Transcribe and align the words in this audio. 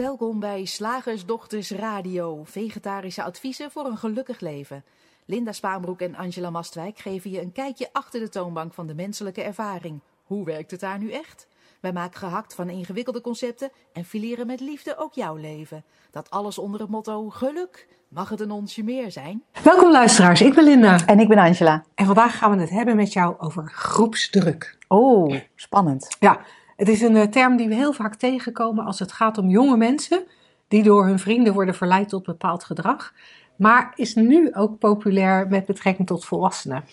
Welkom 0.00 0.40
bij 0.40 0.64
Slagersdochters 0.64 1.70
Radio, 1.70 2.40
vegetarische 2.44 3.22
adviezen 3.22 3.70
voor 3.70 3.84
een 3.84 3.96
gelukkig 3.96 4.40
leven. 4.40 4.84
Linda 5.24 5.52
Spaanbroek 5.52 6.00
en 6.00 6.14
Angela 6.14 6.50
Mastwijk 6.50 6.98
geven 6.98 7.30
je 7.30 7.40
een 7.40 7.52
kijkje 7.52 7.88
achter 7.92 8.20
de 8.20 8.28
toonbank 8.28 8.74
van 8.74 8.86
de 8.86 8.94
menselijke 8.94 9.42
ervaring. 9.42 10.00
Hoe 10.24 10.44
werkt 10.44 10.70
het 10.70 10.80
daar 10.80 10.98
nu 10.98 11.10
echt? 11.10 11.46
Wij 11.80 11.92
maken 11.92 12.18
gehakt 12.18 12.54
van 12.54 12.68
ingewikkelde 12.68 13.20
concepten 13.20 13.70
en 13.92 14.04
fileren 14.04 14.46
met 14.46 14.60
liefde 14.60 14.96
ook 14.98 15.14
jouw 15.14 15.36
leven. 15.36 15.84
Dat 16.10 16.30
alles 16.30 16.58
onder 16.58 16.80
het 16.80 16.90
motto 16.90 17.30
geluk. 17.30 17.88
Mag 18.08 18.28
het 18.28 18.40
een 18.40 18.50
onsje 18.50 18.82
meer 18.82 19.10
zijn? 19.10 19.42
Welkom 19.62 19.90
luisteraars, 19.90 20.40
ik 20.40 20.54
ben 20.54 20.64
Linda. 20.64 21.06
En 21.06 21.20
ik 21.20 21.28
ben 21.28 21.38
Angela. 21.38 21.84
En 21.94 22.06
vandaag 22.06 22.38
gaan 22.38 22.50
we 22.50 22.60
het 22.60 22.70
hebben 22.70 22.96
met 22.96 23.12
jou 23.12 23.34
over 23.38 23.68
groepsdruk. 23.68 24.78
Oh, 24.88 25.34
spannend. 25.54 26.16
Ja, 26.20 26.40
het 26.80 26.88
is 26.88 27.00
een 27.00 27.16
eh, 27.16 27.26
term 27.26 27.56
die 27.56 27.68
we 27.68 27.74
heel 27.74 27.92
vaak 27.92 28.14
tegenkomen 28.14 28.84
als 28.84 28.98
het 28.98 29.12
gaat 29.12 29.38
om 29.38 29.48
jonge 29.48 29.76
mensen 29.76 30.22
die 30.68 30.82
door 30.82 31.06
hun 31.06 31.18
vrienden 31.18 31.52
worden 31.52 31.74
verleid 31.74 32.08
tot 32.08 32.22
bepaald 32.22 32.64
gedrag. 32.64 33.12
Maar 33.56 33.92
is 33.94 34.14
nu 34.14 34.54
ook 34.54 34.78
populair 34.78 35.46
met 35.48 35.66
betrekking 35.66 36.06
tot 36.06 36.24
volwassenen. 36.24 36.84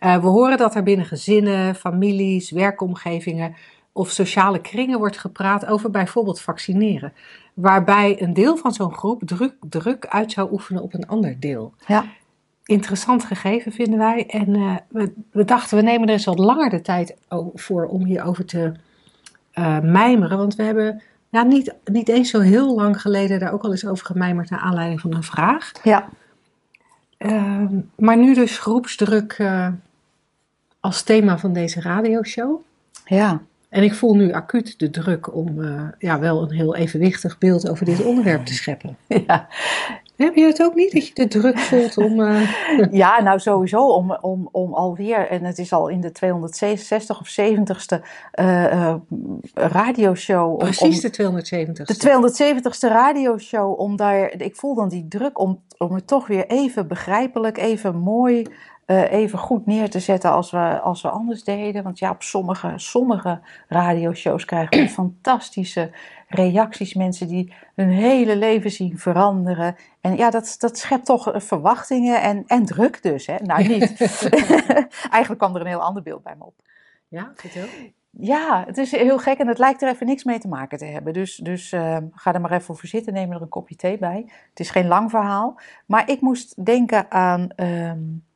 Uh, 0.00 0.20
we 0.22 0.26
horen 0.26 0.58
dat 0.58 0.74
er 0.74 0.82
binnen 0.82 1.06
gezinnen, 1.06 1.74
families, 1.74 2.50
werkomgevingen 2.50 3.54
of 3.92 4.10
sociale 4.10 4.60
kringen 4.60 4.98
wordt 4.98 5.18
gepraat 5.18 5.66
over 5.66 5.90
bijvoorbeeld 5.90 6.40
vaccineren. 6.40 7.12
Waarbij 7.54 8.22
een 8.22 8.34
deel 8.34 8.56
van 8.56 8.72
zo'n 8.72 8.94
groep 8.94 9.22
druk, 9.24 9.54
druk 9.60 10.06
uit 10.06 10.32
zou 10.32 10.52
oefenen 10.52 10.82
op 10.82 10.94
een 10.94 11.06
ander 11.06 11.40
deel. 11.40 11.72
Ja. 11.86 12.04
Interessant 12.64 13.24
gegeven 13.24 13.72
vinden 13.72 13.98
wij. 13.98 14.26
En 14.26 14.48
uh, 14.48 14.76
we, 14.88 15.12
we, 15.30 15.44
dachten, 15.44 15.76
we 15.76 15.82
nemen 15.82 16.06
er 16.06 16.12
eens 16.12 16.24
wat 16.24 16.38
langer 16.38 16.70
de 16.70 16.80
tijd 16.80 17.16
voor 17.54 17.86
om 17.86 18.04
hierover 18.04 18.44
te 18.44 18.72
uh, 19.54 19.80
mijmeren. 19.80 20.38
Want 20.38 20.54
we 20.54 20.62
hebben 20.62 21.02
ja, 21.28 21.42
niet, 21.42 21.74
niet 21.84 22.08
eens 22.08 22.30
zo 22.30 22.40
heel 22.40 22.74
lang 22.74 23.00
geleden 23.00 23.38
daar 23.38 23.52
ook 23.52 23.62
al 23.62 23.70
eens 23.70 23.86
over 23.86 24.06
gemijmerd 24.06 24.50
naar 24.50 24.60
aanleiding 24.60 25.00
van 25.00 25.14
een 25.14 25.22
vraag. 25.22 25.72
Ja. 25.82 26.08
Uh, 27.18 27.64
maar 27.96 28.16
nu 28.16 28.34
dus 28.34 28.58
groepsdruk 28.58 29.38
uh, 29.38 29.68
als 30.80 31.02
thema 31.02 31.38
van 31.38 31.52
deze 31.52 31.80
radioshow. 31.80 32.60
Ja. 33.04 33.40
En 33.68 33.82
ik 33.82 33.94
voel 33.94 34.14
nu 34.14 34.32
acuut 34.32 34.78
de 34.78 34.90
druk 34.90 35.34
om 35.34 35.60
uh, 35.60 35.82
ja, 35.98 36.18
wel 36.18 36.42
een 36.42 36.50
heel 36.50 36.76
evenwichtig 36.76 37.38
beeld 37.38 37.68
over 37.68 37.84
dit 37.84 38.04
onderwerp 38.04 38.44
te 38.44 38.54
scheppen. 38.54 38.96
Ja. 39.26 39.48
Heb 40.24 40.34
je 40.34 40.44
het 40.44 40.62
ook 40.62 40.74
niet, 40.74 40.92
dat 40.92 41.06
je 41.06 41.14
de 41.14 41.28
druk 41.28 41.58
voelt 41.58 41.96
om... 41.96 42.20
Uh... 42.20 42.50
Ja, 42.90 43.22
nou 43.22 43.38
sowieso 43.38 43.86
om, 43.86 44.18
om, 44.20 44.48
om 44.52 44.74
alweer, 44.74 45.28
en 45.28 45.44
het 45.44 45.58
is 45.58 45.72
al 45.72 45.88
in 45.88 46.00
de 46.00 46.12
266 46.12 47.20
of 47.20 47.36
70ste 47.40 48.04
uh, 48.40 48.94
radioshow. 49.54 50.52
Om, 50.52 50.58
Precies 50.58 51.00
de 51.00 51.10
270ste. 51.10 51.82
De 51.84 52.60
270ste 52.62 52.88
radioshow, 52.88 53.80
om 53.80 53.96
daar, 53.96 54.32
ik 54.42 54.56
voel 54.56 54.74
dan 54.74 54.88
die 54.88 55.08
druk 55.08 55.38
om, 55.38 55.62
om 55.78 55.94
het 55.94 56.06
toch 56.06 56.26
weer 56.26 56.46
even 56.46 56.86
begrijpelijk, 56.88 57.58
even 57.58 57.96
mooi... 57.96 58.46
Uh, 58.90 59.12
even 59.12 59.38
goed 59.38 59.66
neer 59.66 59.90
te 59.90 60.00
zetten 60.00 60.30
als 60.30 60.50
we, 60.50 60.80
als 60.80 61.02
we 61.02 61.08
anders 61.08 61.44
deden. 61.44 61.82
Want 61.82 61.98
ja, 61.98 62.10
op 62.10 62.22
sommige, 62.22 62.72
sommige 62.76 63.40
radioshows 63.68 64.44
krijgen 64.44 64.78
we 64.78 64.88
fantastische 65.04 65.90
reacties. 66.28 66.94
Mensen 66.94 67.28
die 67.28 67.54
hun 67.74 67.88
hele 67.88 68.36
leven 68.36 68.70
zien 68.70 68.98
veranderen. 68.98 69.76
En 70.00 70.16
ja, 70.16 70.30
dat, 70.30 70.56
dat 70.58 70.78
schept 70.78 71.04
toch 71.04 71.32
verwachtingen 71.34 72.22
en, 72.22 72.44
en 72.46 72.64
druk 72.64 73.02
dus. 73.02 73.26
Hè? 73.26 73.36
Nou, 73.42 73.68
niet. 73.68 73.96
Eigenlijk 75.10 75.38
kwam 75.38 75.54
er 75.54 75.60
een 75.60 75.66
heel 75.66 75.82
ander 75.82 76.02
beeld 76.02 76.22
bij 76.22 76.34
me 76.38 76.44
op. 76.44 76.54
Ja, 77.08 77.32
vertel. 77.34 77.66
Ja, 78.10 78.64
het 78.66 78.78
is 78.78 78.90
heel 78.90 79.18
gek 79.18 79.38
en 79.38 79.46
het 79.46 79.58
lijkt 79.58 79.82
er 79.82 79.88
even 79.88 80.06
niks 80.06 80.24
mee 80.24 80.38
te 80.38 80.48
maken 80.48 80.78
te 80.78 80.84
hebben. 80.84 81.12
Dus, 81.12 81.36
dus 81.36 81.72
uh, 81.72 81.96
ga 82.12 82.34
er 82.34 82.40
maar 82.40 82.52
even 82.52 82.76
voor 82.76 82.88
zitten, 82.88 83.12
neem 83.12 83.32
er 83.32 83.42
een 83.42 83.48
kopje 83.48 83.76
thee 83.76 83.98
bij. 83.98 84.24
Het 84.48 84.60
is 84.60 84.70
geen 84.70 84.86
lang 84.86 85.10
verhaal. 85.10 85.60
Maar 85.86 86.10
ik 86.10 86.20
moest 86.20 86.64
denken 86.64 87.10
aan... 87.10 87.48
Um, 87.56 88.28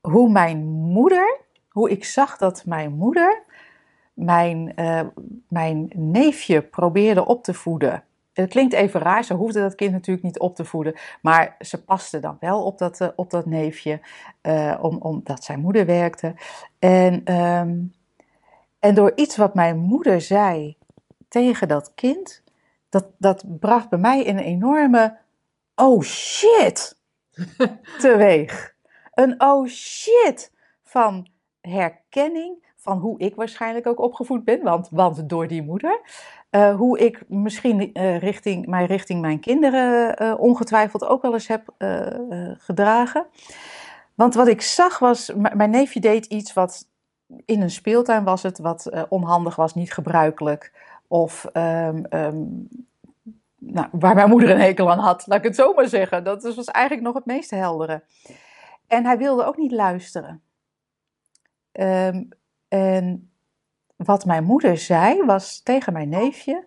hoe 0.00 0.30
mijn 0.30 0.64
moeder, 0.68 1.38
hoe 1.68 1.90
ik 1.90 2.04
zag 2.04 2.36
dat 2.36 2.62
mijn 2.66 2.92
moeder 2.92 3.44
mijn, 4.20 4.72
uh, 4.76 5.00
mijn 5.48 5.90
neefje 5.94 6.62
probeerde 6.62 7.26
op 7.26 7.44
te 7.44 7.54
voeden. 7.54 8.04
Het 8.32 8.50
klinkt 8.50 8.72
even 8.72 9.00
raar, 9.00 9.24
ze 9.24 9.34
hoefde 9.34 9.60
dat 9.60 9.74
kind 9.74 9.92
natuurlijk 9.92 10.26
niet 10.26 10.38
op 10.38 10.56
te 10.56 10.64
voeden, 10.64 10.94
maar 11.22 11.56
ze 11.58 11.84
paste 11.84 12.20
dan 12.20 12.36
wel 12.40 12.64
op 12.64 12.78
dat, 12.78 13.00
uh, 13.00 13.08
op 13.16 13.30
dat 13.30 13.46
neefje, 13.46 14.00
uh, 14.42 14.78
om, 14.80 14.96
omdat 14.96 15.44
zijn 15.44 15.60
moeder 15.60 15.86
werkte. 15.86 16.34
En, 16.78 17.34
um, 17.34 17.92
en 18.78 18.94
door 18.94 19.12
iets 19.14 19.36
wat 19.36 19.54
mijn 19.54 19.78
moeder 19.78 20.20
zei 20.20 20.76
tegen 21.28 21.68
dat 21.68 21.92
kind, 21.94 22.42
dat, 22.88 23.06
dat 23.18 23.44
bracht 23.58 23.88
bij 23.88 23.98
mij 23.98 24.28
een 24.28 24.38
enorme 24.38 25.18
oh 25.74 26.02
shit 26.02 26.96
teweeg 28.00 28.74
een 29.20 29.42
oh 29.42 29.66
shit 29.66 30.52
van 30.82 31.26
herkenning 31.60 32.68
van 32.76 32.98
hoe 32.98 33.18
ik 33.18 33.34
waarschijnlijk 33.34 33.86
ook 33.86 34.00
opgevoed 34.00 34.44
ben, 34.44 34.62
want, 34.62 34.88
want 34.90 35.28
door 35.28 35.46
die 35.46 35.62
moeder. 35.62 36.00
Uh, 36.50 36.76
hoe 36.76 36.98
ik 36.98 37.22
misschien 37.28 37.90
uh, 37.92 38.18
richting, 38.18 38.66
mij 38.66 38.86
richting 38.86 39.20
mijn 39.20 39.40
kinderen 39.40 40.22
uh, 40.22 40.34
ongetwijfeld 40.38 41.04
ook 41.04 41.22
wel 41.22 41.32
eens 41.32 41.48
heb 41.48 41.74
gedragen. 42.58 43.26
Want 44.14 44.34
wat 44.34 44.48
ik 44.48 44.62
zag 44.62 44.98
was, 44.98 45.32
mijn 45.54 45.70
neefje 45.70 46.00
deed 46.00 46.26
iets 46.26 46.52
wat 46.52 46.88
in 47.44 47.62
een 47.62 47.70
speeltuin 47.70 48.24
was 48.24 48.42
het, 48.42 48.58
wat 48.58 49.06
onhandig 49.08 49.56
was, 49.56 49.74
niet 49.74 49.92
gebruikelijk. 49.92 50.72
Of 51.08 51.46
um, 51.52 52.04
um, 52.10 52.68
nou, 53.58 53.88
waar 53.92 54.14
mijn 54.14 54.28
moeder 54.28 54.50
een 54.50 54.60
hekel 54.60 54.90
aan 54.90 54.98
had, 54.98 55.26
laat 55.26 55.38
ik 55.38 55.44
het 55.44 55.54
zo 55.54 55.74
maar 55.74 55.88
zeggen. 55.88 56.24
Dat 56.24 56.54
was 56.54 56.66
eigenlijk 56.66 57.06
nog 57.06 57.14
het 57.14 57.26
meest 57.26 57.50
heldere. 57.50 58.02
En 58.90 59.04
hij 59.04 59.18
wilde 59.18 59.44
ook 59.44 59.56
niet 59.56 59.72
luisteren. 59.72 60.42
Um, 61.72 62.28
en 62.68 63.30
wat 63.96 64.24
mijn 64.24 64.44
moeder 64.44 64.78
zei 64.78 65.24
was 65.24 65.60
tegen 65.62 65.92
mijn 65.92 66.08
neefje: 66.08 66.66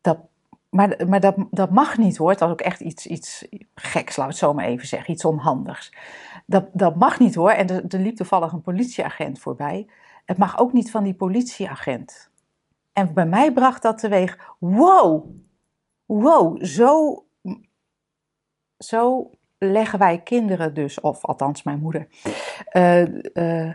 dat, 0.00 0.18
maar, 0.68 1.08
maar 1.08 1.20
dat, 1.20 1.34
dat 1.50 1.70
mag 1.70 1.98
niet 1.98 2.16
hoor. 2.16 2.30
Het 2.30 2.40
was 2.40 2.50
ook 2.50 2.60
echt 2.60 2.80
iets, 2.80 3.06
iets 3.06 3.46
geks, 3.74 4.16
laat 4.16 4.26
ik 4.26 4.32
het 4.32 4.40
zo 4.40 4.54
maar 4.54 4.64
even 4.64 4.86
zeggen, 4.86 5.12
iets 5.12 5.24
onhandigs. 5.24 5.92
Dat, 6.46 6.68
dat 6.72 6.96
mag 6.96 7.18
niet 7.18 7.34
hoor. 7.34 7.50
En 7.50 7.68
er, 7.68 7.84
er 7.88 8.00
liep 8.00 8.16
toevallig 8.16 8.52
een 8.52 8.62
politieagent 8.62 9.38
voorbij. 9.38 9.86
Het 10.24 10.36
mag 10.36 10.58
ook 10.58 10.72
niet 10.72 10.90
van 10.90 11.04
die 11.04 11.14
politieagent. 11.14 12.30
En 12.92 13.14
bij 13.14 13.26
mij 13.26 13.52
bracht 13.52 13.82
dat 13.82 13.98
teweeg: 13.98 14.54
wow, 14.58 15.26
wow, 16.04 16.64
zo, 16.64 17.24
zo 18.78 19.30
leggen 19.70 19.98
wij 19.98 20.18
kinderen 20.18 20.74
dus, 20.74 21.00
of 21.00 21.24
althans 21.24 21.62
mijn 21.62 21.78
moeder, 21.78 22.08
uh, 22.72 23.04
uh, 23.34 23.74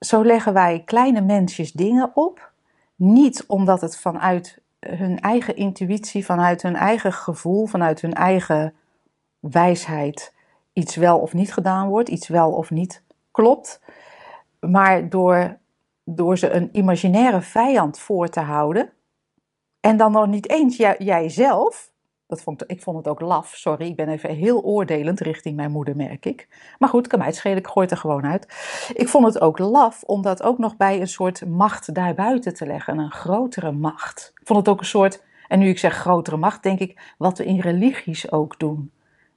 zo 0.00 0.24
leggen 0.24 0.52
wij 0.52 0.82
kleine 0.84 1.20
mensjes 1.20 1.72
dingen 1.72 2.10
op. 2.14 2.52
Niet 2.94 3.44
omdat 3.46 3.80
het 3.80 3.98
vanuit 3.98 4.60
hun 4.80 5.20
eigen 5.20 5.56
intuïtie, 5.56 6.24
vanuit 6.24 6.62
hun 6.62 6.76
eigen 6.76 7.12
gevoel, 7.12 7.66
vanuit 7.66 8.00
hun 8.00 8.14
eigen 8.14 8.74
wijsheid 9.40 10.34
iets 10.72 10.96
wel 10.96 11.18
of 11.18 11.32
niet 11.32 11.52
gedaan 11.52 11.88
wordt, 11.88 12.08
iets 12.08 12.28
wel 12.28 12.52
of 12.52 12.70
niet 12.70 13.02
klopt. 13.30 13.80
Maar 14.60 15.08
door, 15.08 15.58
door 16.04 16.38
ze 16.38 16.50
een 16.50 16.68
imaginaire 16.72 17.40
vijand 17.40 17.98
voor 17.98 18.28
te 18.28 18.40
houden. 18.40 18.92
En 19.80 19.96
dan 19.96 20.12
nog 20.12 20.26
niet 20.26 20.48
eens 20.48 20.76
jij, 20.76 20.96
jijzelf, 20.98 21.90
dat 22.28 22.42
vond, 22.42 22.64
ik 22.66 22.82
vond 22.82 22.96
het 22.96 23.08
ook 23.08 23.20
laf, 23.20 23.54
sorry, 23.54 23.86
ik 23.86 23.96
ben 23.96 24.08
even 24.08 24.34
heel 24.34 24.62
oordelend 24.62 25.20
richting 25.20 25.56
mijn 25.56 25.70
moeder, 25.70 25.96
merk 25.96 26.26
ik. 26.26 26.48
Maar 26.78 26.88
goed, 26.88 27.06
kan 27.06 27.18
mij 27.18 27.28
het 27.28 27.36
schelen, 27.36 27.58
ik 27.58 27.66
gooi 27.66 27.86
het 27.86 27.94
er 27.94 28.00
gewoon 28.00 28.26
uit. 28.26 28.44
Ik 28.94 29.08
vond 29.08 29.26
het 29.26 29.40
ook 29.40 29.58
laf 29.58 30.02
om 30.02 30.22
dat 30.22 30.42
ook 30.42 30.58
nog 30.58 30.76
bij 30.76 31.00
een 31.00 31.08
soort 31.08 31.46
macht 31.46 31.94
daarbuiten 31.94 32.54
te 32.54 32.66
leggen, 32.66 32.98
een 32.98 33.10
grotere 33.10 33.72
macht. 33.72 34.32
Ik 34.40 34.46
vond 34.46 34.58
het 34.58 34.68
ook 34.68 34.80
een 34.80 34.86
soort, 34.86 35.22
en 35.48 35.58
nu 35.58 35.68
ik 35.68 35.78
zeg 35.78 35.94
grotere 35.94 36.36
macht, 36.36 36.62
denk 36.62 36.78
ik 36.78 37.14
wat 37.18 37.38
we 37.38 37.44
in 37.44 37.60
religies 37.60 38.32
ook 38.32 38.58
doen. 38.58 38.90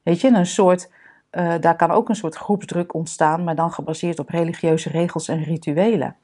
Weet 0.04 0.22
je, 0.22 0.28
een 0.28 0.46
soort, 0.46 0.92
uh, 1.32 1.54
daar 1.60 1.76
kan 1.76 1.92
ook 1.92 2.10
een 2.10 2.16
soort 2.16 2.36
groepsdruk 2.36 2.94
ontstaan, 2.94 3.44
maar 3.44 3.56
dan 3.56 3.72
gebaseerd 3.72 4.20
op 4.20 4.30
religieuze 4.30 4.90
regels 4.90 5.28
en 5.28 5.44
rituelen. 5.44 6.16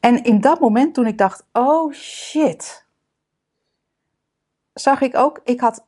En 0.00 0.24
in 0.24 0.40
dat 0.40 0.60
moment 0.60 0.94
toen 0.94 1.06
ik 1.06 1.18
dacht, 1.18 1.46
oh 1.52 1.92
shit, 1.92 2.86
zag 4.74 5.00
ik 5.00 5.16
ook, 5.16 5.40
ik 5.44 5.60
had 5.60 5.84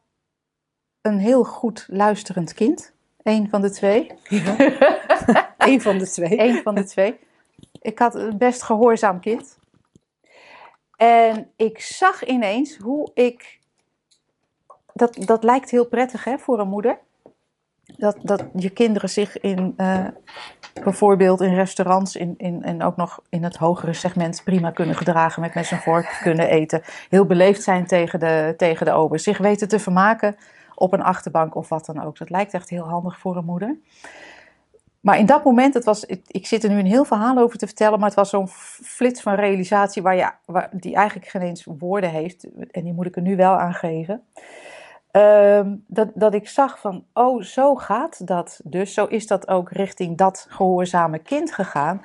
een 1.01 1.19
heel 1.19 1.45
goed 1.45 1.87
luisterend 1.89 2.55
kind. 2.55 2.93
Eén 3.23 3.49
van 3.49 3.61
de 3.61 3.71
twee. 3.71 4.13
Ja. 4.29 4.57
Eén 5.59 5.81
van 5.81 5.99
de 5.99 6.09
twee. 6.09 6.41
Eén 6.41 6.63
van 6.63 6.75
de 6.75 6.85
twee. 6.85 7.19
Ik 7.81 7.99
had 7.99 8.15
een 8.15 8.39
best 8.39 8.63
gehoorzaam 8.63 9.21
kind. 9.21 9.59
En 10.97 11.51
ik 11.57 11.81
zag 11.81 12.27
ineens 12.27 12.77
hoe 12.77 13.11
ik. 13.15 13.59
Dat, 14.93 15.15
dat 15.15 15.45
lijkt 15.45 15.71
heel 15.71 15.87
prettig 15.87 16.25
hè, 16.25 16.39
voor 16.39 16.61
een 16.61 16.69
moeder. 16.69 16.99
Dat, 18.05 18.17
dat 18.23 18.45
je 18.55 18.71
kinderen 18.71 19.09
zich 19.09 19.41
in, 19.41 19.75
uh, 19.77 20.06
bijvoorbeeld 20.83 21.41
in 21.41 21.55
restaurants 21.55 22.17
in, 22.17 22.35
in, 22.37 22.62
en 22.62 22.83
ook 22.83 22.97
nog 22.97 23.21
in 23.29 23.45
het 23.45 23.56
hogere 23.56 23.93
segment 23.93 24.41
prima 24.45 24.71
kunnen 24.71 24.95
gedragen, 24.95 25.43
met 25.43 25.55
mes 25.55 25.71
en 25.71 25.79
vork 25.79 26.19
kunnen 26.23 26.49
eten. 26.49 26.83
Heel 27.09 27.27
beleefd 27.27 27.62
zijn 27.62 27.87
tegen 27.87 28.21
de, 28.21 28.55
tegen 28.56 28.87
de 28.87 28.93
obers. 28.93 29.23
Zich 29.23 29.39
weten 29.39 29.69
te 29.69 29.79
vermaken 29.79 30.37
op 30.75 30.93
een 30.93 31.03
achterbank 31.03 31.55
of 31.55 31.69
wat 31.69 31.87
dan 31.87 32.03
ook. 32.05 32.19
Dat 32.19 32.31
lijkt 32.31 32.55
echt 32.55 32.71
heel 32.71 32.89
handig 32.89 33.19
voor 33.19 33.37
een 33.37 33.45
moeder. 33.45 33.77
Maar 35.00 35.19
in 35.19 35.27
dat 35.27 35.45
moment, 35.45 35.75
het 35.75 35.85
was, 35.85 36.05
ik, 36.27 36.47
zit 36.47 36.65
er 36.65 36.71
nu 36.71 36.79
een 36.79 36.87
heel 36.87 37.05
verhaal 37.05 37.39
over 37.39 37.59
te 37.59 37.67
vertellen, 37.67 37.99
maar 37.99 38.09
het 38.09 38.17
was 38.17 38.31
zo'n 38.31 38.49
flits 38.83 39.21
van 39.21 39.35
realisatie 39.35 40.03
waar 40.03 40.17
je, 40.17 40.31
die 40.71 40.95
eigenlijk 40.95 41.29
geen 41.29 41.43
eens 41.43 41.67
woorden 41.79 42.11
heeft. 42.11 42.47
En 42.71 42.85
die 42.85 42.93
moet 42.93 43.07
ik 43.07 43.17
er 43.17 43.23
nu 43.23 43.37
wel 43.37 43.57
aangeven. 43.59 44.23
Um, 45.16 45.84
dat, 45.87 46.11
dat 46.14 46.34
ik 46.34 46.49
zag 46.49 46.81
van, 46.81 47.05
oh, 47.12 47.43
zo 47.43 47.75
gaat 47.75 48.26
dat 48.26 48.61
dus. 48.64 48.94
Zo 48.94 49.05
is 49.05 49.26
dat 49.26 49.49
ook 49.49 49.70
richting 49.70 50.16
dat 50.16 50.46
gehoorzame 50.49 51.19
kind 51.19 51.52
gegaan. 51.52 52.02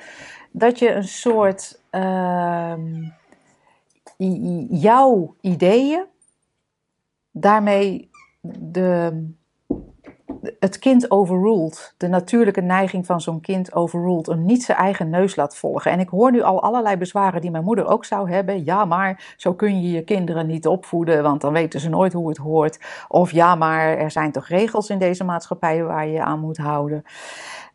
Dat 0.52 0.80
je 0.80 0.92
een 0.92 1.08
soort 1.08 1.82
uh, 1.92 2.74
jouw 4.70 5.36
ideeën 5.42 6.06
daarmee 7.32 8.10
de, 8.42 9.28
het 10.60 10.80
kind 10.80 11.12
overruled. 11.12 11.94
De 11.98 12.08
natuurlijke 12.08 12.62
neiging 12.62 13.06
van 13.06 13.22
zo'n 13.22 13.42
kind 13.42 13.74
overruled. 13.74 14.28
Om 14.28 14.46
niet 14.46 14.64
zijn 14.64 14.78
eigen 14.78 15.10
neus 15.10 15.36
laat 15.36 15.56
volgen. 15.56 15.92
En 15.92 16.00
ik 16.00 16.10
hoor 16.10 16.32
nu 16.32 16.42
al 16.42 16.62
allerlei 16.62 16.98
bezwaren 16.98 17.42
die 17.42 17.52
mijn 17.52 17.64
moeder 17.64 17.88
ook 17.88 18.06
zou 18.06 18.32
hebben. 18.32 18.64
Ja, 18.64 18.86
maar 18.86 19.34
zo 19.38 19.54
kun 19.54 19.82
je 19.82 19.92
je 19.92 20.04
kinderen 20.04 20.48
niet 20.48 20.68
opvoeden, 20.68 21.24
want 21.24 21.42
dan 21.42 21.54
weten 21.54 21.80
ze 21.80 21.90
nooit 21.90 22.14
hoe 22.14 22.28
het 22.28 22.38
hoort. 22.38 22.80
Of 23.08 23.32
ja, 23.32 23.56
maar 23.56 23.98
er 23.98 24.12
zijn 24.12 24.32
toch 24.32 24.48
regels 24.48 24.90
in 24.90 25.00
deze 25.00 25.24
maatschappij 25.24 25.84
waar 25.84 26.06
je 26.06 26.14
je 26.14 26.24
aan 26.24 26.40
moet 26.40 26.58
houden. 26.58 27.04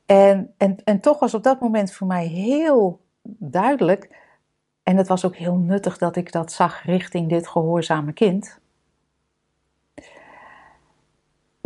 En, 0.07 0.55
en, 0.57 0.77
en 0.85 1.01
toch 1.01 1.19
was 1.19 1.35
op 1.35 1.43
dat 1.43 1.61
moment 1.61 1.93
voor 1.93 2.07
mij 2.07 2.27
heel 2.27 3.01
duidelijk. 3.39 4.23
En 4.83 4.97
het 4.97 5.09
was 5.09 5.25
ook 5.25 5.37
heel 5.37 5.57
nuttig 5.57 5.99
dat 5.99 6.17
ik 6.17 6.33
dat 6.33 6.53
zag 6.53 6.85
richting 6.85 7.29
dit 7.29 7.49
gehoorzame 7.49 8.13
kind 8.13 8.63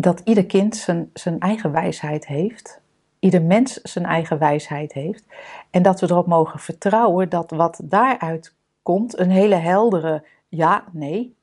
dat 0.01 0.21
ieder 0.25 0.47
kind 0.47 0.77
zijn, 0.77 1.11
zijn 1.13 1.39
eigen 1.39 1.73
wijsheid 1.73 2.27
heeft. 2.27 2.81
Ieder 3.19 3.43
mens 3.43 3.73
zijn 3.73 4.05
eigen 4.05 4.39
wijsheid 4.39 4.93
heeft. 4.93 5.25
En 5.71 5.83
dat 5.83 6.01
we 6.01 6.11
erop 6.11 6.27
mogen 6.27 6.61
vertrouwen 6.61 7.29
dat 7.29 7.51
wat 7.51 7.81
daaruit 7.85 8.55
komt 8.83 9.19
een 9.19 9.31
hele 9.31 9.55
heldere 9.55 10.25
ja, 10.49 10.85
nee. 10.93 11.37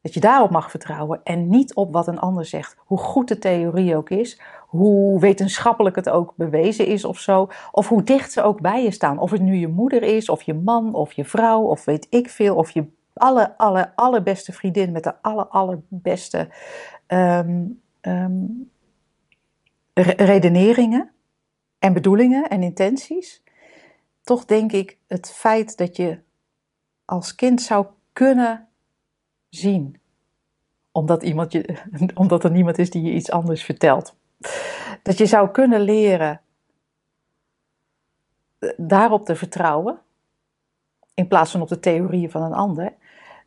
Dat 0.00 0.14
je 0.14 0.20
daarop 0.20 0.50
mag 0.50 0.70
vertrouwen 0.70 1.20
en 1.24 1.48
niet 1.48 1.74
op 1.74 1.92
wat 1.92 2.06
een 2.06 2.18
ander 2.18 2.44
zegt. 2.44 2.76
Hoe 2.78 2.98
goed 2.98 3.28
de 3.28 3.38
theorie 3.38 3.96
ook 3.96 4.10
is, 4.10 4.40
hoe 4.66 5.20
wetenschappelijk 5.20 5.96
het 5.96 6.08
ook 6.08 6.32
bewezen 6.36 6.86
is 6.86 7.04
of 7.04 7.18
zo. 7.18 7.48
Of 7.72 7.88
hoe 7.88 8.02
dicht 8.02 8.32
ze 8.32 8.42
ook 8.42 8.60
bij 8.60 8.82
je 8.82 8.90
staan. 8.90 9.18
Of 9.18 9.30
het 9.30 9.40
nu 9.40 9.54
je 9.54 9.68
moeder 9.68 10.02
is, 10.02 10.28
of 10.28 10.42
je 10.42 10.54
man, 10.54 10.94
of 10.94 11.12
je 11.12 11.24
vrouw, 11.24 11.62
of 11.62 11.84
weet 11.84 12.06
ik 12.10 12.30
veel, 12.30 12.56
of 12.56 12.70
je 12.70 12.86
alle, 13.14 13.58
alle, 13.58 13.92
allerbeste 13.96 14.52
vriendin 14.52 14.92
met 14.92 15.04
de 15.04 15.22
aller, 15.22 15.46
allerbeste 15.46 16.48
um, 17.06 17.82
redeneringen 19.94 21.12
en 21.78 21.92
bedoelingen 21.92 22.48
en 22.48 22.62
intenties. 22.62 23.42
Toch 24.22 24.44
denk 24.44 24.72
ik 24.72 24.98
het 25.06 25.30
feit 25.30 25.76
dat 25.76 25.96
je 25.96 26.18
als 27.04 27.34
kind 27.34 27.62
zou 27.62 27.86
kunnen 28.12 28.68
zien, 29.48 30.00
omdat, 30.90 31.22
iemand 31.22 31.52
je, 31.52 31.78
omdat 32.14 32.44
er 32.44 32.50
niemand 32.50 32.78
is 32.78 32.90
die 32.90 33.02
je 33.02 33.12
iets 33.12 33.30
anders 33.30 33.64
vertelt, 33.64 34.16
dat 35.02 35.18
je 35.18 35.26
zou 35.26 35.50
kunnen 35.50 35.80
leren 35.80 36.40
eh, 38.58 38.70
daarop 38.76 39.24
te 39.24 39.36
vertrouwen, 39.36 40.00
in 41.14 41.28
plaats 41.28 41.50
van 41.50 41.60
op 41.60 41.68
de 41.68 41.80
theorieën 41.80 42.30
van 42.30 42.42
een 42.42 42.52
ander 42.52 42.94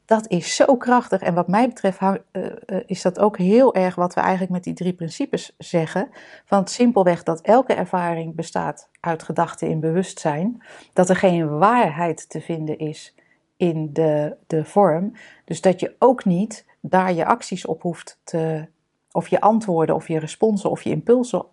dat 0.05 0.29
is 0.29 0.55
zo 0.55 0.77
krachtig. 0.77 1.21
En 1.21 1.33
wat 1.33 1.47
mij 1.47 1.67
betreft 1.67 1.99
uh, 2.01 2.51
is 2.85 3.01
dat 3.01 3.19
ook 3.19 3.37
heel 3.37 3.75
erg 3.75 3.95
wat 3.95 4.13
we 4.13 4.21
eigenlijk 4.21 4.51
met 4.51 4.63
die 4.63 4.73
drie 4.73 4.93
principes 4.93 5.55
zeggen. 5.57 6.09
Van 6.45 6.67
simpelweg 6.67 7.23
dat 7.23 7.41
elke 7.41 7.73
ervaring 7.73 8.35
bestaat 8.35 8.89
uit 8.99 9.23
gedachten 9.23 9.69
in 9.69 9.79
bewustzijn. 9.79 10.63
Dat 10.93 11.09
er 11.09 11.15
geen 11.15 11.57
waarheid 11.57 12.29
te 12.29 12.41
vinden 12.41 12.77
is 12.77 13.15
in 13.57 13.89
de, 13.93 14.35
de 14.47 14.65
vorm. 14.65 15.13
Dus 15.45 15.61
dat 15.61 15.79
je 15.79 15.95
ook 15.99 16.25
niet 16.25 16.65
daar 16.79 17.13
je 17.13 17.25
acties 17.25 17.65
op 17.65 17.81
hoeft 17.81 18.19
te. 18.23 18.67
Of 19.11 19.27
je 19.27 19.41
antwoorden, 19.41 19.95
of 19.95 20.07
je 20.07 20.19
responsen, 20.19 20.69
of 20.69 20.81
je 20.81 20.89
impulsen 20.89 21.45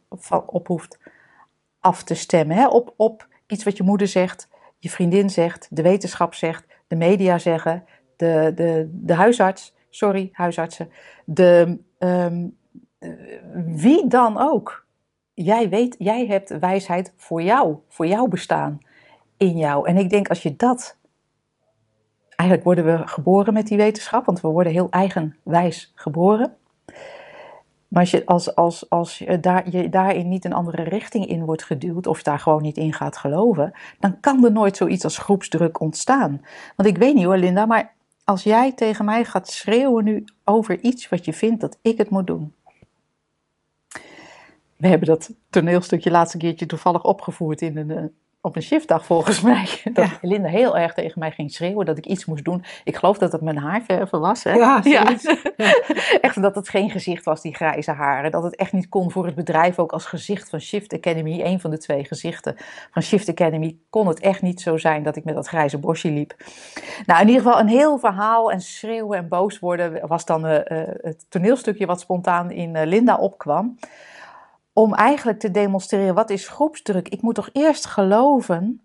op 0.47 0.67
hoeft 0.67 0.99
af 1.81 2.03
te 2.03 2.15
stemmen. 2.15 2.57
Hè? 2.57 2.69
Op, 2.69 2.95
op 2.97 3.29
iets 3.47 3.65
wat 3.65 3.77
je 3.77 3.83
moeder 3.83 4.09
zegt, 4.09 4.49
je 4.79 4.91
vriendin 4.91 5.31
zegt, 5.31 5.67
de 5.71 5.83
wetenschap 5.83 6.35
zegt, 6.35 6.67
de 6.87 6.97
media 6.97 7.39
zeggen, 7.39 7.85
de, 8.23 8.53
de, 8.55 8.91
de 8.93 9.15
huisarts, 9.15 9.75
sorry, 9.91 10.29
huisartsen, 10.33 10.91
de, 11.25 11.79
ehm, 11.99 12.47
wie 13.67 14.07
dan 14.07 14.39
ook. 14.39 14.87
Jij 15.35 15.69
weet, 15.69 15.95
jij 15.99 16.27
hebt 16.27 16.59
wijsheid 16.59 17.13
voor 17.17 17.43
jou, 17.43 17.77
voor 17.89 18.07
jouw 18.07 18.27
bestaan 18.27 18.79
in 19.37 19.57
jou. 19.57 19.89
En 19.89 19.97
ik 19.97 20.11
denk 20.11 20.29
als 20.29 20.43
je 20.43 20.57
dat. 20.57 20.97
Eigenlijk 22.29 22.69
worden 22.69 22.85
we 22.85 23.07
geboren 23.07 23.53
met 23.53 23.67
die 23.67 23.77
wetenschap, 23.77 24.25
want 24.25 24.41
we 24.41 24.49
worden 24.49 24.73
heel 24.73 24.91
eigenwijs 24.91 25.93
geboren. 25.95 26.57
Maar 27.89 28.01
als 28.01 28.11
je, 28.11 28.27
als, 28.27 28.55
als, 28.55 28.91
als 28.91 29.25
daar, 29.41 29.71
je 29.71 29.89
daarin 29.89 30.29
niet 30.29 30.45
een 30.45 30.53
andere 30.53 30.83
richting 30.83 31.27
in 31.27 31.45
wordt 31.45 31.65
geduwd, 31.65 32.07
of 32.07 32.23
daar 32.23 32.39
gewoon 32.39 32.63
niet 32.63 32.77
in 32.77 32.93
gaat 32.93 33.17
geloven, 33.17 33.73
dan 33.99 34.21
kan 34.21 34.45
er 34.45 34.53
nooit 34.53 34.77
zoiets 34.77 35.05
als 35.05 35.19
groepsdruk 35.19 35.81
ontstaan. 35.81 36.41
Want 36.77 36.89
ik 36.89 36.99
weet 36.99 37.15
niet 37.15 37.25
hoor, 37.25 37.37
Linda, 37.37 37.67
maar 37.67 37.95
als 38.25 38.43
jij 38.43 38.73
tegen 38.73 39.05
mij 39.05 39.25
gaat 39.25 39.49
schreeuwen 39.49 40.05
nu 40.05 40.25
over 40.45 40.81
iets 40.81 41.09
wat 41.09 41.25
je 41.25 41.33
vindt 41.33 41.61
dat 41.61 41.79
ik 41.83 41.99
het 41.99 42.11
moet 42.11 42.27
doen. 42.27 42.55
We 44.77 44.89
hebben 44.89 45.09
dat 45.09 45.31
toneelstukje 45.51 46.11
laatste 46.11 46.39
keertje 46.39 46.67
toevallig 46.67 47.05
opgevoerd 47.05 47.63
in 47.63 47.77
een, 47.77 47.91
eh, 47.91 48.05
op 48.43 48.57
een 48.57 48.63
shiftdag 48.63 49.05
volgens 49.05 49.41
mij. 49.51 49.69
Dat 49.93 50.09
Linda 50.21 50.49
heel 50.49 50.79
erg 50.79 50.95
tegen 50.95 51.19
mij 51.19 51.31
ging 51.31 51.53
schreeuwen 51.53 51.87
dat 51.87 51.99
ik 51.99 52.07
iets 52.07 52.25
moest 52.25 52.45
doen. 52.45 52.65
Ik 52.85 52.97
geloof 52.97 53.19
dat 53.19 53.33
het 53.33 53.41
mijn 53.41 53.59
haarverven 53.59 54.21
was. 54.21 54.45
Hè? 54.45 54.53
Ja, 54.53 54.81
ja. 54.85 55.17
echt 56.21 56.43
dat 56.43 56.55
het 56.55 56.69
geen 56.69 56.91
gezicht 56.91 57.25
was, 57.25 57.43
die 57.43 57.55
grijze 57.55 57.91
haren. 57.91 58.31
Dat 58.31 58.43
het 58.43 58.57
echt 58.57 58.73
niet 58.73 58.89
kon 58.89 59.11
voor 59.11 59.27
het 59.27 59.35
bedrijf, 59.35 59.79
ook 59.79 59.93
als 59.93 60.07
gezicht 60.07 60.51
van 60.51 60.61
Shift 60.61 60.93
Academy. 60.93 61.41
Een 61.41 61.61
van 61.61 61.71
de 61.71 61.79
twee 61.79 62.05
gezichten 62.05 62.57
van 62.91 63.03
Shift 63.03 63.29
Academy 63.29 63.77
kon 63.91 64.09
het 64.09 64.21
echt 64.21 64.43
niet 64.43 64.61
zo 64.61 64.77
zijn 64.77 65.03
dat 65.03 65.17
ik 65.17 65.25
met 65.25 65.35
dat 65.35 65.49
grijze 65.49 65.79
bosje 65.79 66.11
liep. 66.11 66.35
Nou, 67.07 67.21
in 67.21 67.29
ieder 67.29 67.43
geval 67.43 67.61
een 67.61 67.69
heel 67.69 67.99
verhaal 67.99 68.51
en 68.53 68.61
schreeuwen 68.61 69.19
en 69.19 69.29
boos 69.29 69.59
worden 69.59 70.09
was 70.09 70.25
dan 70.25 70.47
uh, 70.47 70.59
het 71.01 71.27
toneelstukje 71.29 71.87
wat 71.87 72.01
spontaan 72.01 72.51
in 72.51 72.75
uh, 72.75 72.83
Linda 72.85 73.17
opkwam 73.17 73.77
om 74.73 74.95
eigenlijk 74.95 75.39
te 75.39 75.51
demonstreren 75.51 76.15
wat 76.15 76.31
is 76.31 76.49
groepsdruk. 76.49 77.09
Ik 77.09 77.23
moet 77.23 77.35
toch 77.35 77.51
eerst 77.53 77.87
geloven 77.87 78.81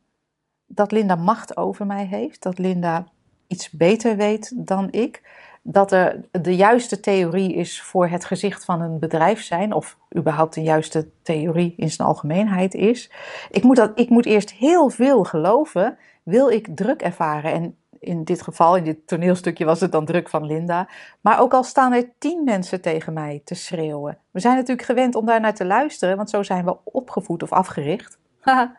dat 0.65 0.91
Linda 0.91 1.15
macht 1.15 1.57
over 1.57 1.85
mij 1.85 2.05
heeft, 2.05 2.43
dat 2.43 2.57
Linda 2.57 3.05
iets 3.47 3.71
beter 3.71 4.15
weet 4.15 4.67
dan 4.67 4.87
ik, 4.91 5.21
dat 5.61 5.91
er 5.91 6.21
de 6.31 6.55
juiste 6.55 6.99
theorie 6.99 7.53
is 7.53 7.81
voor 7.81 8.07
het 8.07 8.25
gezicht 8.25 8.65
van 8.65 8.81
een 8.81 8.99
bedrijf 8.99 9.43
zijn, 9.43 9.73
of 9.73 9.97
überhaupt 10.17 10.55
een 10.55 10.63
juiste 10.63 11.09
theorie 11.21 11.73
in 11.77 11.91
zijn 11.91 12.07
algemeenheid 12.07 12.73
is. 12.73 13.11
Ik 13.51 13.63
moet, 13.63 13.75
dat, 13.75 13.91
ik 13.95 14.09
moet 14.09 14.25
eerst 14.25 14.51
heel 14.51 14.89
veel 14.89 15.23
geloven, 15.23 15.97
wil 16.23 16.49
ik 16.49 16.67
druk 16.75 17.01
ervaren. 17.01 17.53
En 17.53 17.77
in 17.99 18.23
dit 18.23 18.41
geval, 18.41 18.75
in 18.75 18.83
dit 18.83 19.07
toneelstukje, 19.07 19.65
was 19.65 19.79
het 19.79 19.91
dan 19.91 20.05
druk 20.05 20.29
van 20.29 20.45
Linda. 20.45 20.89
Maar 21.21 21.39
ook 21.39 21.53
al 21.53 21.63
staan 21.63 21.93
er 21.93 22.09
tien 22.17 22.43
mensen 22.43 22.81
tegen 22.81 23.13
mij 23.13 23.41
te 23.43 23.55
schreeuwen. 23.55 24.17
We 24.31 24.39
zijn 24.39 24.55
natuurlijk 24.55 24.87
gewend 24.87 25.15
om 25.15 25.25
daar 25.25 25.41
naar 25.41 25.53
te 25.53 25.65
luisteren, 25.65 26.17
want 26.17 26.29
zo 26.29 26.43
zijn 26.43 26.65
we 26.65 26.77
opgevoed 26.83 27.43
of 27.43 27.51
afgericht. 27.51 28.17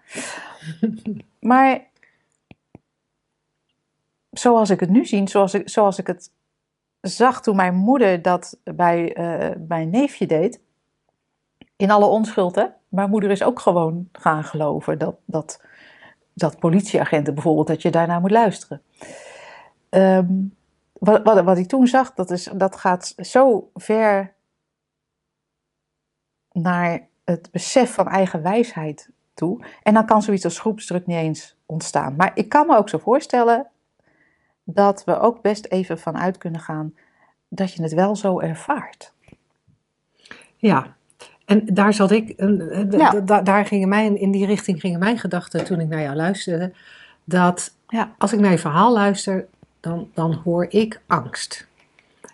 maar 1.40 1.86
zoals 4.30 4.70
ik 4.70 4.80
het 4.80 4.90
nu 4.90 5.06
zie, 5.06 5.28
zoals 5.28 5.54
ik, 5.54 5.68
zoals 5.68 5.98
ik 5.98 6.06
het 6.06 6.30
zag 7.00 7.42
toen 7.42 7.56
mijn 7.56 7.74
moeder 7.74 8.22
dat 8.22 8.58
bij 8.64 9.16
uh, 9.16 9.56
mijn 9.68 9.90
neefje 9.90 10.26
deed, 10.26 10.60
in 11.76 11.90
alle 11.90 12.06
onschuld, 12.06 12.54
hè? 12.54 12.64
Mijn 12.88 13.10
moeder 13.10 13.30
is 13.30 13.42
ook 13.42 13.60
gewoon 13.60 14.08
gaan 14.12 14.44
geloven 14.44 14.98
dat, 14.98 15.16
dat 15.24 15.64
dat 16.38 16.58
politieagenten 16.58 17.34
bijvoorbeeld, 17.34 17.66
dat 17.66 17.82
je 17.82 17.90
daarnaar 17.90 18.20
moet 18.20 18.30
luisteren. 18.30 18.82
Ehm, 19.88 20.32
wat, 20.92 21.42
wat, 21.42 21.58
ik 21.58 21.68
toen 21.68 21.86
zag, 21.86 22.14
dat, 22.14 22.30
is, 22.30 22.48
dat 22.54 22.76
gaat 22.76 23.14
zo 23.16 23.70
ver 23.74 24.34
naar 26.52 27.06
het 27.24 27.50
besef 27.50 27.94
van 27.94 28.08
eigen 28.08 28.42
wijsheid 28.42 29.10
toe. 29.34 29.64
En 29.82 29.94
dan 29.94 30.06
kan 30.06 30.22
zoiets 30.22 30.44
als 30.44 30.60
groepsdruk 30.60 31.06
niet 31.06 31.16
eens 31.16 31.56
ontstaan. 31.66 32.16
Maar 32.16 32.30
ik 32.34 32.48
kan 32.48 32.66
me 32.66 32.76
ook 32.76 32.88
zo 32.88 32.98
voorstellen 32.98 33.66
dat 34.64 35.04
we 35.04 35.18
ook 35.18 35.42
best 35.42 35.66
even 35.66 35.98
vanuit 35.98 36.38
kunnen 36.38 36.60
gaan 36.60 36.94
dat 37.48 37.72
je 37.72 37.82
het 37.82 37.92
wel 37.92 38.16
zo 38.16 38.40
ervaart. 38.40 39.12
Ja, 40.56 40.96
en 41.48 41.62
daar 41.72 41.94
zat 41.94 42.10
ik, 42.10 42.28
eh, 42.28 42.90
Ja. 42.90 43.40
daar 43.40 43.66
gingen 43.66 43.88
mijn, 43.88 44.20
in 44.20 44.30
die 44.30 44.46
richting 44.46 44.80
gingen 44.80 44.98
mijn 44.98 45.18
gedachten 45.18 45.64
toen 45.64 45.80
ik 45.80 45.88
naar 45.88 46.02
jou 46.02 46.16
luisterde. 46.16 46.72
Dat 47.24 47.74
Ja. 47.88 48.12
als 48.18 48.32
ik 48.32 48.40
naar 48.40 48.50
je 48.50 48.58
verhaal 48.58 48.92
luister, 48.92 49.46
dan, 49.80 50.08
dan 50.14 50.40
hoor 50.44 50.66
ik 50.68 51.00
angst. 51.06 51.66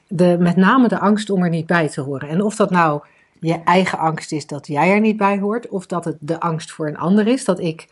De, 0.08 0.36
met 0.40 0.56
name 0.56 0.88
de 0.88 0.98
angst 0.98 1.30
om 1.30 1.42
er 1.42 1.48
niet 1.48 1.66
bij 1.66 1.88
te 1.88 2.00
horen. 2.00 2.28
En 2.28 2.42
of 2.42 2.56
dat 2.56 2.70
nou 2.70 3.02
je 3.40 3.60
eigen 3.64 3.98
angst 3.98 4.32
is 4.32 4.46
dat 4.46 4.66
jij 4.66 4.90
er 4.90 5.00
niet 5.00 5.16
bij 5.16 5.38
hoort, 5.38 5.68
of 5.68 5.86
dat 5.86 6.04
het 6.04 6.16
de 6.20 6.40
angst 6.40 6.72
voor 6.72 6.86
een 6.88 6.98
ander 6.98 7.26
is, 7.26 7.44
dat 7.44 7.60
ik 7.60 7.88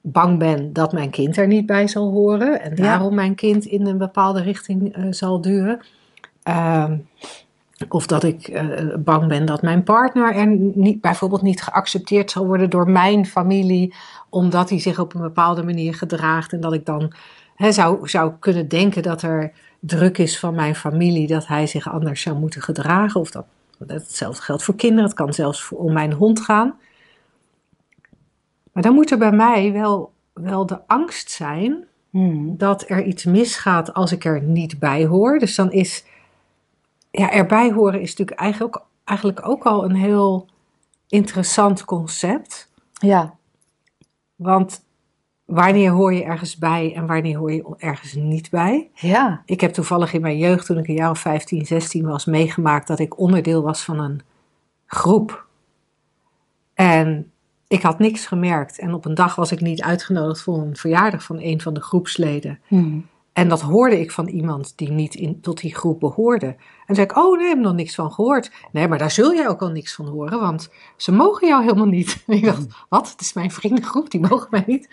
bang 0.00 0.38
ben 0.38 0.72
dat 0.72 0.92
mijn 0.92 1.10
kind 1.10 1.36
er 1.36 1.46
niet 1.46 1.66
bij 1.66 1.88
zal 1.88 2.10
horen 2.10 2.60
en 2.62 2.70
Ja. 2.76 2.82
daarom 2.82 3.14
mijn 3.14 3.34
kind 3.34 3.64
in 3.64 3.86
een 3.86 3.98
bepaalde 3.98 4.42
richting 4.42 4.94
eh, 4.94 5.04
zal 5.10 5.40
duwen. 5.40 5.80
Ehm, 6.42 6.96
of 7.88 8.06
dat 8.06 8.22
ik 8.22 8.48
eh, 8.48 8.94
bang 8.98 9.28
ben 9.28 9.46
dat 9.46 9.62
mijn 9.62 9.82
partner 9.82 10.34
er 10.34 10.46
niet, 10.74 11.00
bijvoorbeeld 11.00 11.42
niet 11.42 11.62
geaccepteerd 11.62 12.30
zal 12.30 12.46
worden 12.46 12.70
door 12.70 12.90
mijn 12.90 13.26
familie, 13.26 13.94
omdat 14.28 14.70
hij 14.70 14.80
zich 14.80 14.98
op 14.98 15.14
een 15.14 15.20
bepaalde 15.20 15.62
manier 15.62 15.94
gedraagt. 15.94 16.52
En 16.52 16.60
dat 16.60 16.72
ik 16.72 16.86
dan 16.86 17.12
zou, 17.56 18.08
zou 18.08 18.32
kunnen 18.38 18.68
denken 18.68 19.02
dat 19.02 19.22
er 19.22 19.52
druk 19.80 20.18
is 20.18 20.38
van 20.38 20.54
mijn 20.54 20.74
familie 20.74 21.26
dat 21.26 21.46
hij 21.46 21.66
zich 21.66 21.90
anders 21.90 22.20
zou 22.22 22.38
moeten 22.38 22.62
gedragen. 22.62 23.20
Of 23.20 23.30
dat, 23.30 23.46
hetzelfde 23.86 24.42
geldt 24.42 24.62
voor 24.62 24.76
kinderen, 24.76 25.04
het 25.04 25.14
kan 25.14 25.32
zelfs 25.32 25.62
voor, 25.62 25.78
om 25.78 25.92
mijn 25.92 26.12
hond 26.12 26.40
gaan. 26.40 26.74
Maar 28.72 28.82
dan 28.82 28.94
moet 28.94 29.10
er 29.10 29.18
bij 29.18 29.32
mij 29.32 29.72
wel, 29.72 30.12
wel 30.32 30.66
de 30.66 30.86
angst 30.86 31.30
zijn 31.30 31.86
Hmm. 32.16 32.56
dat 32.56 32.84
er 32.88 33.04
iets 33.04 33.24
misgaat 33.24 33.94
als 33.94 34.12
ik 34.12 34.24
er 34.24 34.42
niet 34.42 34.78
bij 34.78 35.06
hoor. 35.06 35.38
Dus 35.38 35.54
dan 35.54 35.72
is, 35.72 36.04
ja, 37.18 37.30
erbij 37.30 37.72
horen 37.72 38.00
is 38.00 38.10
natuurlijk 38.10 38.40
eigenlijk 38.40 38.82
eigenlijk 39.04 39.48
ook 39.48 39.64
al 39.64 39.84
een 39.84 39.94
heel 39.94 40.48
interessant 41.08 41.84
concept. 41.84 42.70
Ja. 42.92 43.34
Want 44.34 44.84
wanneer 45.44 45.90
hoor 45.90 46.14
je 46.14 46.24
ergens 46.24 46.56
bij 46.56 46.94
en 46.94 47.06
wanneer 47.06 47.38
hoor 47.38 47.52
je 47.52 47.74
ergens 47.76 48.14
niet 48.14 48.50
bij? 48.50 48.90
Ja. 48.94 49.42
Ik 49.44 49.60
heb 49.60 49.72
toevallig 49.72 50.12
in 50.12 50.20
mijn 50.20 50.38
jeugd, 50.38 50.66
toen 50.66 50.78
ik 50.78 50.88
een 50.88 50.94
jaar 50.94 51.10
of 51.10 51.18
15, 51.18 51.66
16 51.66 52.06
was, 52.06 52.24
meegemaakt 52.24 52.86
dat 52.86 52.98
ik 52.98 53.18
onderdeel 53.18 53.62
was 53.62 53.84
van 53.84 53.98
een 53.98 54.20
groep. 54.86 55.46
En 56.74 57.30
ik 57.68 57.82
had 57.82 57.98
niks 57.98 58.26
gemerkt. 58.26 58.78
En 58.78 58.94
op 58.94 59.04
een 59.04 59.14
dag 59.14 59.34
was 59.34 59.52
ik 59.52 59.60
niet 59.60 59.82
uitgenodigd 59.82 60.42
voor 60.42 60.58
een 60.58 60.76
verjaardag 60.76 61.22
van 61.22 61.40
een 61.40 61.60
van 61.60 61.74
de 61.74 61.82
groepsleden. 61.82 62.60
Hmm. 62.66 63.06
En 63.36 63.48
dat 63.48 63.60
hoorde 63.60 64.00
ik 64.00 64.10
van 64.10 64.26
iemand 64.26 64.72
die 64.76 64.90
niet 64.90 65.14
in, 65.14 65.40
tot 65.40 65.60
die 65.60 65.74
groep 65.74 66.00
behoorde. 66.00 66.56
En 66.86 66.94
zei 66.94 67.06
ik, 67.06 67.16
oh 67.16 67.36
nee, 67.36 67.44
ik 67.44 67.54
heb 67.54 67.58
nog 67.58 67.74
niks 67.74 67.94
van 67.94 68.12
gehoord. 68.12 68.50
Nee, 68.72 68.88
maar 68.88 68.98
daar 68.98 69.10
zul 69.10 69.34
jij 69.34 69.48
ook 69.48 69.62
al 69.62 69.70
niks 69.70 69.94
van 69.94 70.06
horen, 70.06 70.40
want 70.40 70.68
ze 70.96 71.12
mogen 71.12 71.48
jou 71.48 71.62
helemaal 71.62 71.86
niet. 71.86 72.22
En 72.26 72.34
ik 72.36 72.44
dacht, 72.44 72.66
wat? 72.88 73.10
Het 73.10 73.20
is 73.20 73.32
mijn 73.32 73.50
vriendengroep, 73.50 74.10
die 74.10 74.20
mogen 74.20 74.46
mij 74.50 74.64
niet. 74.66 74.88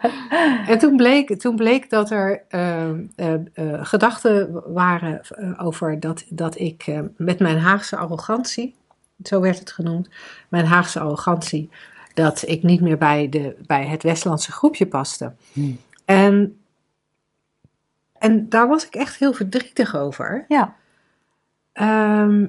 en 0.72 0.78
toen 0.78 0.96
bleek, 0.96 1.40
toen 1.40 1.56
bleek 1.56 1.90
dat 1.90 2.10
er 2.10 2.42
eh, 2.48 2.88
eh, 2.90 2.98
eh, 3.16 3.84
gedachten 3.86 4.62
waren 4.72 5.20
eh, 5.22 5.66
over 5.66 6.00
dat, 6.00 6.24
dat 6.28 6.58
ik 6.58 6.86
eh, 6.86 7.00
met 7.16 7.38
mijn 7.38 7.58
Haagse 7.58 7.96
arrogantie, 7.96 8.74
zo 9.22 9.40
werd 9.40 9.58
het 9.58 9.72
genoemd, 9.72 10.08
mijn 10.48 10.66
Haagse 10.66 11.00
arrogantie, 11.00 11.70
dat 12.14 12.44
ik 12.46 12.62
niet 12.62 12.80
meer 12.80 12.98
bij, 12.98 13.28
de, 13.28 13.56
bij 13.66 13.86
het 13.86 14.02
Westlandse 14.02 14.52
groepje 14.52 14.86
paste. 14.86 15.32
Hmm. 15.52 15.78
En 16.04 16.56
en 18.18 18.48
daar 18.48 18.68
was 18.68 18.86
ik 18.86 18.94
echt 18.94 19.18
heel 19.18 19.32
verdrietig 19.32 19.96
over. 19.96 20.44
Ja. 20.48 20.74
Ehm, 21.72 22.46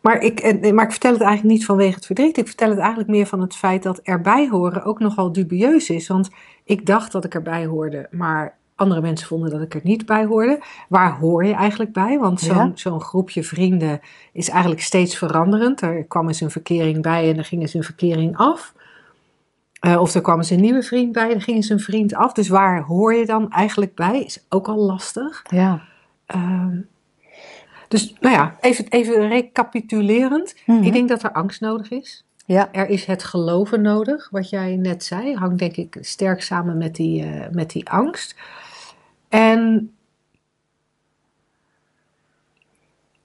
maar, 0.00 0.20
ik, 0.20 0.40
en- 0.40 0.74
maar 0.74 0.84
ik 0.84 0.90
vertel 0.90 1.12
het 1.12 1.20
eigenlijk 1.22 1.54
niet 1.54 1.64
vanwege 1.64 1.94
het 1.94 2.06
verdriet. 2.06 2.36
Ik 2.36 2.46
vertel 2.46 2.68
het 2.70 2.78
eigenlijk 2.78 3.08
meer 3.10 3.26
van 3.26 3.40
het 3.40 3.54
feit 3.56 3.82
dat 3.82 3.98
erbij 3.98 4.48
horen 4.48 4.84
ook 4.84 4.98
nogal 4.98 5.32
dubieus 5.32 5.90
is. 5.90 6.08
Want 6.08 6.30
ik 6.64 6.86
dacht 6.86 7.12
dat 7.12 7.24
ik 7.24 7.34
erbij 7.34 7.66
hoorde, 7.66 8.08
maar 8.10 8.56
andere 8.74 9.00
mensen 9.00 9.26
vonden 9.26 9.50
dat 9.50 9.60
ik 9.60 9.74
er 9.74 9.80
niet 9.82 10.06
bij 10.06 10.24
hoorde. 10.24 10.60
Waar 10.88 11.18
hoor 11.18 11.44
je 11.44 11.52
eigenlijk 11.54 11.92
bij? 11.92 12.18
Want 12.18 12.40
zo'n 12.40 12.56
Ja. 12.56 12.70
zo'n 12.74 13.00
groepje 13.00 13.42
vrienden 13.44 14.00
is 14.32 14.48
eigenlijk 14.48 14.80
steeds 14.82 15.18
veranderend. 15.18 15.80
Er 15.80 16.04
kwam 16.04 16.28
eens 16.28 16.40
een 16.40 16.50
verkering 16.50 17.02
bij 17.02 17.30
en 17.30 17.38
er 17.38 17.44
ging 17.44 17.60
eens 17.62 17.74
een 17.74 17.82
verkering 17.82 18.36
af. 18.36 18.74
Eh, 19.82 20.00
of 20.00 20.14
er 20.14 20.20
kwam 20.20 20.36
eens 20.38 20.50
een 20.50 20.60
nieuwe 20.60 20.82
vriend 20.82 21.12
bij 21.12 21.34
er 21.34 21.40
ging 21.42 21.56
eens 21.56 21.68
een 21.68 21.80
vriend 21.80 22.14
af. 22.14 22.32
Dus 22.32 22.48
waar 22.48 22.82
hoor 22.82 23.14
je 23.14 23.26
dan 23.26 23.50
eigenlijk 23.50 23.94
bij? 23.94 24.22
Is 24.24 24.44
ook 24.48 24.68
al 24.68 24.76
lastig. 24.76 25.42
Ja. 25.48 25.82
Ehm, 26.26 26.80
dus 27.88 28.14
nou 28.20 28.34
ja, 28.34 28.56
even, 28.60 28.88
even 28.88 29.28
recapitulerend. 29.28 30.54
Mhm. 30.66 30.82
Ik 30.82 30.92
denk 30.92 31.08
dat 31.08 31.22
er 31.22 31.32
angst 31.32 31.60
nodig 31.60 31.90
is. 31.90 32.24
Ja. 32.46 32.72
Er 32.72 32.88
is 32.88 33.04
het 33.04 33.24
geloven 33.24 33.82
nodig, 33.82 34.28
wat 34.30 34.50
jij 34.50 34.76
net 34.76 35.04
zei. 35.04 35.34
Hangt 35.34 35.58
denk 35.58 35.76
ik 35.76 35.96
sterk 36.00 36.42
samen 36.42 36.78
met 36.78 36.96
die, 36.96 37.22
eh, 37.24 37.50
met 37.50 37.70
die 37.70 37.88
angst. 37.90 38.36
En, 39.28 39.92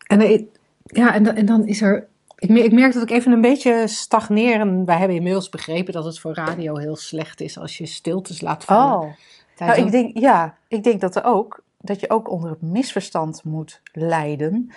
en, 0.08 0.22
er- 0.22 0.44
ja, 0.84 1.14
en, 1.14 1.24
dan- 1.24 1.36
en 1.36 1.46
dan 1.46 1.66
is 1.68 1.82
er... 1.82 2.08
Ik, 2.38 2.50
ik 2.50 2.72
merk 2.72 2.94
dat 2.94 3.04
ik 3.04 3.10
even 3.10 3.32
een 3.32 3.42
beetje 3.42 3.88
stagneer. 3.88 4.60
En 4.60 4.86
wij 4.86 4.98
hebben 4.98 5.18
inmiddels 5.18 5.50
begrepen 5.50 5.94
dat 5.94 6.06
het 6.06 6.20
voor 6.20 6.34
radio 6.34 6.76
heel 6.78 6.96
slecht 6.96 7.42
is 7.42 7.58
als 7.58 7.78
je 7.78 7.86
stiltes 7.86 8.42
laat 8.42 8.64
vallen. 8.64 9.00
Oh. 9.00 9.14
Nou, 9.58 9.82
ik 9.82 9.92
denk, 9.92 10.18
ja, 10.18 10.58
ik 10.68 10.84
denk 10.84 11.02
dat 11.02 11.16
er 11.16 11.24
ook, 11.24 11.64
dat 11.78 12.00
je 12.00 12.10
ook 12.10 12.30
onder 12.30 12.50
het 12.50 12.62
misverstand 12.62 13.44
moet 13.44 13.82
lijden. 13.92 14.72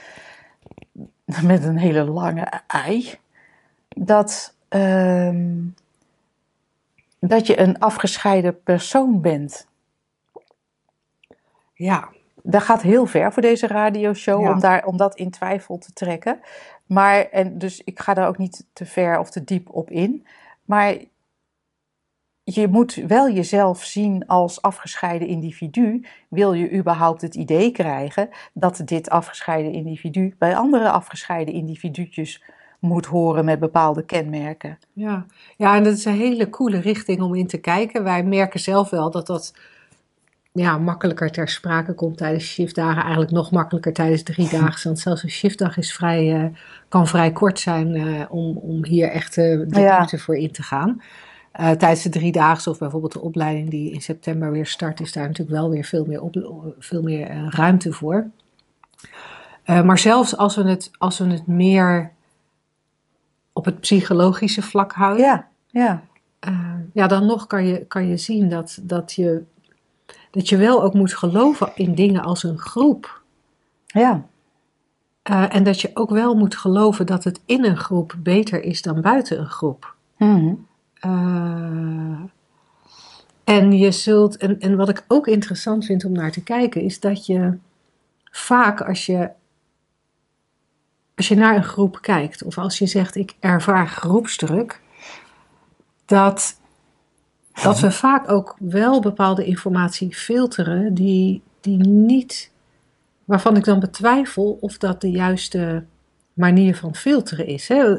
Met 1.43 1.65
een 1.65 1.79
hele 1.79 2.05
lange 2.05 2.63
ei. 2.67 3.15
Dat, 3.89 4.55
ehm, 4.69 5.57
dat 7.19 7.47
je 7.47 7.59
een 7.59 7.79
afgescheiden 7.79 8.63
persoon 8.63 9.21
bent. 9.21 9.69
Ja, 11.75 12.09
Dat 12.43 12.63
gaat 12.63 12.83
heel 12.83 13.07
ver 13.07 13.33
voor 13.33 13.43
deze 13.43 13.67
radioshow 13.67 14.43
Ja. 14.43 14.53
om, 14.53 14.61
daar, 14.61 14.85
om 14.85 14.97
dat 14.97 15.17
in 15.17 15.31
twijfel 15.31 15.79
te 15.79 15.93
trekken. 15.93 16.41
Maar, 16.93 17.29
en 17.29 17.59
dus 17.59 17.85
ik 17.85 18.01
ga 18.01 18.15
daar 18.15 18.29
ook 18.29 18.39
niet 18.39 18.67
te 18.73 18.87
ver 18.87 19.19
of 19.19 19.31
te 19.31 19.45
diep 19.45 19.69
op 19.75 19.91
in. 19.91 20.27
Maar 20.65 20.97
je 22.45 22.69
moet 22.69 22.95
wel 22.95 23.31
jezelf 23.31 23.85
zien 23.85 24.27
als 24.27 24.63
afgescheiden 24.63 25.29
individu. 25.29 26.05
Wil 26.29 26.53
je 26.53 26.73
überhaupt 26.73 27.21
het 27.21 27.35
idee 27.35 27.71
krijgen 27.71 28.29
dat 28.53 28.83
dit 28.85 29.11
afgescheiden 29.11 29.73
individu 29.73 30.35
bij 30.39 30.57
andere 30.57 30.91
afgescheiden 30.91 31.55
individuutjes 31.55 32.43
moet 32.79 33.07
horen 33.07 33.45
met 33.45 33.59
bepaalde 33.59 34.05
kenmerken? 34.05 34.79
Ja. 34.93 35.27
ja, 35.57 35.77
en 35.77 35.85
dat 35.85 35.97
is 35.97 36.05
een 36.05 36.13
hele 36.13 36.49
coole 36.49 36.81
richting 36.81 37.21
om 37.21 37.35
in 37.35 37.47
te 37.47 37.59
kijken. 37.59 38.05
Wij 38.05 38.25
merken 38.25 38.61
zelf 38.61 38.91
wel 38.91 39.11
dat 39.11 39.27
dat 39.27 39.55
ja, 40.53 40.79
makkelijker 40.79 41.31
ter 41.31 41.49
sprake 41.49 41.95
komt 41.95 42.17
tijdens 42.17 42.45
shiftdagen. 42.45 43.03
Eigenlijk 43.03 43.31
nog 43.31 43.51
makkelijker 43.51 43.93
tijdens 43.93 44.23
drie 44.23 44.49
dagen. 44.59 44.81
Want 44.85 44.99
zelfs 44.99 45.23
een 45.23 45.31
shiftdag 45.31 45.77
is 45.77 45.93
vrij, 45.95 46.35
eh, 46.35 46.45
kan 46.89 47.07
vrij 47.07 47.33
kort 47.33 47.59
zijn 47.59 47.95
eh, 47.95 48.25
om, 48.29 48.57
om 48.57 48.85
hier 48.85 49.09
echt 49.11 49.37
eh, 49.37 49.45
de 49.45 49.81
Ja. 49.81 49.99
diepte 49.99 50.19
voor 50.19 50.37
in 50.37 50.51
te 50.53 50.63
gaan. 50.63 51.03
Tijdens 51.53 52.03
de 52.03 52.09
driedaagse 52.09 52.71
of 52.71 52.79
bijvoorbeeld 52.79 53.13
de 53.13 53.21
opleiding 53.21 53.71
die 53.71 53.93
in 53.93 54.01
september 54.01 54.51
weer 54.51 54.67
start, 54.67 55.01
is 55.01 55.13
daar 55.13 55.27
natuurlijk 55.27 55.59
wel 55.59 55.71
weer 55.71 55.85
veel 55.85 56.05
meer, 56.05 56.23
op, 56.23 56.37
veel 56.79 57.03
meer 57.03 57.49
ruimte 57.49 57.93
voor. 57.93 58.27
Maar 59.65 59.99
zelfs 59.99 60.37
als 60.37 60.57
we, 60.57 60.63
het, 60.69 60.91
als 60.99 61.19
we 61.19 61.25
het 61.27 61.47
meer 61.47 62.13
op 63.53 63.65
het 63.65 63.81
psychologische 63.81 64.63
vlak 64.63 64.93
houden, 64.93 65.25
Ja, 65.25 65.49
ja, 65.67 66.03
ja, 66.93 67.07
dan 67.07 67.27
nog 67.27 67.47
kan 67.47 67.67
je, 67.67 67.85
kan 67.87 68.09
je 68.09 68.17
zien 68.17 68.49
dat, 68.49 68.79
dat, 68.83 69.13
je, 69.13 69.43
dat 70.31 70.49
je 70.49 70.57
wel 70.57 70.83
ook 70.83 70.95
moet 70.95 71.15
geloven 71.15 71.73
in 71.75 71.95
dingen 71.95 72.23
als 72.23 72.43
een 72.43 72.59
groep. 72.59 73.23
ja, 73.87 74.29
Eh, 75.23 75.55
en 75.55 75.63
dat 75.63 75.81
je 75.81 75.91
ook 75.95 76.11
wel 76.11 76.35
moet 76.35 76.57
geloven 76.57 77.07
dat 77.07 77.25
het 77.25 77.41
in 77.45 77.65
een 77.65 77.77
groep 77.77 78.15
beter 78.19 78.63
is 78.63 78.83
dan 78.83 79.01
buiten 79.01 79.39
een 79.39 79.51
groep. 79.51 79.95
Mhm. 80.17 80.55
Eh, 80.95 82.21
en 83.45 83.73
je 83.73 83.93
zult, 83.93 84.37
en, 84.37 84.61
en 84.61 84.77
wat 84.77 84.89
ik 84.89 85.05
ook 85.09 85.27
interessant 85.27 85.85
vind 85.85 86.05
om 86.05 86.13
naar 86.13 86.31
te 86.31 86.43
kijken, 86.43 86.83
is 86.83 87.01
dat 87.01 87.27
je 87.27 87.59
vaak 88.31 88.81
als 88.81 89.07
je, 89.07 89.31
als 91.17 91.29
je 91.29 91.35
naar 91.35 91.57
een 91.57 91.65
groep 91.65 91.99
kijkt, 92.01 92.43
of 92.43 92.59
als 92.59 92.79
je 92.79 92.87
zegt 92.87 93.17
ik 93.17 93.35
ervaar 93.41 93.89
groepsdruk, 93.89 94.81
dat, 96.05 96.60
dat 97.63 97.81
we 97.81 97.91
vaak 97.91 98.31
ook 98.31 98.57
wel 98.59 99.01
bepaalde 99.01 99.45
informatie 99.45 100.15
filteren 100.15 100.95
die, 100.95 101.43
die 101.61 101.77
niet, 101.89 102.51
waarvan 103.25 103.57
ik 103.57 103.65
dan 103.65 103.81
betwijfel 103.81 104.59
of 104.61 104.79
dat 104.79 105.01
de 105.01 105.11
juiste 105.11 105.85
manier 106.33 106.77
van 106.77 106.95
filteren 106.95 107.47
is. 107.47 107.69
Hè. 107.69 107.97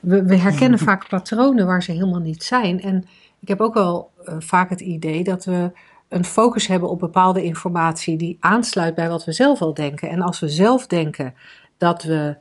We, 0.00 0.24
we 0.24 0.36
herkennen 0.36 0.78
vaak 0.78 1.08
patronen 1.08 1.66
waar 1.66 1.82
ze 1.82 1.92
helemaal 1.92 2.20
niet 2.20 2.42
zijn. 2.42 2.80
En 2.82 3.04
ik 3.40 3.48
heb 3.48 3.60
ook 3.60 3.74
wel 3.74 4.10
eh, 4.24 4.34
vaak 4.38 4.70
het 4.70 4.80
idee 4.80 5.24
dat 5.24 5.44
we 5.44 5.70
een 6.08 6.24
focus 6.24 6.66
hebben 6.66 6.90
op 6.90 6.98
bepaalde 6.98 7.44
informatie 7.44 8.16
die 8.16 8.36
aansluit 8.40 8.94
bij 8.94 9.08
wat 9.08 9.24
we 9.24 9.32
zelf 9.32 9.60
al 9.60 9.74
denken. 9.74 10.08
En 10.08 10.20
als 10.20 10.40
we 10.40 10.48
zelf 10.48 10.86
denken 10.86 11.34
dat 11.78 12.02
we 12.02 12.36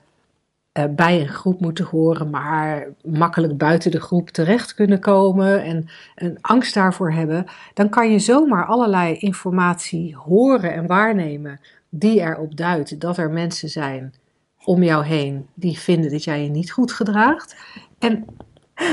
eh, 0.74 0.86
bij 0.90 1.22
een 1.22 1.28
groep 1.28 1.60
moeten 1.60 1.86
horen, 1.86 2.30
maar 2.30 2.88
makkelijk 3.04 3.58
buiten 3.58 3.92
de 3.92 4.02
groep 4.02 4.30
terecht 4.30 4.74
kunnen 4.74 5.00
komen 5.00 5.64
en 5.64 5.90
een 6.16 6.38
angst 6.42 6.74
daarvoor 6.74 7.12
hebben, 7.12 7.46
dan 7.74 7.90
kan 7.90 8.12
je 8.12 8.20
zomaar 8.20 8.66
allerlei 8.66 9.18
informatie 9.18 10.16
horen 10.16 10.74
en 10.74 10.88
waarnemen 10.88 11.60
die 11.90 12.20
erop 12.20 12.58
duidt 12.58 13.00
dat 13.00 13.18
er 13.18 13.32
mensen 13.32 13.70
zijn 13.70 14.14
om 14.64 14.84
jou 14.84 15.06
heen 15.06 15.48
die 15.54 15.80
vinden 15.80 16.12
dat 16.12 16.24
jij 16.24 16.44
je 16.44 16.50
niet 16.50 16.72
goed 16.72 16.92
gedraagt. 16.92 17.56
En, 18.00 18.26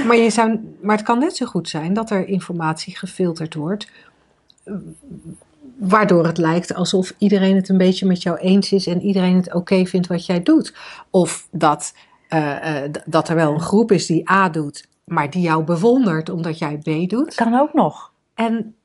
maar, 0.07 0.17
je 0.17 0.31
zou, 0.31 0.75
maar 0.83 0.97
het 0.97 1.05
kan 1.05 1.19
net 1.19 1.37
zo 1.37 1.47
goed 1.47 1.69
zijn 1.69 1.93
dat 1.93 2.11
er 2.11 2.29
informatie 2.29 2.97
gefilterd 2.97 3.55
wordt, 3.55 3.91
waardoor 5.81 6.27
het 6.27 6.39
lijkt 6.39 6.75
alsof 6.75 7.15
iedereen 7.19 7.57
het 7.57 7.69
een 7.69 7.79
beetje 7.79 8.07
met 8.07 8.23
jou 8.23 8.39
eens 8.39 8.73
is 8.73 8.87
en 8.87 9.03
iedereen 9.03 9.37
het 9.37 9.55
oké 9.55 9.87
vindt 9.87 10.07
wat 10.07 10.27
jij 10.27 10.43
doet. 10.43 10.75
Of 11.11 11.49
dat, 11.51 11.95
uh, 12.29 12.83
uh, 12.85 12.93
dat 13.07 13.29
er 13.29 13.35
wel 13.35 13.53
een 13.53 13.61
groep 13.61 13.93
is 13.93 14.07
die 14.07 14.31
A 14.31 14.49
doet, 14.49 14.89
maar 15.05 15.31
die 15.31 15.43
jou 15.43 15.65
bewondert 15.65 16.29
omdat 16.29 16.59
jij 16.59 16.79
B 16.79 17.09
doet. 17.09 17.35
Kan 17.35 17.55
ook 17.55 17.73
nog. 17.73 18.13
En, 18.35 18.77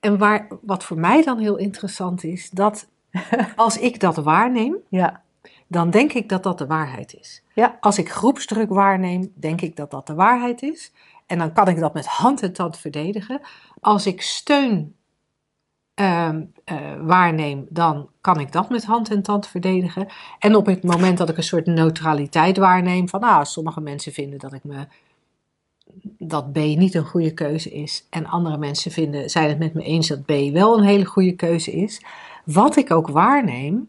en 0.00 0.18
waar, 0.18 0.48
wat 0.62 0.84
voor 0.84 0.98
mij 0.98 1.22
dan 1.22 1.38
heel 1.38 1.56
interessant 1.56 2.24
is, 2.24 2.50
dat 2.50 2.88
als 3.56 3.78
ik 3.78 4.00
dat 4.00 4.16
waarneem, 4.16 4.76
ja. 4.88 5.22
dan 5.66 5.90
denk 5.90 6.12
ik 6.12 6.28
dat 6.28 6.42
dat 6.42 6.58
de 6.58 6.66
waarheid 6.66 7.14
is. 7.20 7.42
Ja. 7.54 7.76
Als 7.80 7.98
ik 7.98 8.10
groepsdruk 8.10 8.68
waarneem, 8.68 9.32
denk 9.34 9.60
ik 9.60 9.76
dat 9.76 9.90
dat 9.90 10.06
de 10.06 10.14
waarheid 10.14 10.62
is. 10.62 10.92
En 11.26 11.38
dan 11.38 11.52
kan 11.52 11.68
ik 11.68 11.78
dat 11.78 11.94
met 11.94 12.06
hand 12.06 12.42
en 12.42 12.52
tand 12.52 12.78
verdedigen. 12.78 13.40
Als 13.80 14.06
ik 14.06 14.22
steun 14.22 14.94
uh, 16.00 16.28
uh, 16.72 16.78
waarneem, 17.00 17.66
dan 17.68 18.08
kan 18.20 18.40
ik 18.40 18.52
dat 18.52 18.70
met 18.70 18.84
hand 18.84 19.10
en 19.10 19.22
tand 19.22 19.46
verdedigen. 19.46 20.06
En 20.38 20.56
op 20.56 20.66
het 20.66 20.82
moment 20.82 21.18
dat 21.18 21.28
ik 21.28 21.36
een 21.36 21.42
soort 21.42 21.66
neutraliteit 21.66 22.56
waarneem, 22.56 23.08
van 23.08 23.20
nou, 23.20 23.44
sommige 23.44 23.80
mensen 23.80 24.12
vinden 24.12 24.38
dat 24.38 24.52
ik 24.52 24.64
me 24.64 24.86
dat 26.18 26.52
B 26.52 26.56
niet 26.56 26.94
een 26.94 27.04
goede 27.04 27.34
keuze 27.34 27.70
is, 27.70 28.06
en 28.10 28.26
andere 28.26 28.58
mensen 28.58 28.90
vinden, 28.90 29.30
zijn 29.30 29.48
het 29.48 29.58
met 29.58 29.74
me 29.74 29.82
eens 29.82 30.08
dat 30.08 30.24
B 30.24 30.32
wel 30.52 30.78
een 30.78 30.84
hele 30.84 31.04
goede 31.04 31.32
keuze 31.32 31.72
is. 31.72 32.02
Wat 32.44 32.76
ik 32.76 32.90
ook 32.90 33.08
waarneem, 33.08 33.88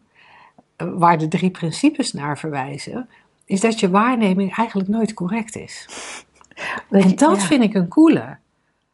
uh, 0.77 0.88
waar 0.95 1.17
de 1.17 1.27
drie 1.27 1.51
principes 1.51 2.13
naar 2.13 2.38
verwijzen, 2.38 3.10
is 3.45 3.62
dat 3.62 3.79
je 3.79 3.89
waarneming 3.89 4.55
eigenlijk 4.55 4.89
nooit 4.89 5.13
correct 5.13 5.55
is. 5.55 5.88
En 6.89 7.15
dat 7.15 7.41
ja. 7.41 7.48
vind 7.48 7.63
ik 7.63 7.74
een 7.74 7.88
coole. 7.88 8.38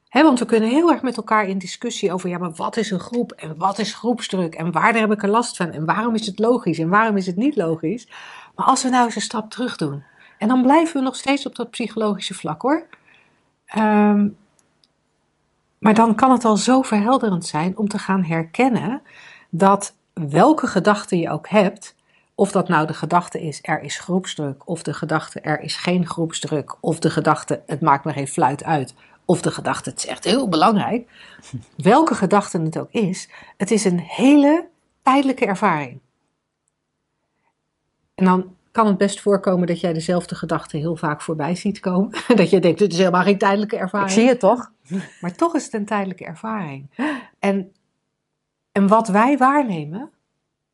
He, 0.09 0.23
want 0.23 0.39
we 0.39 0.45
kunnen 0.45 0.69
heel 0.69 0.91
erg 0.91 1.01
met 1.01 1.17
elkaar 1.17 1.47
in 1.47 1.57
discussie 1.57 2.13
over, 2.13 2.29
ja, 2.29 2.37
maar 2.37 2.51
wat 2.51 2.77
is 2.77 2.91
een 2.91 2.99
groep 2.99 3.31
en 3.31 3.57
wat 3.57 3.79
is 3.79 3.93
groepsdruk 3.93 4.55
en 4.55 4.71
waar 4.71 4.93
heb 4.93 5.11
ik 5.11 5.23
er 5.23 5.29
last 5.29 5.57
van 5.57 5.71
en 5.71 5.85
waarom 5.85 6.15
is 6.15 6.25
het 6.25 6.39
logisch 6.39 6.79
en 6.79 6.89
waarom 6.89 7.17
is 7.17 7.25
het 7.25 7.35
niet 7.35 7.55
logisch. 7.55 8.07
Maar 8.55 8.65
als 8.65 8.83
we 8.83 8.89
nou 8.89 9.05
eens 9.05 9.15
een 9.15 9.21
stap 9.21 9.49
terug 9.49 9.75
doen 9.77 10.03
en 10.37 10.47
dan 10.47 10.61
blijven 10.61 10.97
we 10.97 11.03
nog 11.03 11.15
steeds 11.15 11.45
op 11.45 11.55
dat 11.55 11.69
psychologische 11.69 12.33
vlak 12.33 12.61
hoor. 12.61 12.85
Um, 13.77 14.37
maar 15.79 15.93
dan 15.93 16.15
kan 16.15 16.31
het 16.31 16.45
al 16.45 16.57
zo 16.57 16.81
verhelderend 16.81 17.45
zijn 17.45 17.77
om 17.77 17.87
te 17.87 17.99
gaan 17.99 18.23
herkennen 18.23 19.01
dat 19.49 19.95
welke 20.13 20.67
gedachte 20.67 21.17
je 21.17 21.29
ook 21.29 21.47
hebt, 21.49 21.95
of 22.35 22.51
dat 22.51 22.67
nou 22.67 22.87
de 22.87 22.93
gedachte 22.93 23.41
is 23.41 23.59
er 23.61 23.81
is 23.81 23.99
groepsdruk, 23.99 24.67
of 24.67 24.83
de 24.83 24.93
gedachte 24.93 25.39
er 25.39 25.59
is 25.59 25.75
geen 25.75 26.07
groepsdruk, 26.07 26.75
of 26.79 26.99
de 26.99 27.09
gedachte 27.09 27.61
het 27.65 27.81
maakt 27.81 28.05
me 28.05 28.13
geen 28.13 28.27
fluit 28.27 28.63
uit, 28.63 28.93
of 29.29 29.41
de 29.41 29.51
gedachte, 29.51 29.89
het 29.89 29.99
is 29.99 30.05
echt 30.05 30.23
heel 30.23 30.49
belangrijk, 30.49 31.09
welke 31.75 32.15
gedachte 32.15 32.61
het 32.61 32.77
ook 32.77 32.91
is, 32.91 33.29
het 33.57 33.71
is 33.71 33.85
een 33.85 33.99
hele 33.99 34.67
tijdelijke 35.03 35.45
ervaring. 35.45 35.99
En 38.15 38.25
dan 38.25 38.55
kan 38.71 38.87
het 38.87 38.97
best 38.97 39.21
voorkomen 39.21 39.67
dat 39.67 39.79
jij 39.79 39.93
dezelfde 39.93 40.35
gedachte 40.35 40.77
heel 40.77 40.95
vaak 40.95 41.21
voorbij 41.21 41.55
ziet 41.55 41.79
komen. 41.79 42.11
Dat 42.35 42.49
je 42.49 42.59
denkt, 42.59 42.79
het 42.79 42.91
is 42.91 42.97
helemaal 42.97 43.23
geen 43.23 43.37
tijdelijke 43.37 43.77
ervaring. 43.77 44.11
Ik 44.11 44.17
zie 44.17 44.27
het 44.27 44.39
toch? 44.39 44.71
Maar 45.21 45.35
toch 45.35 45.55
is 45.55 45.63
het 45.63 45.73
een 45.73 45.85
tijdelijke 45.85 46.25
ervaring. 46.25 46.89
En, 47.39 47.71
en 48.71 48.87
wat 48.87 49.07
wij 49.07 49.37
waarnemen, 49.37 50.11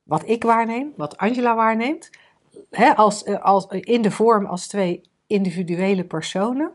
wat 0.03 0.27
ik 0.29 0.43
waarneem, 0.43 0.93
wat 0.95 1.17
Angela 1.17 1.55
waarneemt, 1.55 2.09
hè, 2.71 2.95
als, 2.95 3.25
als, 3.25 3.65
in 3.67 4.01
de 4.01 4.11
vorm 4.11 4.45
als 4.45 4.67
twee 4.67 5.01
individuele 5.27 6.03
personen, 6.03 6.71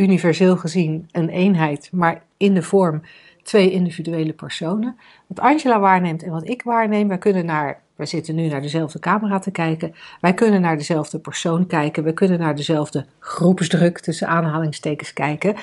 universeel 0.00 0.56
gezien 0.56 1.08
een 1.12 1.28
eenheid, 1.28 1.88
maar 1.92 2.22
in 2.36 2.54
de 2.54 2.62
vorm 2.62 3.02
twee 3.42 3.70
individuele 3.70 4.32
personen. 4.32 4.96
Wat 5.26 5.40
Angela 5.40 5.80
waarneemt 5.80 6.22
en 6.22 6.30
wat 6.30 6.48
ik 6.48 6.62
waarneem, 6.62 7.08
wij 7.08 7.18
kunnen 7.18 7.44
naar, 7.44 7.80
we 7.96 8.06
zitten 8.06 8.34
nu 8.34 8.48
naar 8.48 8.62
dezelfde 8.62 8.98
camera 8.98 9.38
te 9.38 9.50
kijken, 9.50 9.94
wij 10.20 10.34
kunnen 10.34 10.60
naar 10.60 10.76
dezelfde 10.76 11.18
persoon 11.18 11.66
kijken, 11.66 12.04
we 12.04 12.12
kunnen 12.12 12.38
naar 12.38 12.56
dezelfde 12.56 13.06
groepsdruk 13.18 14.00
tussen 14.00 14.28
aanhalingstekens 14.28 15.12
kijken. 15.12 15.56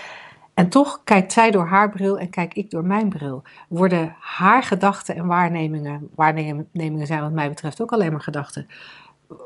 En 0.54 0.70
toch 0.70 1.02
kijkt 1.04 1.34
zij 1.34 1.52
door 1.52 1.66
haar 1.66 1.90
bril 1.90 2.20
en 2.20 2.30
kijk 2.30 2.54
ik 2.54 2.70
door 2.70 2.86
mijn 2.86 3.10
bril. 3.10 3.44
Worden 3.70 4.16
haar 4.20 4.64
gedachten 4.64 5.16
en 5.16 5.26
waarnemingen, 5.26 6.10
waarnemingen 6.16 7.08
zijn 7.08 7.22
wat 7.22 7.32
mij 7.32 7.50
betreft 7.50 7.82
ook 7.82 7.92
alleen 7.92 8.12
maar 8.12 8.22
gedachten, 8.22 8.68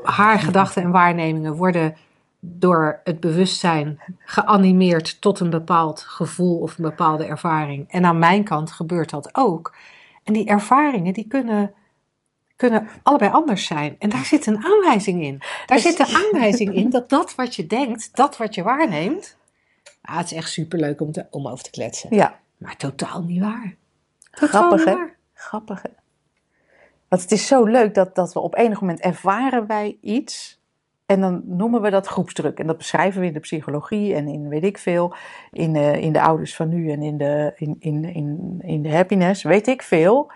haar 0.03 0.39
gedachten 0.39 0.83
en 0.83 0.91
waarnemingen 0.91 1.55
worden 1.55 1.95
door 2.43 2.99
het 3.03 3.19
bewustzijn 3.19 3.99
geanimeerd 4.25 5.21
tot 5.21 5.39
een 5.39 5.49
bepaald 5.49 6.01
gevoel 6.01 6.59
of 6.59 6.77
een 6.77 6.83
bepaalde 6.83 7.25
ervaring. 7.25 7.91
En 7.91 8.05
aan 8.05 8.19
mijn 8.19 8.43
kant 8.43 8.71
gebeurt 8.71 9.09
dat 9.09 9.35
ook. 9.35 9.75
En 10.23 10.33
die 10.33 10.45
ervaringen 10.45 11.13
die 11.13 11.27
kunnen, 11.27 11.73
kunnen 12.55 12.87
allebei 13.03 13.31
anders 13.31 13.65
zijn. 13.65 13.95
En 13.99 14.09
daar 14.09 14.25
zit 14.25 14.45
een 14.45 14.63
aanwijzing 14.65 15.23
in. 15.23 15.41
Daar 15.65 15.79
zit 15.79 15.99
een 15.99 16.15
aanwijzing 16.15 16.75
in 16.75 16.89
dat 16.89 17.09
dat 17.09 17.35
wat 17.35 17.55
je 17.55 17.67
denkt, 17.67 18.15
dat 18.15 18.37
wat 18.37 18.55
je 18.55 18.63
waarneemt. 18.63 19.37
Ah, 20.01 20.17
het 20.17 20.25
is 20.25 20.37
echt 20.37 20.49
superleuk 20.49 21.01
om, 21.01 21.11
te, 21.11 21.25
om 21.29 21.47
over 21.47 21.63
te 21.63 21.69
kletsen. 21.69 22.15
Ja. 22.15 22.39
Maar 22.57 22.77
totaal 22.77 23.23
niet 23.23 23.41
waar. 23.41 23.75
Totaal 24.31 24.61
Grappig, 24.61 24.85
hè? 24.85 24.95
Grappig, 25.33 25.81
hè? 25.81 25.89
Want 27.07 27.21
het 27.21 27.31
is 27.31 27.47
zo 27.47 27.63
leuk 27.63 27.93
dat, 27.93 28.15
dat 28.15 28.33
we 28.33 28.39
op 28.39 28.55
enig 28.55 28.81
moment 28.81 28.99
ervaren 28.99 29.67
wij 29.67 29.97
iets 30.01 30.60
en 31.11 31.21
dan 31.21 31.41
noemen 31.45 31.81
we 31.81 31.89
dat 31.89 32.07
groepsdruk. 32.07 32.59
En 32.59 32.67
dat 32.67 32.77
beschrijven 32.77 33.21
we 33.21 33.27
in 33.27 33.33
de 33.33 33.39
psychologie 33.39 34.13
en 34.13 34.27
in 34.27 34.47
weet 34.47 34.63
ik 34.63 34.77
veel. 34.77 35.13
In, 35.51 35.75
uh, 35.75 35.95
in 35.95 36.13
de 36.13 36.21
ouders 36.21 36.55
van 36.55 36.69
nu 36.69 36.91
en 36.91 37.01
in 37.01 37.17
de, 37.17 37.53
in, 37.55 37.75
in, 37.79 38.03
in, 38.03 38.59
in 38.61 38.81
de 38.81 38.91
happiness, 38.91 39.43
weet 39.43 39.67
ik 39.67 39.81
veel. 39.81 40.31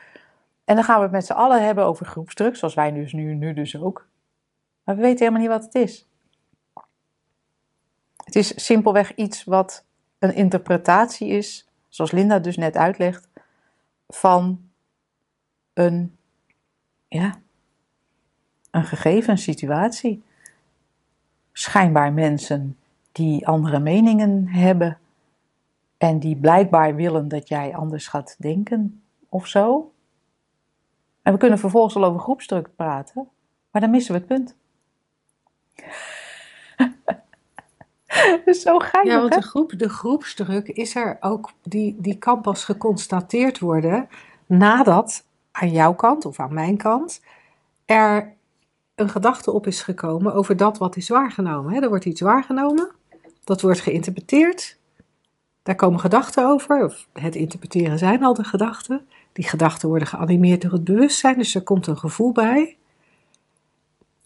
En 0.65 0.75
dan 0.75 0.83
gaan 0.83 0.97
we 0.97 1.03
het 1.03 1.11
met 1.11 1.25
z'n 1.25 1.33
allen 1.33 1.65
hebben 1.65 1.85
over 1.85 2.05
groepsdruk, 2.05 2.55
zoals 2.55 2.73
wij 2.73 2.91
dus 2.91 3.13
nu, 3.13 3.33
nu 3.33 3.53
dus 3.53 3.77
ook. 3.77 4.07
Maar 4.83 4.95
we 4.95 5.01
weten 5.01 5.19
helemaal 5.19 5.41
niet 5.41 5.49
wat 5.49 5.63
het 5.63 5.75
is. 5.75 6.09
Het 8.23 8.35
is 8.35 8.65
simpelweg 8.65 9.15
iets 9.15 9.43
wat 9.43 9.85
een 10.19 10.35
interpretatie 10.35 11.27
is, 11.27 11.69
zoals 11.87 12.11
Linda 12.11 12.39
dus 12.39 12.57
net 12.57 12.77
uitlegt, 12.77 13.29
van 14.07 14.69
een, 15.73 16.17
ja, 17.07 17.33
een 18.71 18.85
gegeven 18.85 19.37
situatie 19.37 20.23
schijnbaar 21.57 22.13
mensen 22.13 22.77
die 23.11 23.47
andere 23.47 23.79
meningen 23.79 24.47
hebben 24.47 24.97
en 25.97 26.19
die 26.19 26.35
blijkbaar 26.35 26.95
willen 26.95 27.27
dat 27.27 27.47
jij 27.47 27.75
anders 27.75 28.07
gaat 28.07 28.35
denken 28.39 29.01
of 29.29 29.47
zo. 29.47 29.91
En 31.21 31.33
we 31.33 31.39
kunnen 31.39 31.59
vervolgens 31.59 31.95
al 31.95 32.03
over 32.03 32.19
groepsdruk 32.19 32.69
praten, 32.75 33.27
maar 33.71 33.81
dan 33.81 33.89
missen 33.89 34.13
we 34.13 34.19
het 34.19 34.27
punt. 34.27 34.55
zo 38.63 38.79
geinig, 38.79 39.13
Ja, 39.13 39.19
want 39.19 39.33
de, 39.33 39.41
groep, 39.41 39.73
de 39.77 39.89
groepsdruk 39.89 40.67
is 40.67 40.95
er 40.95 41.17
ook, 41.19 41.51
die, 41.63 41.95
die 41.99 42.17
kan 42.17 42.41
pas 42.41 42.63
geconstateerd 42.63 43.59
worden 43.59 44.07
nadat 44.45 45.25
aan 45.51 45.71
jouw 45.71 45.93
kant 45.93 46.25
of 46.25 46.39
aan 46.39 46.53
mijn 46.53 46.77
kant 46.77 47.21
er 47.85 48.34
een 48.95 49.09
gedachte 49.09 49.51
op 49.51 49.67
is 49.67 49.81
gekomen 49.81 50.33
over 50.33 50.57
dat 50.57 50.77
wat 50.77 50.95
is 50.95 51.09
waargenomen. 51.09 51.83
Er 51.83 51.89
wordt 51.89 52.05
iets 52.05 52.21
waargenomen, 52.21 52.91
dat 53.43 53.61
wordt 53.61 53.79
geïnterpreteerd, 53.79 54.77
daar 55.63 55.75
komen 55.75 55.99
gedachten 55.99 56.47
over, 56.47 56.83
of 56.83 57.07
het 57.13 57.35
interpreteren 57.35 57.97
zijn 57.97 58.23
al 58.23 58.33
de 58.33 58.43
gedachten. 58.43 59.07
Die 59.33 59.47
gedachten 59.47 59.89
worden 59.89 60.07
geanimeerd 60.07 60.61
door 60.61 60.71
het 60.71 60.83
bewustzijn, 60.83 61.37
dus 61.37 61.55
er 61.55 61.63
komt 61.63 61.87
een 61.87 61.97
gevoel 61.97 62.31
bij. 62.31 62.77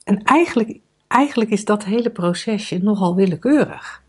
En 0.03 0.23
eigenlijk, 0.23 0.79
eigenlijk 1.08 1.49
is 1.49 1.65
dat 1.65 1.84
hele 1.84 2.10
procesje 2.10 2.77
nogal 2.77 3.15
willekeurig. 3.15 4.03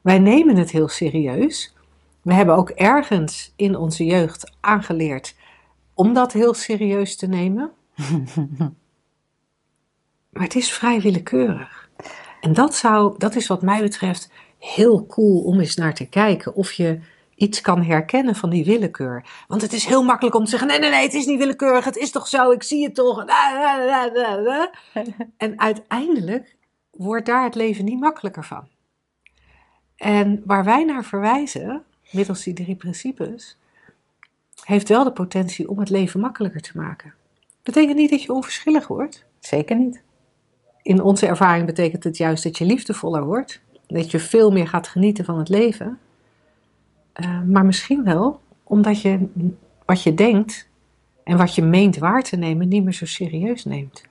Wij 0.00 0.18
nemen 0.18 0.56
het 0.56 0.70
heel 0.70 0.88
serieus. 0.88 1.74
We 2.22 2.34
hebben 2.34 2.56
ook 2.56 2.70
ergens 2.70 3.52
in 3.56 3.76
onze 3.76 4.04
jeugd 4.04 4.52
aangeleerd 4.60 5.34
om 5.94 6.14
dat 6.14 6.32
heel 6.32 6.54
serieus 6.54 7.16
te 7.16 7.26
nemen. 7.26 7.70
Maar 10.36 10.44
het 10.44 10.54
is 10.54 10.72
vrij 10.72 11.00
willekeurig. 11.00 11.88
En 12.40 12.52
dat, 12.52 12.74
zou, 12.74 13.14
dat 13.18 13.34
is 13.34 13.46
wat 13.46 13.62
mij 13.62 13.82
betreft 13.82 14.30
heel 14.58 15.06
cool 15.06 15.42
om 15.42 15.60
eens 15.60 15.76
naar 15.76 15.94
te 15.94 16.08
kijken. 16.08 16.54
Of 16.54 16.72
je 16.72 17.00
iets 17.34 17.60
kan 17.60 17.82
herkennen 17.82 18.34
van 18.34 18.50
die 18.50 18.64
willekeur. 18.64 19.24
Want 19.48 19.62
het 19.62 19.72
is 19.72 19.84
heel 19.84 20.02
makkelijk 20.02 20.36
om 20.36 20.44
te 20.44 20.50
zeggen: 20.50 20.68
nee, 20.68 20.78
nee, 20.78 20.90
nee, 20.90 21.02
het 21.02 21.14
is 21.14 21.26
niet 21.26 21.38
willekeurig, 21.38 21.84
het 21.84 21.96
is 21.96 22.10
toch 22.10 22.28
zo, 22.28 22.50
ik 22.50 22.62
zie 22.62 22.84
het 22.84 22.94
toch. 22.94 23.24
En 25.36 25.60
uiteindelijk 25.60 26.56
wordt 26.90 27.26
daar 27.26 27.44
het 27.44 27.54
leven 27.54 27.84
niet 27.84 28.00
makkelijker 28.00 28.44
van. 28.44 28.68
En 29.96 30.42
waar 30.44 30.64
wij 30.64 30.84
naar 30.84 31.04
verwijzen, 31.04 31.82
middels 32.10 32.42
die 32.42 32.54
drie 32.54 32.76
principes, 32.76 33.56
heeft 34.64 34.88
wel 34.88 35.04
de 35.04 35.12
potentie 35.12 35.68
om 35.68 35.78
het 35.78 35.90
leven 35.90 36.20
makkelijker 36.20 36.60
te 36.60 36.70
maken. 36.74 37.14
Betekent 37.62 37.96
niet 37.96 38.10
dat 38.10 38.22
je 38.22 38.32
onverschillig 38.32 38.86
wordt. 38.86 39.24
Zeker 39.40 39.76
niet. 39.76 40.04
In 40.86 41.02
onze 41.02 41.26
ervaring 41.26 41.66
betekent 41.66 42.04
het 42.04 42.16
juist 42.16 42.42
dat 42.42 42.58
je 42.58 42.64
liefdevoller 42.64 43.24
wordt. 43.24 43.60
Dat 43.86 44.10
je 44.10 44.18
veel 44.18 44.52
meer 44.52 44.68
gaat 44.68 44.88
genieten 44.88 45.24
van 45.24 45.38
het 45.38 45.48
leven. 45.48 45.98
Uh, 47.14 47.40
maar 47.42 47.64
misschien 47.64 48.04
wel 48.04 48.40
omdat 48.62 49.00
je 49.00 49.26
wat 49.84 50.02
je 50.02 50.14
denkt 50.14 50.68
en 51.24 51.36
wat 51.36 51.54
je 51.54 51.62
meent 51.62 51.98
waar 51.98 52.22
te 52.22 52.36
nemen 52.36 52.68
niet 52.68 52.84
meer 52.84 52.92
zo 52.92 53.06
serieus 53.06 53.64
neemt. 53.64 54.04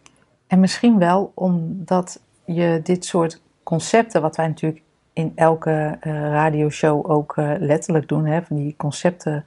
En 0.48 0.60
misschien 0.60 0.98
wel 0.98 1.32
omdat 1.34 2.22
je 2.46 2.80
dit 2.84 3.06
soort 3.06 3.42
concepten, 3.64 4.22
wat 4.22 4.36
wij 4.36 4.48
natuurlijk 4.48 4.82
in 5.14 5.32
elke 5.36 5.98
uh, 6.02 6.14
radioshow 6.30 7.12
ook 7.12 7.36
uh, 7.38 7.54
letterlijk 7.60 8.08
doen, 8.08 8.26
hè, 8.26 8.42
van 8.42 8.56
die 8.56 8.76
concepten 8.78 9.46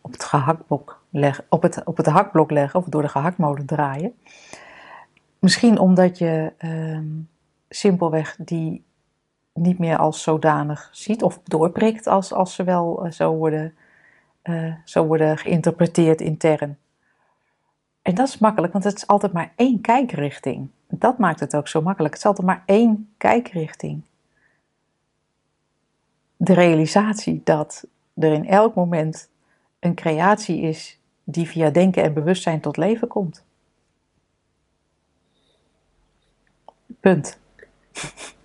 op 0.00 0.12
het 0.12 0.24
gehaktblok 0.24 1.00
leggen, 1.10 1.44
op 1.48 1.62
het, 1.62 1.84
op 1.84 1.96
het 1.96 2.06
hakblok 2.06 2.50
leggen 2.50 2.80
of 2.80 2.86
door 2.86 3.02
de 3.02 3.08
gehaktmolen 3.08 3.66
draaien. 3.66 4.12
Misschien 5.40 5.78
omdat 5.78 6.18
je 6.18 6.52
uh, 6.58 7.00
simpelweg 7.68 8.36
die 8.38 8.84
niet 9.54 9.78
meer 9.78 9.96
als 9.96 10.22
zodanig 10.22 10.88
ziet 10.92 11.22
of 11.22 11.40
doorprikt 11.44 12.06
als, 12.06 12.32
als 12.32 12.54
ze 12.54 12.64
wel 12.64 13.06
uh, 13.06 13.12
zo, 13.12 13.34
worden, 13.34 13.74
uh, 14.42 14.74
zo 14.84 15.06
worden 15.06 15.38
geïnterpreteerd 15.38 16.20
intern. 16.20 16.78
En 18.02 18.14
dat 18.14 18.28
is 18.28 18.38
makkelijk, 18.38 18.72
want 18.72 18.84
het 18.84 18.96
is 18.96 19.06
altijd 19.06 19.32
maar 19.32 19.52
één 19.56 19.80
kijkrichting. 19.80 20.68
Dat 20.88 21.18
maakt 21.18 21.40
het 21.40 21.56
ook 21.56 21.68
zo 21.68 21.82
makkelijk. 21.82 22.14
Het 22.14 22.22
is 22.22 22.28
altijd 22.28 22.46
maar 22.46 22.62
één 22.66 23.12
kijkrichting. 23.16 24.02
De 26.36 26.54
realisatie 26.54 27.40
dat 27.44 27.86
er 28.14 28.32
in 28.32 28.48
elk 28.48 28.74
moment 28.74 29.30
een 29.78 29.94
creatie 29.94 30.60
is 30.60 31.00
die 31.24 31.46
via 31.46 31.70
denken 31.70 32.02
en 32.02 32.14
bewustzijn 32.14 32.60
tot 32.60 32.76
leven 32.76 33.08
komt. 33.08 33.44
Punt. 37.00 37.38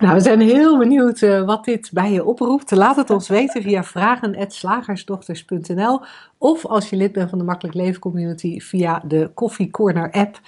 Nou, 0.00 0.14
we 0.14 0.20
zijn 0.20 0.40
heel 0.40 0.78
benieuwd 0.78 1.20
uh, 1.20 1.44
wat 1.44 1.64
dit 1.64 1.90
bij 1.92 2.12
je 2.12 2.24
oproept. 2.24 2.70
Laat 2.70 2.96
het 2.96 3.10
ons 3.10 3.28
weten 3.28 3.62
via 3.62 3.84
vragen.slagersdochters.nl 3.84 6.00
of 6.38 6.66
als 6.66 6.90
je 6.90 6.96
lid 6.96 7.12
bent 7.12 7.30
van 7.30 7.38
de 7.38 7.44
Makkelijk 7.44 7.76
Leven 7.76 8.00
Community 8.00 8.60
via 8.60 9.02
de 9.04 9.30
Coffee 9.34 9.70
Corner 9.70 10.10
app. 10.10 10.40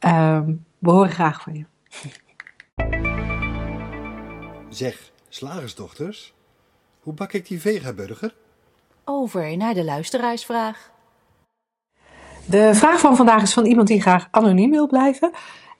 Uh, 0.00 0.40
we 0.78 0.90
horen 0.90 1.10
graag 1.10 1.42
van 1.42 1.54
je. 1.54 1.64
Zeg, 4.68 5.10
slagersdochters, 5.28 6.34
hoe 7.00 7.14
bak 7.14 7.32
ik 7.32 7.48
die 7.48 7.60
vegaburger? 7.60 8.34
Over 9.04 9.56
naar 9.56 9.74
de 9.74 9.84
luisteraarsvraag. 9.84 10.91
De 12.46 12.74
vraag 12.74 13.00
van 13.00 13.16
vandaag 13.16 13.42
is 13.42 13.52
van 13.52 13.66
iemand 13.66 13.88
die 13.88 14.00
graag 14.00 14.28
anoniem 14.30 14.70
wil 14.70 14.86
blijven. 14.86 15.30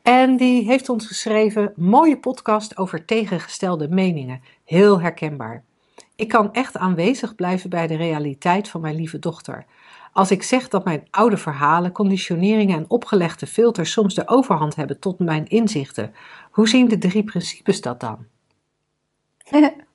En 0.02 0.36
die 0.36 0.64
heeft 0.64 0.88
ons 0.88 1.06
geschreven: 1.06 1.72
mooie 1.76 2.18
podcast 2.18 2.76
over 2.76 3.04
tegengestelde 3.04 3.88
meningen. 3.88 4.40
Heel 4.64 5.00
herkenbaar. 5.00 5.64
Ik 6.16 6.28
kan 6.28 6.52
echt 6.52 6.76
aanwezig 6.76 7.34
blijven 7.34 7.70
bij 7.70 7.86
de 7.86 7.96
realiteit 7.96 8.68
van 8.68 8.80
mijn 8.80 8.94
lieve 8.94 9.18
dochter. 9.18 9.64
Als 10.12 10.30
ik 10.30 10.42
zeg 10.42 10.68
dat 10.68 10.84
mijn 10.84 11.06
oude 11.10 11.36
verhalen, 11.36 11.92
conditioneringen 11.92 12.76
en 12.76 12.90
opgelegde 12.90 13.46
filters 13.46 13.92
soms 13.92 14.14
de 14.14 14.28
overhand 14.28 14.76
hebben 14.76 14.98
tot 14.98 15.18
mijn 15.18 15.46
inzichten, 15.46 16.14
hoe 16.50 16.68
zien 16.68 16.88
de 16.88 16.98
drie 16.98 17.24
principes 17.24 17.80
dat 17.80 18.00
dan? 18.00 18.26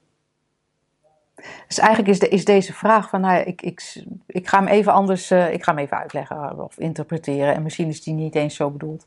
Dus 1.68 1.80
eigenlijk 1.80 2.10
is, 2.10 2.30
is 2.30 2.46
deze 2.46 2.74
vraag 2.74 3.10
van, 3.10 3.22
nou, 3.22 3.40
ik, 3.40 3.62
ik, 3.62 4.04
ik 4.26 4.48
ga 4.48 4.58
hem 4.58 4.68
even 4.68 4.94
anders, 4.94 5.32
uh, 5.32 5.54
ik 5.54 5.64
ga 5.64 5.72
hem 5.74 5.84
even 5.84 5.98
uitleggen 5.98 6.64
of 6.64 6.78
interpreteren. 6.78 7.56
En 7.56 7.64
misschien 7.64 7.88
is 7.88 8.04
die 8.04 8.14
niet 8.14 8.36
eens 8.36 8.56
zo 8.56 8.70
bedoeld. 8.70 9.06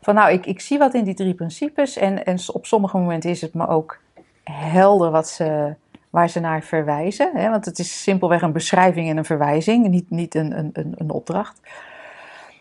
Van 0.00 0.14
nou, 0.14 0.32
ik, 0.32 0.46
ik 0.46 0.60
zie 0.60 0.78
wat 0.78 0.94
in 0.94 1.04
die 1.04 1.14
drie 1.14 1.34
principes 1.34 1.96
en, 1.96 2.24
en 2.24 2.38
op 2.52 2.66
sommige 2.66 2.98
momenten 2.98 3.30
is 3.30 3.40
het 3.40 3.54
me 3.54 3.68
ook 3.68 3.98
helder 4.44 5.10
wat 5.10 5.28
ze, 5.28 5.74
waar 6.10 6.28
ze 6.28 6.40
naar 6.40 6.62
verwijzen. 6.62 7.30
Hè? 7.34 7.50
Want 7.50 7.64
het 7.64 7.78
is 7.78 8.02
simpelweg 8.02 8.42
een 8.42 8.52
beschrijving 8.52 9.08
en 9.08 9.16
een 9.16 9.24
verwijzing, 9.24 9.88
niet, 9.88 10.10
niet 10.10 10.34
een, 10.34 10.58
een, 10.58 10.70
een, 10.72 10.94
een 10.96 11.10
opdracht. 11.10 11.60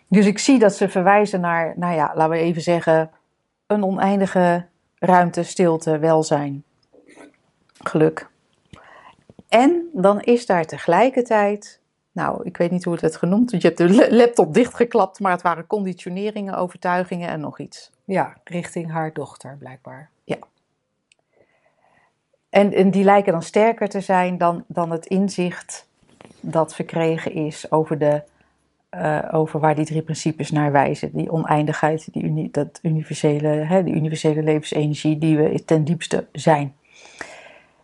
Dus 0.07 0.25
ik 0.25 0.39
zie 0.39 0.59
dat 0.59 0.75
ze 0.75 0.89
verwijzen 0.89 1.41
naar, 1.41 1.73
nou 1.75 1.95
ja, 1.95 2.11
laten 2.15 2.29
we 2.29 2.37
even 2.37 2.61
zeggen, 2.61 3.11
een 3.67 3.83
oneindige 3.83 4.65
ruimte, 4.99 5.43
stilte, 5.43 5.99
welzijn, 5.99 6.63
geluk. 7.83 8.30
En 9.51 9.89
dan 9.93 10.21
is 10.21 10.45
daar 10.45 10.65
tegelijkertijd, 10.65 11.79
nou, 12.11 12.43
ik 12.43 12.57
weet 12.57 12.71
niet 12.71 12.83
hoe 12.83 12.93
het 12.93 13.01
werd 13.01 13.15
genoemd, 13.15 13.51
want 13.51 13.61
je 13.61 13.67
hebt 13.67 13.79
de 13.79 14.15
laptop 14.15 14.53
dichtgeklapt, 14.53 15.19
maar 15.19 15.31
het 15.31 15.41
waren 15.41 15.67
conditioneringen, 15.67 16.55
overtuigingen 16.55 17.29
en 17.29 17.39
nog 17.39 17.59
iets. 17.59 17.91
Ja, 18.05 18.37
richting 18.43 18.91
haar 18.91 19.13
dochter 19.13 19.55
blijkbaar. 19.59 20.09
Ja. 20.23 20.37
En, 22.49 22.73
en 22.73 22.91
die 22.91 23.03
lijken 23.03 23.31
dan 23.31 23.43
sterker 23.43 23.89
te 23.89 24.01
zijn 24.01 24.37
dan, 24.37 24.63
dan 24.67 24.91
het 24.91 25.05
inzicht 25.05 25.87
dat 26.39 26.75
verkregen 26.75 27.31
is 27.31 27.71
over, 27.71 27.97
de, 27.97 28.21
uh, 28.95 29.29
over 29.31 29.59
waar 29.59 29.75
die 29.75 29.85
drie 29.85 30.01
principes 30.01 30.51
naar 30.51 30.71
wijzen. 30.71 31.09
Die 31.13 31.31
oneindigheid, 31.31 32.13
die, 32.13 32.23
uni, 32.23 32.51
dat 32.51 32.79
universele, 32.81 33.47
hè, 33.47 33.83
die 33.83 33.93
universele 33.93 34.43
levensenergie 34.43 35.17
die 35.17 35.37
we 35.37 35.65
ten 35.65 35.83
diepste 35.83 36.25
zijn. 36.31 36.75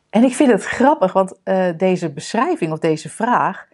En 0.09 0.23
ik 0.23 0.33
vind 0.33 0.51
het 0.51 0.63
grappig, 0.65 1.13
want 1.13 1.39
uh, 1.43 1.67
deze 1.77 2.11
beschrijving 2.11 2.71
of 2.71 2.79
deze 2.79 3.09
vraag 3.09 3.67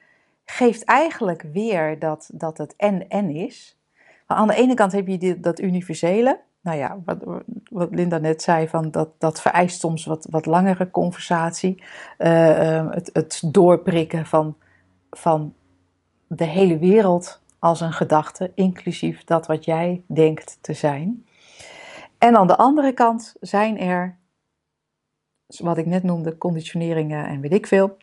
geeft 0.45 0.83
eigenlijk 0.83 1.41
weer 1.53 1.99
dat, 1.99 2.29
dat 2.33 2.57
het 2.57 2.73
en-en 2.77 3.29
is. 3.29 3.77
Maar 4.27 4.37
aan 4.37 4.47
de 4.47 4.55
ene 4.55 4.73
kant 4.73 4.91
heb 4.91 5.07
je 5.07 5.39
dat 5.39 5.59
universele. 5.59 6.39
Nou 6.61 6.77
ja, 6.77 6.99
wat, 7.05 7.17
wat 7.69 7.89
Linda 7.91 8.17
net 8.17 8.41
zei, 8.41 8.67
van 8.67 8.91
dat, 8.91 9.09
dat 9.17 9.41
vereist 9.41 9.79
soms 9.79 10.05
wat, 10.05 10.27
wat 10.29 10.45
langere 10.45 10.91
conversatie. 10.91 11.83
Uh, 12.17 12.91
het, 12.91 13.09
het 13.13 13.41
doorprikken 13.45 14.25
van, 14.25 14.57
van 15.11 15.53
de 16.27 16.45
hele 16.45 16.77
wereld 16.77 17.41
als 17.59 17.81
een 17.81 17.93
gedachte, 17.93 18.51
inclusief 18.55 19.23
dat 19.23 19.47
wat 19.47 19.65
jij 19.65 20.03
denkt 20.07 20.57
te 20.61 20.73
zijn. 20.73 21.25
En 22.17 22.37
aan 22.37 22.47
de 22.47 22.57
andere 22.57 22.91
kant 22.91 23.35
zijn 23.39 23.79
er 23.79 24.17
wat 25.59 25.77
ik 25.77 25.85
net 25.85 26.03
noemde, 26.03 26.37
conditioneringen 26.37 27.25
en 27.25 27.41
weet 27.41 27.53
ik 27.53 27.67
veel. 27.67 27.97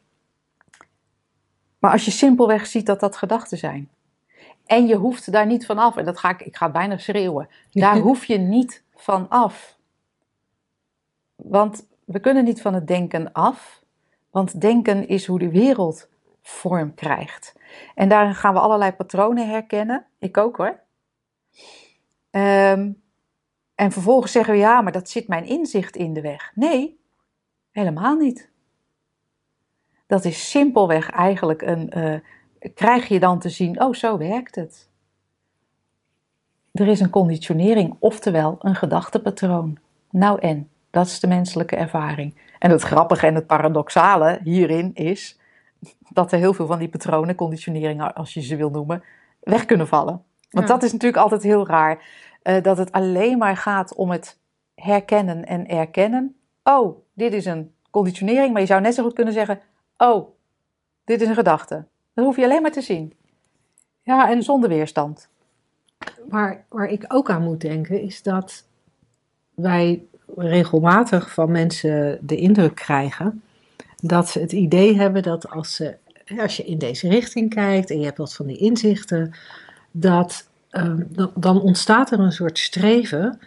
Maar 1.78 1.92
als 1.92 2.04
je 2.04 2.10
simpelweg 2.10 2.66
ziet 2.66 2.86
dat 2.86 3.00
dat 3.00 3.16
gedachten 3.16 3.58
zijn. 3.58 3.88
En 4.66 4.86
je 4.86 4.96
hoeft 4.96 5.32
daar 5.32 5.46
niet 5.46 5.66
van 5.66 5.78
af. 5.78 5.96
En 5.96 6.04
dat 6.04 6.18
ga 6.18 6.30
ik, 6.30 6.42
ik 6.42 6.56
ga 6.56 6.70
bijna 6.70 6.98
schreeuwen. 6.98 7.48
Daar 7.70 7.96
hoef 8.06 8.24
je 8.24 8.38
niet 8.38 8.84
van 8.94 9.28
af. 9.28 9.78
Want 11.36 11.86
we 12.04 12.20
kunnen 12.20 12.44
niet 12.44 12.62
van 12.62 12.74
het 12.74 12.86
denken 12.86 13.32
af. 13.32 13.82
Want 14.30 14.60
denken 14.60 15.08
is 15.08 15.26
hoe 15.26 15.38
de 15.38 15.50
wereld 15.50 16.08
vorm 16.42 16.94
krijgt. 16.94 17.54
En 17.94 18.08
daarin 18.08 18.34
gaan 18.34 18.54
we 18.54 18.60
allerlei 18.60 18.92
patronen 18.92 19.48
herkennen. 19.48 20.06
Ik 20.18 20.36
ook 20.36 20.56
hoor. 20.56 20.80
Um, 22.30 23.02
en 23.74 23.92
vervolgens 23.92 24.32
zeggen 24.32 24.54
we 24.54 24.60
ja, 24.60 24.80
maar 24.80 24.92
dat 24.92 25.08
zit 25.08 25.28
mijn 25.28 25.46
inzicht 25.46 25.96
in 25.96 26.12
de 26.12 26.20
weg. 26.20 26.52
Nee, 26.54 26.99
Helemaal 27.70 28.16
niet. 28.16 28.50
Dat 30.06 30.24
is 30.24 30.50
simpelweg 30.50 31.11
eigenlijk 31.11 31.62
een. 31.62 31.98
Uh, 31.98 32.14
krijg 32.74 33.09
je 33.09 33.20
dan 33.20 33.38
te 33.38 33.48
zien, 33.48 33.83
oh, 33.83 33.94
zo 33.94 34.18
werkt 34.18 34.54
het. 34.54 34.88
Er 36.72 36.88
is 36.88 37.00
een 37.00 37.11
conditionering, 37.11 37.96
oftewel 37.98 38.56
een 38.61 38.74
gedachtepatroon. 38.74 39.78
Nou 40.11 40.40
en, 40.40 40.68
dat 40.90 41.06
is 41.06 41.20
de 41.20 41.26
menselijke 41.26 41.76
ervaring. 41.76 42.35
En 42.59 42.70
het 42.70 42.83
grappige 42.83 43.26
en 43.26 43.35
het 43.35 43.46
paradoxale 43.46 44.40
hierin 44.44 44.94
is 44.94 45.38
dat 46.09 46.33
er 46.33 46.38
heel 46.38 46.54
veel 46.54 46.66
van 46.66 46.78
die 46.78 46.88
patronen, 46.88 47.35
conditioneringen, 47.35 48.14
als 48.14 48.35
je 48.35 48.40
ze 48.40 48.56
wil 48.56 48.70
noemen, 48.70 49.02
weg 49.40 49.64
kunnen 49.64 49.88
vallen. 49.88 50.22
Want 50.50 50.68
dat 50.68 50.83
is 50.83 50.92
natuurlijk 50.92 51.22
altijd 51.22 51.42
heel 51.42 51.66
raar. 51.66 52.04
Uh, 52.42 52.62
dat 52.62 52.78
het 52.78 52.92
alleen 52.92 53.38
maar 53.38 53.56
gaat 53.56 53.94
om 53.94 54.11
het 54.11 54.38
herkennen 54.74 55.44
en 55.44 55.68
erkennen. 55.68 56.37
Oh, 56.62 56.98
dit 57.20 57.33
is 57.33 57.44
een 57.44 57.72
conditionering, 57.90 58.52
maar 58.52 58.61
je 58.61 58.66
zou 58.66 58.80
net 58.80 58.94
zo 58.94 59.02
goed 59.02 59.14
kunnen 59.14 59.35
zeggen: 59.35 59.61
Oh, 59.96 60.28
dit 61.04 61.20
is 61.20 61.28
een 61.28 61.35
gedachte. 61.35 61.85
Dat 62.14 62.24
hoef 62.24 62.37
je 62.37 62.44
alleen 62.44 62.62
maar 62.62 62.72
te 62.72 62.80
zien. 62.80 63.12
Ja, 64.02 64.30
en 64.30 64.42
zonder 64.42 64.68
weerstand. 64.68 65.28
Waar, 66.28 66.64
waar 66.68 66.88
ik 66.88 67.04
ook 67.09 67.30
aan 67.30 67.42
moet 67.42 67.61
denken 67.61 68.02
is 68.02 68.22
dat 68.22 68.64
wij 69.54 70.04
regelmatig 70.37 71.33
van 71.33 71.50
mensen 71.50 72.18
de 72.22 72.37
indruk 72.37 72.74
krijgen 72.74 73.42
dat 74.02 74.28
ze 74.28 74.40
het 74.40 74.52
idee 74.52 74.96
hebben 74.96 75.22
dat 75.22 75.50
als, 75.50 75.74
ze, 75.74 75.96
als 76.38 76.56
je 76.56 76.64
in 76.64 76.78
deze 76.78 77.09
richting 77.09 77.54
kijkt 77.54 77.90
en 77.90 77.98
je 77.98 78.04
hebt 78.04 78.18
wat 78.18 78.35
van 78.35 78.46
die 78.46 78.56
inzichten, 78.56 79.33
dat 79.90 80.48
ehm, 80.70 81.02
dan, 81.09 81.33
dan 81.35 81.61
ontstaat 81.61 82.11
er 82.11 82.20
een 82.20 82.33
soort 82.33 82.59
streven 82.59 83.38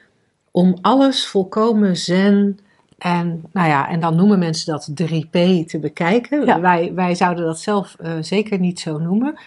om 0.51 0.77
alles 0.81 1.27
volkomen 1.27 1.97
zen 1.97 2.59
en, 2.97 3.43
nou 3.51 3.67
ja, 3.67 3.89
en 3.89 3.99
dan 3.99 4.15
noemen 4.15 4.39
mensen 4.39 4.71
dat 4.71 4.91
3P 5.01 5.65
te 5.65 5.79
bekijken. 5.81 6.45
Ja. 6.45 6.59
Wij, 6.59 6.93
wij 6.93 7.15
zouden 7.15 7.45
dat 7.45 7.59
zelf 7.59 7.95
eh, 7.99 8.11
zeker 8.21 8.59
niet 8.59 8.79
zo 8.79 8.97
noemen. 8.97 9.39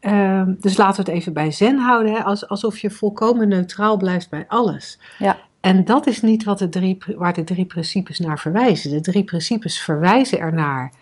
Ehm, 0.00 0.54
dus 0.60 0.76
laten 0.76 1.04
we 1.04 1.10
het 1.10 1.20
even 1.20 1.32
bij 1.32 1.50
zen 1.50 1.78
houden, 1.78 2.12
hè, 2.12 2.22
als, 2.22 2.48
alsof 2.48 2.78
je 2.78 2.90
volkomen 2.90 3.48
neutraal 3.48 3.96
blijft 3.96 4.30
bij 4.30 4.44
alles. 4.48 4.98
Ja. 5.18 5.36
En 5.60 5.84
dat 5.84 6.06
is 6.06 6.22
niet 6.22 6.44
wat 6.44 6.58
de 6.58 6.68
drie, 6.68 6.98
waar 7.16 7.32
de 7.32 7.44
drie 7.44 7.64
principes 7.64 8.18
naar 8.18 8.38
verwijzen. 8.38 8.90
De 8.90 9.00
drie 9.00 9.24
principes 9.24 9.80
verwijzen 9.80 10.38
ernaar, 10.38 10.92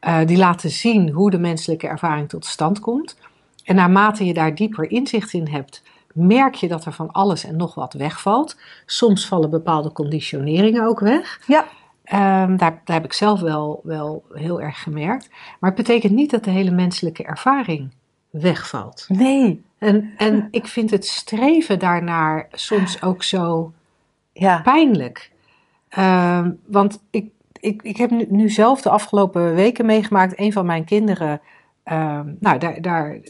eh, 0.00 0.18
die 0.26 0.36
laten 0.36 0.70
zien 0.70 1.10
hoe 1.10 1.30
de 1.30 1.38
menselijke 1.38 1.86
ervaring 1.86 2.28
tot 2.28 2.44
stand 2.44 2.80
komt. 2.80 3.16
En 3.64 3.74
naarmate 3.74 4.24
je 4.24 4.34
daar 4.34 4.54
dieper 4.54 4.90
inzicht 4.90 5.32
in 5.32 5.48
hebt, 5.48 5.82
merk 6.14 6.54
je 6.54 6.68
dat 6.68 6.84
er 6.84 6.92
van 6.92 7.10
alles 7.10 7.44
en 7.44 7.56
nog 7.56 7.74
wat 7.74 7.92
wegvalt. 7.92 8.56
Soms 8.86 9.26
vallen 9.26 9.50
bepaalde 9.50 9.92
conditioneringen 9.92 10.84
ook 10.86 11.00
weg. 11.00 11.40
Ja. 11.46 11.64
Ehm, 12.04 12.56
daar, 12.56 12.80
daar 12.84 12.96
heb 12.96 13.04
ik 13.04 13.12
zelf 13.12 13.40
wel, 13.40 13.80
wel 13.82 14.24
heel 14.32 14.60
erg 14.60 14.82
gemerkt. 14.82 15.28
Maar 15.60 15.70
het 15.70 15.78
betekent 15.86 16.12
niet 16.12 16.30
dat 16.30 16.44
de 16.44 16.50
hele 16.50 16.70
menselijke 16.70 17.22
ervaring 17.24 17.90
wegvalt. 18.30 19.04
Nee. 19.08 19.62
En, 19.78 20.12
en 20.16 20.48
ik 20.50 20.66
vind 20.66 20.90
het 20.90 21.06
streven 21.06 21.78
daarnaar 21.78 22.48
soms 22.52 23.02
ook 23.02 23.22
zo 23.22 23.72
Ja. 24.32 24.60
pijnlijk. 24.60 25.30
Ehm, 25.88 26.50
want 26.66 27.02
ik, 27.10 27.30
ik, 27.60 27.82
ik 27.82 27.96
heb 27.96 28.10
nu, 28.10 28.26
nu 28.28 28.48
zelf 28.48 28.80
de 28.82 28.90
afgelopen 28.90 29.54
weken 29.54 29.86
meegemaakt. 29.86 30.38
Een 30.38 30.52
van 30.52 30.66
mijn 30.66 30.84
kinderen 30.84 31.40
ehm, 31.82 32.34
nou, 32.38 32.58
daar, 32.58 32.80
daar 32.80 33.20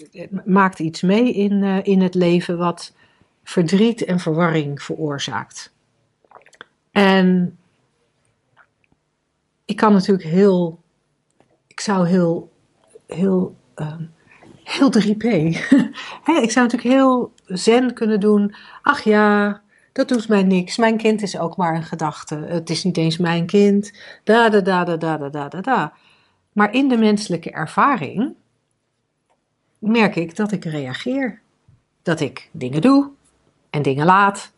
maakt 0.45 0.79
iets 0.79 1.03
mee 1.03 1.33
in, 1.33 1.63
eh, 1.63 1.79
in 1.83 2.01
het 2.01 2.15
leven 2.15 2.59
wat 2.59 2.95
verdriet 3.43 4.05
en 4.05 4.19
verwarring 4.19 4.83
veroorzaakt. 4.83 5.73
En 6.91 7.59
ik 9.65 9.77
kan 9.77 9.93
natuurlijk 9.93 10.29
heel, 10.29 10.83
ik 11.67 11.81
zou 11.81 12.09
heel, 12.09 12.53
heel, 13.07 13.57
ehm, 13.75 14.03
heel 14.65 14.91
3P. 14.91 15.23
Hè, 16.29 16.33
ik 16.33 16.51
zou 16.51 16.67
natuurlijk 16.67 16.83
heel 16.83 17.33
zen 17.47 17.95
kunnen 17.95 18.21
doen. 18.21 18.55
Ach 18.83 19.03
ja, 19.03 19.63
dat 19.93 20.09
doet 20.09 20.29
mij 20.29 20.43
niks. 20.43 20.77
Mijn 20.77 20.97
kind 20.97 21.23
is 21.23 21.39
ook 21.39 21.57
maar 21.57 21.75
een 21.75 21.83
gedachte. 21.83 22.37
Het 22.37 22.71
is 22.71 22.85
niet 22.85 22.97
eens 22.97 23.17
mijn 23.17 23.47
kind. 23.47 23.93
Da 24.25 24.49
da 24.49 24.61
da 24.61 24.85
da 24.85 24.97
da 24.97 25.17
da 25.17 25.49
da. 25.49 25.61
da. 25.61 25.93
Maar 26.53 26.75
in 26.75 26.89
de 26.89 26.97
menselijke 26.97 27.51
ervaring 27.51 28.35
merk 29.81 30.17
ik 30.17 30.37
dat 30.37 30.53
ik 30.53 30.65
reageer. 30.65 31.41
Dat 32.03 32.21
ik 32.21 32.49
dingen 32.53 32.81
doe 32.81 33.09
en 33.71 33.83
dingen 33.83 34.07
laat. 34.07 34.53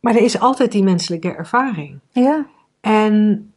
Maar 0.00 0.14
er 0.14 0.22
is 0.22 0.40
altijd 0.40 0.72
die 0.72 0.82
menselijke 0.82 1.34
ervaring. 1.34 1.98
Ja. 2.10 2.46
En, 2.80 3.52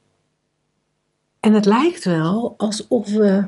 en 1.39 1.53
het 1.53 1.65
lijkt 1.65 2.03
wel 2.03 2.53
alsof 2.57 3.09
we 3.09 3.45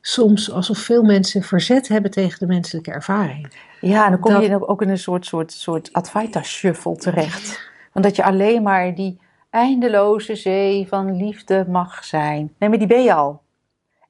soms, 0.00 0.50
alsof 0.52 0.78
veel 0.78 1.02
mensen 1.02 1.42
verzet 1.42 1.88
hebben 1.88 2.10
tegen 2.10 2.38
de 2.38 2.46
menselijke 2.46 2.90
ervaring. 2.90 3.52
Ja, 3.80 4.04
en 4.04 4.10
dan 4.10 4.20
kom 4.20 4.32
Dat- 4.32 4.42
je 4.44 4.68
ook 4.68 4.82
in 4.82 4.88
een 4.88 4.98
soort, 4.98 5.26
soort, 5.26 5.52
soort 5.52 5.92
Advaita-shuffle 5.92 6.96
terecht. 6.96 7.70
Want 7.92 8.04
dat 8.04 8.16
je 8.16 8.24
alleen 8.24 8.62
maar 8.62 8.94
die 8.94 9.18
eindeloze 9.50 10.34
zee 10.36 10.88
van 10.88 11.16
liefde 11.16 11.66
mag 11.68 12.04
zijn. 12.04 12.54
Nee, 12.58 12.68
maar 12.68 12.78
die 12.78 12.88
ben 12.88 13.02
je 13.02 13.14
al. 13.14 13.42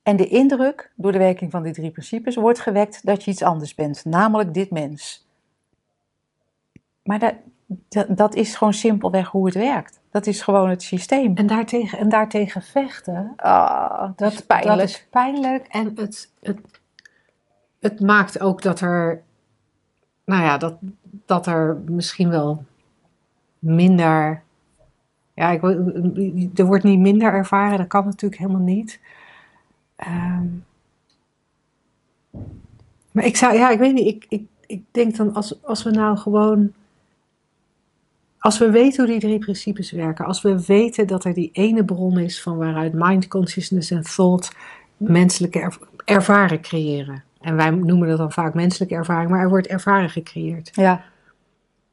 En 0.09 0.17
de 0.17 0.29
indruk, 0.29 0.91
door 0.95 1.13
de 1.13 1.19
werking 1.19 1.51
van 1.51 1.63
die 1.63 1.73
drie 1.73 1.91
principes, 1.91 2.37
wordt 2.37 2.61
gewekt 2.61 3.07
dat 3.07 3.25
je 3.25 3.31
iets 3.31 3.43
anders 3.43 3.75
bent. 3.75 4.05
Namelijk 4.05 4.55
dit 4.55 4.71
mens. 4.71 5.29
Maar 7.03 7.19
dat, 7.19 7.35
dat, 7.67 8.17
dat 8.17 8.35
is 8.35 8.55
gewoon 8.55 8.75
simpelweg 8.75 9.29
hoe 9.29 9.47
het 9.47 9.55
werkt. 9.55 10.01
Dat 10.11 10.27
is 10.27 10.43
gewoon 10.43 10.69
het 10.69 10.83
systeem. 10.83 11.37
En 11.37 11.47
daartegen, 11.47 11.99
en 11.99 12.09
daartegen 12.09 12.63
vechten, 12.63 13.33
Ah, 13.37 14.11
dat 14.17 14.33
is 14.33 14.47
pijnlijk. 14.47 14.79
Dat 14.79 14.89
is 14.89 15.07
pijnlijk 15.11 15.67
en 15.67 15.93
het, 15.97 16.33
het, 16.41 16.61
het 17.81 18.01
maakt 18.01 18.41
ook 18.41 18.63
dat 18.63 18.81
er, 18.81 19.23
nou 20.25 20.43
ja, 20.43 20.59
dat, 20.59 20.77
dat 21.27 21.47
er 21.47 21.77
misschien 21.87 22.29
wel 22.29 22.65
minder, 23.59 24.43
ja, 25.35 25.51
ik, 25.51 25.63
er 26.59 26.67
wordt 26.67 26.85
niet 26.85 26.99
minder 26.99 27.33
ervaren, 27.33 27.79
dat 27.79 27.87
kan 27.87 28.05
natuurlijk 28.05 28.41
helemaal 28.41 28.63
niet. 28.63 29.01
Ehm, 29.99 30.47
maar 33.13 33.25
ik 33.25 33.37
zou, 33.37 33.55
ja, 33.55 33.71
ik 33.71 33.79
weet 33.79 33.95
niet, 33.95 34.07
ik, 34.07 34.27
ik, 34.29 34.47
ik 34.67 34.83
denk 34.91 35.17
dan 35.17 35.35
als, 35.35 35.63
als 35.63 35.83
we 35.83 35.91
nou 35.91 36.17
gewoon, 36.17 36.73
als 38.39 38.59
we 38.59 38.71
weten 38.71 39.05
hoe 39.05 39.13
die 39.13 39.29
drie 39.29 39.39
principes 39.39 39.91
werken, 39.91 40.25
als 40.25 40.43
we 40.43 40.65
weten 40.67 41.07
dat 41.07 41.25
er 41.25 41.35
die 41.35 41.51
ene 41.53 41.85
bron 41.85 42.19
is 42.19 42.43
van 42.43 42.57
waaruit 42.57 42.93
mind, 42.93 43.29
consciousness 43.29 43.91
en 43.91 44.03
thought 44.03 44.53
menselijke 44.97 45.61
er, 45.61 45.79
ervaren 46.05 46.61
creëren. 46.61 47.25
En 47.41 47.57
wij 47.57 47.71
noemen 47.71 48.09
dat 48.09 48.19
dan 48.19 48.33
vaak 48.33 48.55
menselijke 48.55 48.95
ervaring, 48.95 49.31
maar 49.31 49.41
er 49.41 49.49
wordt 49.49 49.67
ervaren 49.67 50.11
gecreëerd. 50.11 50.71
Ja, 50.73 51.05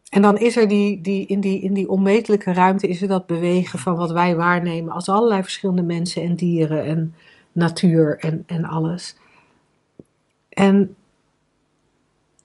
En 0.09 0.21
dan 0.21 0.37
is 0.37 0.57
er 0.57 0.67
die, 0.67 1.01
die, 1.01 1.25
in, 1.25 1.39
die, 1.39 1.61
in 1.61 1.73
die 1.73 1.89
onmetelijke 1.89 2.53
ruimte 2.53 2.87
is 2.87 3.01
er 3.01 3.07
dat 3.07 3.25
bewegen 3.25 3.79
van 3.79 3.95
wat 3.95 4.11
wij 4.11 4.35
waarnemen 4.35 4.93
als 4.93 5.09
allerlei 5.09 5.43
verschillende 5.43 5.81
mensen 5.81 6.21
en 6.23 6.35
dieren 6.35 6.83
en 6.83 7.15
natuur 7.55 8.19
en, 8.19 8.43
en 8.45 8.65
alles. 8.65 9.15
En, 10.49 10.95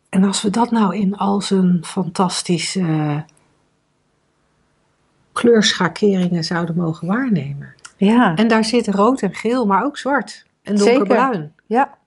en 0.09 0.25
als 0.25 0.43
we 0.43 0.51
dat 0.51 0.71
nou 0.71 0.97
in 0.97 1.17
al 1.17 1.41
zijn 1.41 1.85
fantastische 1.85 3.25
kleurschakeringen 5.33 6.45
zouden 6.45 6.77
mogen 6.77 7.07
waarnemen. 7.07 7.75
ja. 7.97 8.35
En 8.35 8.49
daar 8.49 8.65
zit 8.65 8.89
rood 8.89 9.23
en 9.23 9.35
geel, 9.35 9.67
maar 9.67 9.85
ook 9.85 9.97
zwart 9.97 10.47
en 10.63 10.79
Zeker. 10.79 10.95
donkerbruin. 10.95 11.55
Ja. 11.67 11.99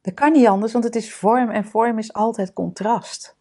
Dat 0.00 0.14
kan 0.14 0.32
niet 0.32 0.46
anders, 0.46 0.72
want 0.72 0.84
het 0.84 0.96
is 0.96 1.14
vorm 1.14 1.50
en 1.50 1.64
vorm 1.64 1.98
is 1.98 2.12
altijd 2.12 2.52
contrast. 2.52 3.36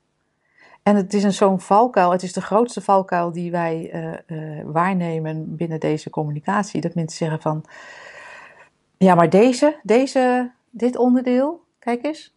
En 0.84 0.96
het 0.96 1.14
is 1.14 1.24
een 1.24 1.34
zo'n 1.34 1.60
valkuil, 1.60 2.12
het 2.12 2.24
is 2.24 2.34
de 2.34 2.42
grootste 2.42 2.82
valkuil 2.82 3.32
die 3.32 3.52
wij 3.52 3.90
eh, 3.92 4.60
eh, 4.60 4.66
waarnemen 4.66 5.56
binnen 5.56 5.80
deze 5.80 6.10
communicatie. 6.10 6.82
Dat 6.82 6.96
mensen 6.96 7.18
zeggen 7.18 7.42
van, 7.42 7.66
ja 8.98 9.16
maar 9.16 9.30
deze, 9.30 9.80
deze, 9.84 10.52
dit 10.70 10.98
onderdeel, 10.98 11.64
kijk 11.80 12.06
eens, 12.06 12.36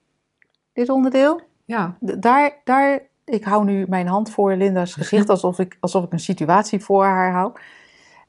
dit 0.73 0.89
onderdeel, 0.89 1.41
Ja, 1.65 1.97
daar, 2.01 2.61
daar, 2.65 3.03
ik 3.25 3.45
hou 3.45 3.65
nu 3.65 3.87
mijn 3.89 4.07
hand 4.07 4.31
voor 4.31 4.55
Linda's 4.55 4.95
gezicht 4.95 5.29
alsof 5.37 5.59
ik, 5.59 5.77
alsof 5.81 6.05
ik 6.05 6.13
een 6.13 6.19
situatie 6.19 6.81
voor 6.81 7.05
haar 7.05 7.33
hou. 7.33 7.53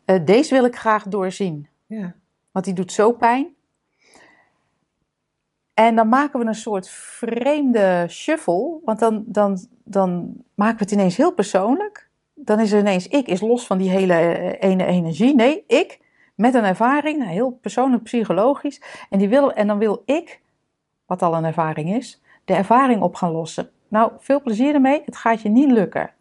Eh, 0.05 0.25
deze 0.25 0.53
wil 0.53 0.65
ik 0.65 0.75
graag 0.75 1.03
doorzien. 1.03 1.67
ja. 1.85 2.13
Want 2.51 2.65
die 2.65 2.73
doet 2.73 2.91
zo 2.91 3.11
pijn. 3.11 3.55
En 5.73 5.95
dan 5.95 6.09
maken 6.09 6.39
we 6.39 6.45
een 6.45 6.55
soort 6.55 6.89
vreemde 6.89 8.05
shuffle. 8.09 8.79
Want 8.83 8.99
dan, 8.99 9.23
dan, 9.27 9.67
dan 9.83 10.33
maken 10.53 10.77
we 10.77 10.83
het 10.83 10.91
ineens 10.91 11.17
heel 11.17 11.33
persoonlijk. 11.33 12.09
Dan 12.33 12.59
is 12.59 12.71
er 12.71 12.79
ineens 12.79 13.07
ik 13.07 13.27
is 13.27 13.41
los 13.41 13.65
van 13.65 13.77
die 13.77 13.89
hele 13.89 14.13
eh, 14.13 14.69
ene 14.69 14.85
energie. 14.85 15.35
Nee, 15.35 15.63
ik 15.67 15.99
met 16.41 16.53
een 16.53 16.63
ervaring, 16.63 17.17
nou, 17.17 17.31
heel 17.31 17.51
persoonlijk 17.51 18.03
psychologisch. 18.03 18.81
En, 19.09 19.19
die 19.19 19.29
wil, 19.29 19.53
en 19.53 19.67
dan 19.67 19.77
wil 19.77 20.01
ik, 20.05 20.41
wat 21.05 21.21
al 21.21 21.35
een 21.35 21.45
ervaring 21.45 21.93
is, 21.95 22.21
de 22.45 22.53
ervaring 22.53 23.01
op 23.01 23.15
gaan 23.15 23.31
lossen. 23.31 23.69
Nou, 23.87 24.11
veel 24.19 24.41
plezier 24.41 24.73
ermee. 24.73 25.01
Het 25.05 25.17
gaat 25.17 25.41
je 25.41 25.49
niet 25.49 25.71
lukken. 25.71 26.11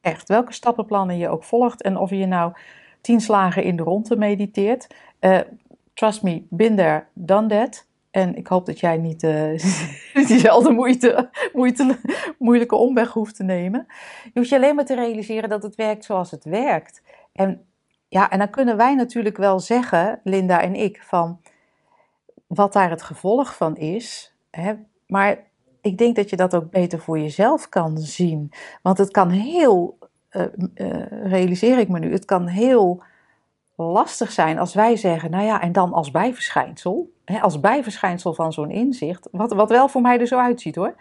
Echt. 0.00 0.28
Welke 0.28 0.52
stappenplannen 0.52 1.18
je 1.18 1.28
ook 1.28 1.44
volgt. 1.44 1.82
En 1.82 1.96
of 1.96 2.10
je 2.10 2.26
nou 2.26 2.52
tien 3.00 3.20
slagen 3.20 3.62
in 3.62 3.76
de 3.76 3.82
ronde 3.82 4.16
mediteert. 4.16 4.86
Eh, 5.18 5.40
trust 5.94 6.22
me, 6.22 6.42
been 6.50 6.76
there, 6.76 7.04
done 7.12 7.48
that. 7.48 7.86
En 8.10 8.36
ik 8.36 8.46
hoop 8.46 8.66
dat 8.66 8.80
jij 8.80 8.96
niet 8.96 9.22
eh, 9.22 9.58
diezelfde 10.28 10.70
moeite, 10.70 11.30
moeite, 11.52 11.98
moeilijke 12.38 12.76
omweg 12.76 13.12
hoeft 13.12 13.36
te 13.36 13.42
nemen. 13.42 13.86
Je 14.24 14.30
hoeft 14.34 14.48
je 14.48 14.56
alleen 14.56 14.74
maar 14.74 14.84
te 14.84 14.94
realiseren 14.94 15.48
dat 15.48 15.62
het 15.62 15.74
werkt 15.74 16.04
zoals 16.04 16.30
het 16.30 16.44
werkt. 16.44 17.02
En 17.32 17.66
ja, 18.08 18.30
en 18.30 18.38
dan 18.38 18.50
kunnen 18.50 18.76
wij 18.76 18.94
natuurlijk 18.94 19.36
wel 19.36 19.60
zeggen, 19.60 20.20
Linda 20.24 20.60
en 20.60 20.74
ik, 20.74 21.02
van 21.02 21.40
wat 22.46 22.72
daar 22.72 22.90
het 22.90 23.02
gevolg 23.02 23.56
van 23.56 23.76
is. 23.76 24.34
Hè, 24.50 24.74
maar 25.06 25.38
ik 25.80 25.98
denk 25.98 26.16
dat 26.16 26.30
je 26.30 26.36
dat 26.36 26.54
ook 26.54 26.70
beter 26.70 27.00
voor 27.00 27.18
jezelf 27.18 27.68
kan 27.68 27.98
zien. 27.98 28.52
Want 28.82 28.98
het 28.98 29.10
kan 29.10 29.30
heel, 29.30 29.98
eh, 30.28 30.42
eh, 30.74 31.28
realiseer 31.30 31.78
ik 31.78 31.88
me 31.88 31.98
nu, 31.98 32.12
het 32.12 32.24
kan 32.24 32.46
heel 32.46 33.02
lastig 33.76 34.32
zijn 34.32 34.58
als 34.58 34.74
wij 34.74 34.96
zeggen, 34.96 35.30
nou 35.30 35.44
ja, 35.44 35.60
en 35.60 35.72
dan 35.72 35.92
als 35.92 36.10
bijverschijnsel, 36.10 37.12
hè, 37.24 37.40
als 37.40 37.60
bijverschijnsel 37.60 38.34
van 38.34 38.52
zo'n 38.52 38.70
inzicht, 38.70 39.28
wat, 39.30 39.52
wat 39.52 39.70
wel 39.70 39.88
voor 39.88 40.00
mij 40.00 40.20
er 40.20 40.26
zo 40.26 40.38
uitziet 40.38 40.76
hoor. 40.76 40.94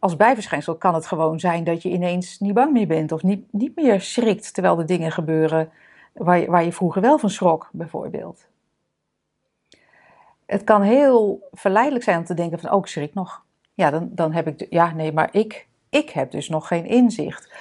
Als 0.00 0.16
bijverschijnsel 0.16 0.76
kan 0.76 0.94
het 0.94 1.06
gewoon 1.06 1.40
zijn 1.40 1.64
dat 1.64 1.82
je 1.82 1.90
ineens 1.90 2.38
niet 2.38 2.54
bang 2.54 2.72
meer 2.72 2.86
bent 2.86 3.12
of 3.12 3.22
niet, 3.22 3.52
niet 3.52 3.76
meer 3.76 4.00
schrikt 4.00 4.54
terwijl 4.54 4.76
de 4.76 4.84
dingen 4.84 5.12
gebeuren 5.12 5.70
waar 6.14 6.64
je, 6.64 6.72
vroeger 6.72 7.02
wel 7.02 7.18
van 7.18 7.30
schrok, 7.30 7.68
bijvoorbeeld. 7.72 8.46
Het 10.46 10.64
kan 10.64 10.82
heel 10.82 11.48
verleidelijk 11.52 12.04
zijn 12.04 12.18
om 12.18 12.24
te 12.24 12.34
denken 12.34 12.58
van, 12.58 12.72
oh, 12.72 12.78
ik 12.78 12.86
schrik 12.86 13.14
nog. 13.14 13.44
Ja, 13.74 13.90
dan, 13.90 14.08
dan 14.12 14.32
heb 14.32 14.46
ik, 14.46 14.66
ja, 14.70 14.92
nee, 14.92 15.12
maar 15.12 15.28
ik, 15.32 15.68
ik 15.88 16.10
heb 16.10 16.30
dus 16.30 16.48
nog 16.48 16.66
geen 16.66 16.86
inzicht. 16.86 17.52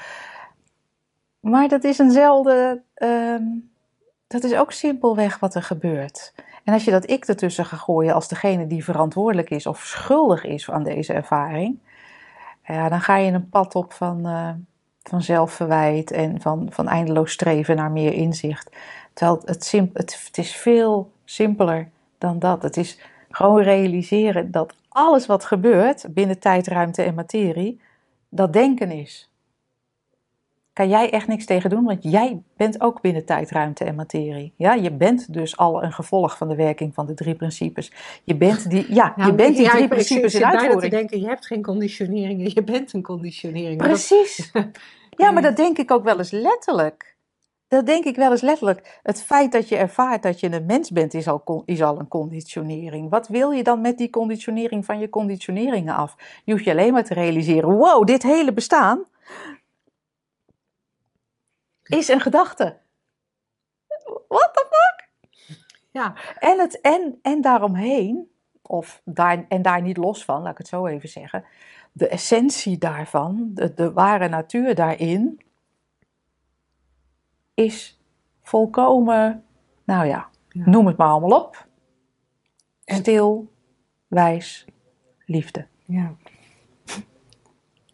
Maar 1.39 1.68
dat 1.68 1.84
is 1.84 2.00
eenzelfde, 2.00 2.82
ehm, 2.94 3.44
dat 4.28 4.44
is 4.44 4.56
ook 4.56 4.72
simpelweg 4.72 5.39
wat 5.39 5.56
er 5.56 5.63
gebeurt. 5.63 6.34
En 6.63 6.74
als 6.74 6.86
je 6.86 6.92
dat 6.92 7.10
ik 7.10 7.26
ertussen 7.26 7.66
gaat 7.66 7.80
gooien 7.80 8.13
als 8.13 8.28
degene 8.28 8.68
die 8.68 8.84
verantwoordelijk 8.84 9.50
is 9.50 9.68
of 9.68 9.80
schuldig 9.80 10.44
is 10.44 10.72
aan 10.72 10.84
deze 10.84 11.13
ervaring, 11.13 11.80
ja, 12.63 12.89
dan 12.89 13.02
ga 13.02 13.16
je 13.18 13.32
een 13.32 13.50
pad 13.50 13.76
op 13.76 13.94
van, 13.94 14.28
uh, 14.28 14.50
van 15.04 15.22
zelfverwijt 15.22 16.12
en 16.12 16.42
van, 16.42 16.68
van 16.70 16.88
eindeloos 16.88 17.32
streven 17.32 17.76
naar 17.76 17.92
meer 17.92 18.13
inzicht. 18.13 18.76
Terwijl 19.13 19.42
het, 19.46 19.72
het, 19.94 20.24
het 20.26 20.38
is 20.38 20.56
veel 20.56 21.12
simpeler 21.26 21.89
dan 22.18 22.39
dat. 22.39 22.62
Het 22.62 22.78
is 22.78 23.00
gewoon 23.30 23.62
realiseren 23.62 24.52
dat 24.52 24.74
alles 24.89 25.26
wat 25.26 25.46
gebeurt 25.46 26.06
binnen 26.10 26.39
tijd, 26.39 26.68
ruimte 26.68 27.02
en 27.02 27.13
materie, 27.13 27.82
dat 28.30 28.54
denken 28.54 28.92
is 28.92 29.33
kan 30.74 30.90
jij 30.90 31.12
echt 31.12 31.28
niks 31.28 31.46
tegen 31.46 31.70
doen, 31.70 31.84
want 31.84 32.04
jij 32.04 32.42
bent 32.58 32.82
ook 32.82 33.02
binnen 33.02 33.26
tijd, 33.26 33.52
ruimte 33.52 33.84
en 33.84 33.96
materie. 33.96 34.54
Ja, 34.58 34.74
je 34.74 34.92
bent 34.92 35.34
dus 35.34 35.58
al 35.58 35.84
een 35.84 35.94
gevolg 35.94 36.38
van 36.38 36.48
de 36.48 36.56
werking 36.56 36.94
van 36.94 37.06
de 37.06 37.14
drie 37.14 37.36
principes. 37.36 37.92
Je 38.24 38.36
bent 38.36 38.70
die, 38.70 38.94
ja, 38.94 39.14
je 39.18 39.34
bent 39.34 39.58
die 39.58 39.70
drie 39.70 39.88
principes 39.88 40.36
in 40.36 40.46
uitvoering. 40.46 40.82
te 40.82 40.90
denken, 40.90 41.20
je 41.20 41.28
hebt 41.28 41.46
geen 41.46 41.62
conditioneringen, 41.62 42.52
je 42.54 42.64
bent 42.64 42.94
een 42.94 43.02
conditionering. 43.02 43.78
Precies. 43.78 44.52
ja, 45.22 45.32
maar 45.32 45.42
dat 45.42 45.56
denk 45.56 45.78
ik 45.78 45.92
ook 45.92 46.04
wel 46.04 46.18
eens 46.18 46.32
letterlijk. 46.32 47.12
Dat 47.68 47.86
denk 47.86 48.04
ik 48.04 48.16
wel 48.16 48.32
eens 48.32 48.42
letterlijk. 48.42 49.00
Het 49.04 49.24
feit 49.24 49.52
dat 49.52 49.70
je 49.70 49.76
ervaart 49.76 50.24
dat 50.24 50.40
je 50.40 50.52
een 50.52 50.66
mens 50.66 50.92
bent, 50.92 51.14
is 51.14 51.28
al, 51.28 51.64
is 51.66 51.82
al 51.84 52.00
een 52.00 52.08
conditionering. 52.08 53.10
Wat 53.10 53.28
wil 53.28 53.52
je 53.52 53.64
dan 53.64 53.82
met 53.82 53.98
die 53.98 54.10
conditionering 54.10 54.86
van 54.86 55.00
je 55.00 55.10
conditioneringen 55.10 55.96
af? 55.96 56.16
Je 56.44 56.52
hoeft 56.52 56.64
je 56.64 56.72
alleen 56.72 56.94
maar 56.94 57.04
te 57.04 57.14
realiseren: 57.14 57.70
wow, 57.70 58.06
dit 58.06 58.24
hele 58.24 58.54
bestaan 58.54 59.06
is 61.98 62.08
een 62.08 62.20
gedachte. 62.20 62.78
What 64.28 64.54
the 64.54 64.68
fuck? 64.70 65.10
Ja. 65.92 66.16
En, 66.40 66.60
het, 66.60 66.82
en, 66.82 67.20
en 67.22 67.42
daaromheen, 67.42 68.32
of 68.62 69.02
daar, 69.06 69.46
en 69.48 69.62
daar 69.62 69.82
niet 69.82 69.98
los 69.98 70.26
van, 70.26 70.42
laat 70.42 70.52
ik 70.52 70.58
het 70.58 70.68
zo 70.68 70.86
even 70.86 71.10
zeggen, 71.10 71.46
de 71.92 72.08
essentie 72.08 72.78
daarvan, 72.78 73.52
de, 73.54 73.74
de 73.74 73.92
ware 73.92 74.28
natuur 74.28 74.76
daarin, 74.76 75.42
is 77.54 78.02
volkomen, 78.42 79.46
nou 79.84 80.08
ja, 80.08 80.30
noem 80.54 80.88
het 80.88 80.98
maar 80.98 81.08
allemaal 81.08 81.42
op. 81.42 81.68
Stil, 82.86 83.52
wijs, 84.08 84.66
liefde. 85.26 85.68
Ja. 85.86 86.16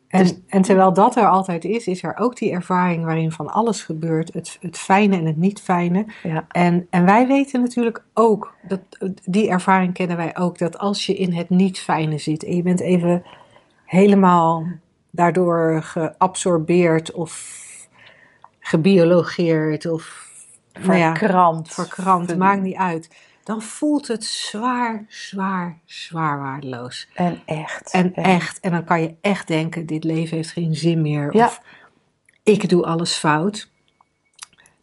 En, 0.10 0.24
dus, 0.24 0.36
en 0.48 0.62
terwijl 0.62 0.94
dat 0.94 1.16
er 1.16 1.28
altijd 1.28 1.66
is, 1.66 1.88
is 1.88 2.04
er 2.04 2.18
ook 2.18 2.38
die 2.38 2.52
ervaring 2.52 3.06
waarin 3.06 3.32
van 3.32 3.50
alles 3.50 3.84
gebeurt. 3.84 4.34
Het, 4.34 4.58
het 4.62 4.78
fijne 4.78 5.18
en 5.18 5.26
het 5.26 5.38
niet 5.38 5.62
fijne. 5.62 6.06
Ja. 6.24 6.46
En, 6.52 6.88
en 6.90 7.06
wij 7.06 7.28
weten 7.28 7.62
natuurlijk 7.62 8.04
ook, 8.14 8.54
dat, 8.68 8.80
die 9.26 9.50
ervaring 9.50 9.94
kennen 9.94 10.18
wij 10.18 10.38
ook, 10.38 10.58
dat 10.58 10.78
als 10.78 11.06
je 11.06 11.16
in 11.16 11.34
het 11.34 11.50
niet 11.50 11.80
fijne 11.80 12.18
zit 12.18 12.44
en 12.44 12.56
je 12.56 12.62
bent 12.62 12.80
even 12.80 13.24
helemaal 13.86 14.68
daardoor 15.12 15.84
geabsorbeerd 15.84 17.12
of 17.12 17.58
gebiologeerd 18.60 19.86
of 19.86 20.32
verkrampt. 20.74 21.22
Nou 21.22 21.38
ja, 21.38 21.62
verkrampt, 21.64 22.38
maakt 22.38 22.62
niet 22.62 22.76
uit 22.76 23.10
dan 23.50 23.62
voelt 23.62 24.08
het 24.08 24.26
zwaar, 24.26 25.06
zwaar, 25.08 25.80
zwaar 25.86 26.40
waardeloos. 26.40 27.08
En 27.14 27.42
echt. 27.46 27.92
En 27.92 28.14
echt. 28.14 28.60
En 28.60 28.72
dan 28.72 28.84
kan 28.84 29.02
je 29.02 29.16
echt 29.22 29.48
denken, 29.48 29.86
dit 29.86 30.04
leven 30.04 30.36
heeft 30.36 30.52
geen 30.52 30.76
zin 30.76 31.02
meer. 31.02 31.36
Ja. 31.36 31.46
Of 31.46 31.62
ik 32.44 32.70
doe 32.70 32.86
alles 32.86 33.14
fout. 33.14 33.70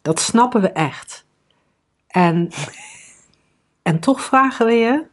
Dat 0.01 0.19
snappen 0.19 0.61
we 0.61 0.71
echt. 0.71 1.25
En, 2.07 2.49
en 3.89 3.99
toch 3.99 4.21
vragen 4.21 4.65
we 4.65 4.73
je, 4.73 5.05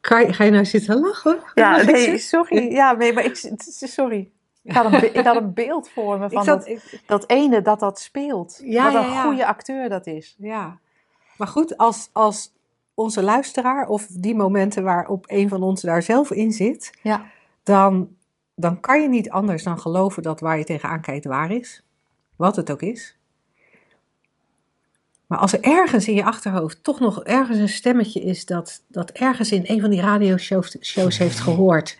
kan 0.00 0.20
je, 0.20 0.32
ga 0.32 0.44
je 0.44 0.50
nou 0.50 0.64
zitten 0.64 1.00
lachen? 1.00 1.38
Ja, 1.54 1.82
nee, 1.82 2.18
sorry. 2.18 2.72
Ja, 2.72 2.92
nee, 2.92 3.12
maar 3.12 3.24
ik, 3.24 3.36
sorry. 3.68 4.30
Ik 4.62 4.72
had, 4.72 4.84
een, 4.84 5.14
ik 5.14 5.24
had 5.24 5.36
een 5.36 5.54
beeld 5.54 5.90
voor 5.90 6.18
me 6.18 6.30
van 6.30 6.44
dat, 6.44 6.70
dat 7.06 7.28
ene 7.28 7.62
dat 7.62 7.80
dat 7.80 8.00
speelt. 8.00 8.60
Ja, 8.64 8.92
wat 8.92 9.04
een 9.04 9.22
goede 9.22 9.46
acteur 9.46 9.88
dat 9.88 10.06
is. 10.06 10.34
Ja. 10.38 10.78
Maar 11.40 11.48
goed, 11.48 11.76
als, 11.76 12.10
als 12.12 12.52
onze 12.94 13.22
luisteraar 13.22 13.88
of 13.88 14.06
die 14.06 14.34
momenten 14.34 14.82
waarop 14.82 15.24
een 15.28 15.48
van 15.48 15.62
ons 15.62 15.82
daar 15.82 16.02
zelf 16.02 16.30
in 16.30 16.52
zit, 16.52 16.92
ja. 17.02 17.26
dan, 17.62 18.16
dan 18.54 18.80
kan 18.80 19.02
je 19.02 19.08
niet 19.08 19.30
anders 19.30 19.62
dan 19.62 19.80
geloven 19.80 20.22
dat 20.22 20.40
waar 20.40 20.58
je 20.58 20.64
tegenaan 20.64 21.00
kijkt 21.00 21.24
waar 21.24 21.50
is. 21.50 21.84
Wat 22.36 22.56
het 22.56 22.70
ook 22.70 22.82
is. 22.82 23.18
Maar 25.26 25.38
als 25.38 25.52
er 25.52 25.60
ergens 25.60 26.08
in 26.08 26.14
je 26.14 26.24
achterhoofd 26.24 26.84
toch 26.84 27.00
nog 27.00 27.24
ergens 27.24 27.58
een 27.58 27.68
stemmetje 27.68 28.20
is 28.20 28.46
dat, 28.46 28.82
dat 28.88 29.10
ergens 29.10 29.52
in 29.52 29.64
een 29.66 29.80
van 29.80 29.90
die 29.90 30.00
radioshows 30.00 30.76
shows 30.80 31.18
heeft 31.18 31.40
gehoord, 31.48 31.98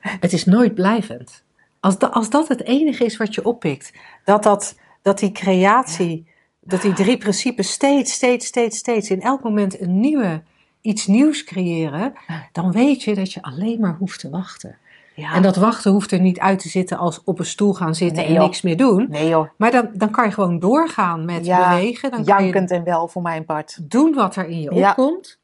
het 0.00 0.32
is 0.32 0.44
nooit 0.44 0.74
blijvend. 0.74 1.42
Als, 1.80 1.98
als 1.98 2.30
dat 2.30 2.48
het 2.48 2.62
enige 2.62 3.04
is 3.04 3.16
wat 3.16 3.34
je 3.34 3.44
oppikt, 3.44 3.92
dat, 4.24 4.42
dat, 4.42 4.76
dat 5.02 5.18
die 5.18 5.32
creatie 5.32 6.30
dat 6.64 6.82
die 6.82 6.92
drie 6.92 7.18
principes 7.18 7.70
steeds, 7.70 8.12
steeds, 8.12 8.46
steeds, 8.46 8.78
steeds 8.78 9.10
in 9.10 9.20
elk 9.20 9.42
moment 9.42 9.80
een 9.80 10.00
nieuwe, 10.00 10.42
iets 10.80 11.06
nieuws 11.06 11.44
creëren, 11.44 12.12
dan 12.52 12.72
weet 12.72 13.02
je 13.02 13.14
dat 13.14 13.32
je 13.32 13.42
alleen 13.42 13.80
maar 13.80 13.96
hoeft 13.98 14.20
te 14.20 14.30
wachten. 14.30 14.76
Ja. 15.14 15.34
En 15.34 15.42
dat 15.42 15.56
wachten 15.56 15.92
hoeft 15.92 16.12
er 16.12 16.20
niet 16.20 16.38
uit 16.38 16.58
te 16.58 16.68
zitten 16.68 16.98
als 16.98 17.24
op 17.24 17.38
een 17.38 17.44
stoel 17.44 17.74
gaan 17.74 17.94
zitten 17.94 18.24
en 18.24 18.32
niks 18.32 18.62
meer 18.62 18.76
doen. 18.76 19.06
Nee 19.10 19.28
joh. 19.28 19.48
Maar 19.56 19.70
dan, 19.70 19.90
dan 19.92 20.10
kan 20.10 20.24
je 20.24 20.30
gewoon 20.30 20.58
doorgaan 20.58 21.24
met 21.24 21.42
bewegen. 21.42 22.10
Dan 22.10 22.22
jankend 22.22 22.68
kan 22.68 22.78
je 22.78 22.84
en 22.84 22.84
wel 22.84 23.08
voor 23.08 23.22
mijn 23.22 23.44
part. 23.44 23.90
Doen 23.90 24.14
wat 24.14 24.36
er 24.36 24.46
in 24.46 24.60
je 24.60 24.70
opkomt. 24.70 25.38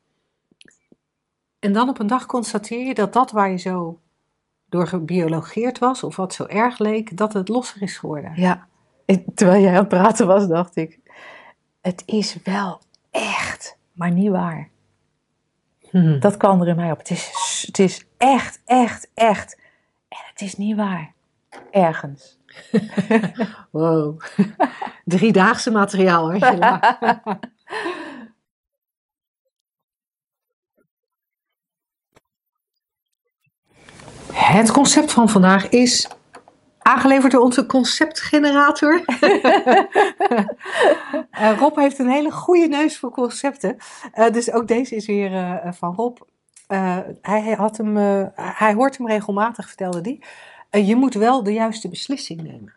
En 1.59 1.73
dan 1.73 1.89
op 1.89 1.99
een 1.99 2.07
dag 2.07 2.27
constateer 2.27 2.87
je 2.87 2.95
dat 2.95 3.13
dat 3.13 3.31
waar 3.31 3.51
je 3.51 3.57
zo 3.57 3.99
door 4.69 4.87
gebiologeerd 4.87 5.79
was, 5.79 6.03
of 6.03 6.17
wat 6.17 6.35
zo 6.35 6.45
erg 6.45 6.79
leek, 6.79 7.17
dat 7.17 7.33
het 7.33 7.49
losser 7.49 7.83
is 7.83 7.99
geworden. 7.99 8.33
Ja. 8.35 8.67
Terwijl 9.35 9.63
jij 9.63 9.71
aan 9.71 9.79
het 9.79 9.89
praten 9.89 10.27
was, 10.27 10.49
dacht 10.49 10.77
ik 10.77 10.99
het 11.81 12.03
is 12.07 12.37
wel 12.45 12.81
echt, 13.11 13.77
maar 13.93 14.11
niet 14.11 14.31
waar. 14.31 14.69
Hmm. 15.91 16.21
Dat 16.21 16.37
kwam 16.37 16.61
er 16.61 16.69
in 16.69 16.77
mij 16.77 16.91
op. 16.91 16.99
Het 16.99 17.11
is, 17.11 17.63
het 17.67 17.79
is 17.79 18.05
echt, 18.17 18.61
echt, 18.65 19.11
echt. 19.15 19.59
En 20.09 20.19
het 20.31 20.41
is 20.41 20.57
niet 20.57 20.77
waar. 20.77 21.13
Ergens. 21.71 22.39
wow. 23.71 24.21
Driedaagse 25.05 25.71
materiaal, 25.71 26.31
hoor. 26.31 26.41
Het 34.33 34.71
concept 34.71 35.13
van 35.13 35.29
vandaag 35.29 35.69
is 35.69 36.09
Aangeleverd 36.89 37.33
door 37.33 37.43
onze 37.43 37.67
conceptgenerator. 37.67 39.03
uh, 41.31 41.59
Rob 41.61 41.77
heeft 41.77 41.99
een 41.99 42.09
hele 42.09 42.31
goede 42.31 42.67
neus 42.67 42.99
voor 42.99 43.11
concepten. 43.11 43.77
Uh, 44.15 44.31
dus 44.31 44.53
ook 44.53 44.69
deze 44.69 44.97
is 44.97 45.07
weer 45.07 45.33
uh, 45.33 45.73
van 45.73 45.95
Rob. 45.95 46.19
hij, 47.21 47.55
had 47.57 47.77
hem, 47.77 47.97
hij 48.35 48.75
hoort 48.75 48.99
hem 48.99 49.07
regelmatig, 49.07 49.67
vertelde 49.67 50.19
hij. 50.71 50.83
je 50.83 50.97
moet 50.97 51.15
wel 51.15 51.43
de 51.43 51.53
juiste 51.53 51.89
beslissing 51.89 52.43
nemen. 52.43 52.73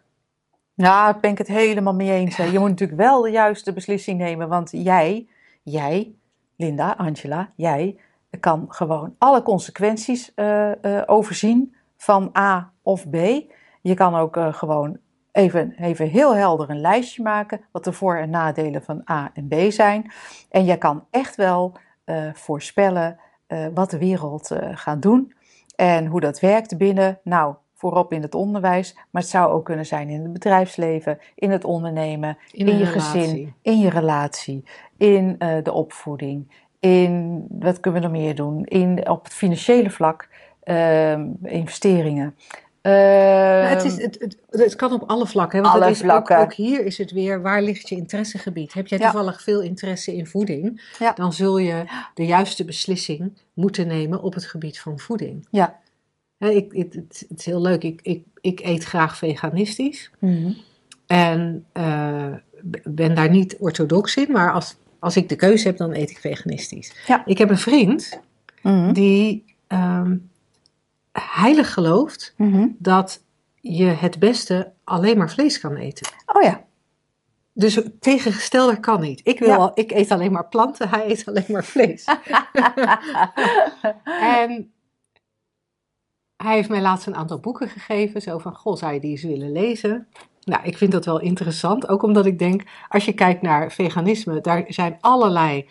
Ja, 0.73 1.11
daar 1.11 1.19
ben 1.19 1.31
ik 1.31 1.37
het 1.37 1.47
helemaal 1.47 1.95
mee 1.95 2.11
eens. 2.11 2.35
Je 2.35 2.59
moet 2.59 2.69
natuurlijk 2.69 2.99
wel 2.99 3.21
de 3.21 3.31
juiste 3.31 3.73
beslissing 3.73 4.19
nemen. 4.19 4.47
Want 4.47 4.69
jij, 4.71 5.27
jij, 5.63 6.11
Linda, 6.55 6.93
Angela, 6.97 7.49
jij 7.55 7.95
kan 8.39 8.65
gewoon 8.69 9.15
alle 9.17 9.41
consequenties 9.41 10.33
overzien 11.05 11.75
van 11.97 12.31
A 12.37 12.71
of 12.81 13.09
B. 13.09 13.15
Je 13.81 13.93
kan 13.93 14.15
ook 14.15 14.37
uh, 14.37 14.53
gewoon 14.53 14.97
even, 15.31 15.73
even 15.77 16.07
heel 16.07 16.35
helder 16.35 16.69
een 16.69 16.81
lijstje 16.81 17.23
maken 17.23 17.61
wat 17.71 17.83
de 17.83 17.91
voor- 17.91 18.17
en 18.17 18.29
nadelen 18.29 18.83
van 18.83 19.01
A 19.11 19.31
en 19.33 19.47
B 19.47 19.71
zijn. 19.71 20.11
En 20.49 20.65
je 20.65 20.77
kan 20.77 21.05
echt 21.11 21.35
wel 21.35 21.73
uh, 22.05 22.33
voorspellen 22.33 23.19
uh, 23.47 23.65
wat 23.73 23.89
de 23.89 23.97
wereld 23.97 24.55
gaat 24.71 25.01
doen 25.01 25.33
en 25.75 26.05
hoe 26.05 26.19
dat 26.19 26.39
werkt 26.39 26.77
binnen, 26.77 27.19
nou, 27.23 27.55
voorop 27.75 28.13
in 28.13 28.21
het 28.21 28.35
onderwijs, 28.35 28.95
maar 29.09 29.21
het 29.21 29.31
zou 29.31 29.51
ook 29.51 29.65
kunnen 29.65 29.85
zijn 29.85 30.09
in 30.09 30.21
het 30.21 30.33
bedrijfsleven, 30.33 31.19
in 31.35 31.51
het 31.51 31.63
ondernemen, 31.63 32.37
in, 32.51 32.67
in 32.67 32.77
je 32.77 32.85
gezin, 32.85 33.53
in 33.61 33.79
je 33.79 33.89
relatie, 33.89 34.63
in 34.97 35.35
de 35.63 35.71
opvoeding, 35.71 36.51
in, 36.79 37.45
wat 37.49 37.79
kunnen 37.79 38.01
we 38.01 38.07
nog 38.07 38.17
meer 38.17 38.35
doen, 38.35 38.65
in, 38.65 39.09
op 39.09 39.23
het 39.23 39.33
financiële 39.33 39.89
vlak, 39.89 40.29
investeringen. 41.43 42.35
Ehm, 42.81 43.65
het, 43.67 43.83
is, 43.83 43.97
het, 44.01 44.17
het, 44.19 44.37
het 44.49 44.75
kan 44.75 44.91
op 44.93 45.09
alle 45.09 45.27
vlakken. 45.27 45.57
Hè? 45.57 45.63
Want 45.63 45.75
Alle 45.75 45.85
het 45.85 45.95
is 45.95 46.01
vlakken. 46.01 46.37
Ook, 46.37 46.43
ook 46.43 46.53
hier 46.53 46.85
is 46.85 46.97
het 46.97 47.11
weer, 47.11 47.41
waar 47.41 47.61
ligt 47.61 47.89
je 47.89 47.95
interessegebied? 47.95 48.73
Heb 48.73 48.87
jij 48.87 48.99
Ja. 48.99 49.11
toevallig 49.11 49.41
veel 49.41 49.61
interesse 49.61 50.15
in 50.15 50.27
voeding? 50.27 50.93
Ja. 50.99 51.13
Dan 51.13 51.33
zul 51.33 51.57
je 51.57 51.83
de 52.13 52.25
juiste 52.25 52.65
beslissing 52.65 53.31
moeten 53.53 53.87
nemen 53.87 54.21
op 54.21 54.33
het 54.33 54.45
gebied 54.45 54.79
van 54.79 54.99
voeding. 54.99 55.47
Ja. 55.51 55.79
Ik, 56.37 56.71
het, 56.71 56.93
het, 56.93 57.25
het 57.29 57.39
is 57.39 57.45
heel 57.45 57.61
leuk, 57.61 57.83
ik, 57.83 57.99
ik, 58.03 58.23
ik 58.41 58.59
eet 58.59 58.83
graag 58.83 59.17
veganistisch. 59.17 60.11
mhm. 60.19 60.51
En 61.07 61.65
eh, 61.71 62.33
ben 62.83 63.15
daar 63.15 63.29
niet 63.29 63.55
orthodox 63.59 64.15
in, 64.15 64.31
maar 64.31 64.51
als, 64.53 64.75
als 64.99 65.15
ik 65.17 65.29
de 65.29 65.35
keuze 65.35 65.67
heb, 65.67 65.77
dan 65.77 65.93
eet 65.93 66.09
ik 66.09 66.17
veganistisch. 66.17 66.93
Ja. 67.07 67.25
Ik 67.25 67.37
heb 67.37 67.49
een 67.49 67.57
vriend 67.57 68.19
Mhm. 68.61 68.93
die 68.93 69.43
ehm, 69.67 70.15
heilig 71.11 71.73
gelooft 71.73 72.33
Mhm. 72.37 72.67
dat 72.77 73.23
je 73.55 73.85
het 73.85 74.19
beste 74.19 74.71
alleen 74.83 75.17
maar 75.17 75.29
vlees 75.29 75.59
kan 75.59 75.75
eten. 75.75 76.11
Oh 76.25 76.41
ja. 76.41 76.63
Dus 77.53 77.81
tegengestelde 77.99 78.79
kan 78.79 79.01
niet. 79.01 79.21
Ik, 79.23 79.39
wil 79.39 79.47
Ja. 79.47 79.55
al, 79.55 79.71
ik 79.73 79.91
eet 79.91 80.11
alleen 80.11 80.31
maar 80.31 80.47
planten, 80.47 80.89
hij 80.89 81.09
eet 81.09 81.25
alleen 81.25 81.45
maar 81.47 81.63
vlees. 81.63 82.05
en 84.21 84.71
hij 86.37 86.55
heeft 86.55 86.69
mij 86.69 86.81
laatst 86.81 87.07
een 87.07 87.15
aantal 87.15 87.39
boeken 87.39 87.69
gegeven. 87.69 88.21
Zo 88.21 88.37
van, 88.37 88.55
goh, 88.55 88.75
zou 88.75 88.93
je 88.93 88.99
die 88.99 89.11
eens 89.11 89.23
willen 89.23 89.51
lezen? 89.51 90.07
Nou, 90.43 90.63
ik 90.63 90.77
vind 90.77 90.91
dat 90.91 91.05
wel 91.05 91.19
interessant. 91.19 91.87
Ook 91.87 92.03
omdat 92.03 92.25
ik 92.25 92.39
denk, 92.39 92.63
als 92.89 93.05
je 93.05 93.13
kijkt 93.13 93.41
naar 93.41 93.71
veganisme, 93.71 94.41
daar 94.41 94.63
zijn 94.67 94.97
allerlei, 94.99 95.69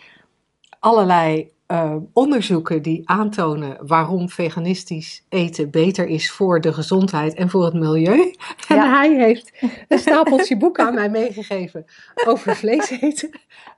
allerlei 0.79 1.51
eh, 1.71 1.95
onderzoeken 2.13 2.81
die 2.81 3.01
aantonen 3.09 3.77
waarom 3.87 4.29
veganistisch 4.29 5.25
eten 5.29 5.69
beter 5.69 6.07
is 6.07 6.31
voor 6.31 6.61
de 6.61 6.73
gezondheid 6.73 7.33
en 7.33 7.49
voor 7.49 7.65
het 7.65 7.73
milieu. 7.73 8.35
En 8.67 8.75
Ja. 8.75 8.97
hij 8.97 9.15
heeft 9.15 9.51
een 9.87 9.99
stapeltje 10.07 10.57
boeken 10.57 10.85
aan 10.85 10.93
mij 10.93 11.09
meegegeven 11.09 11.85
over 12.25 12.55
vlees 12.55 12.89
eten. 12.89 13.29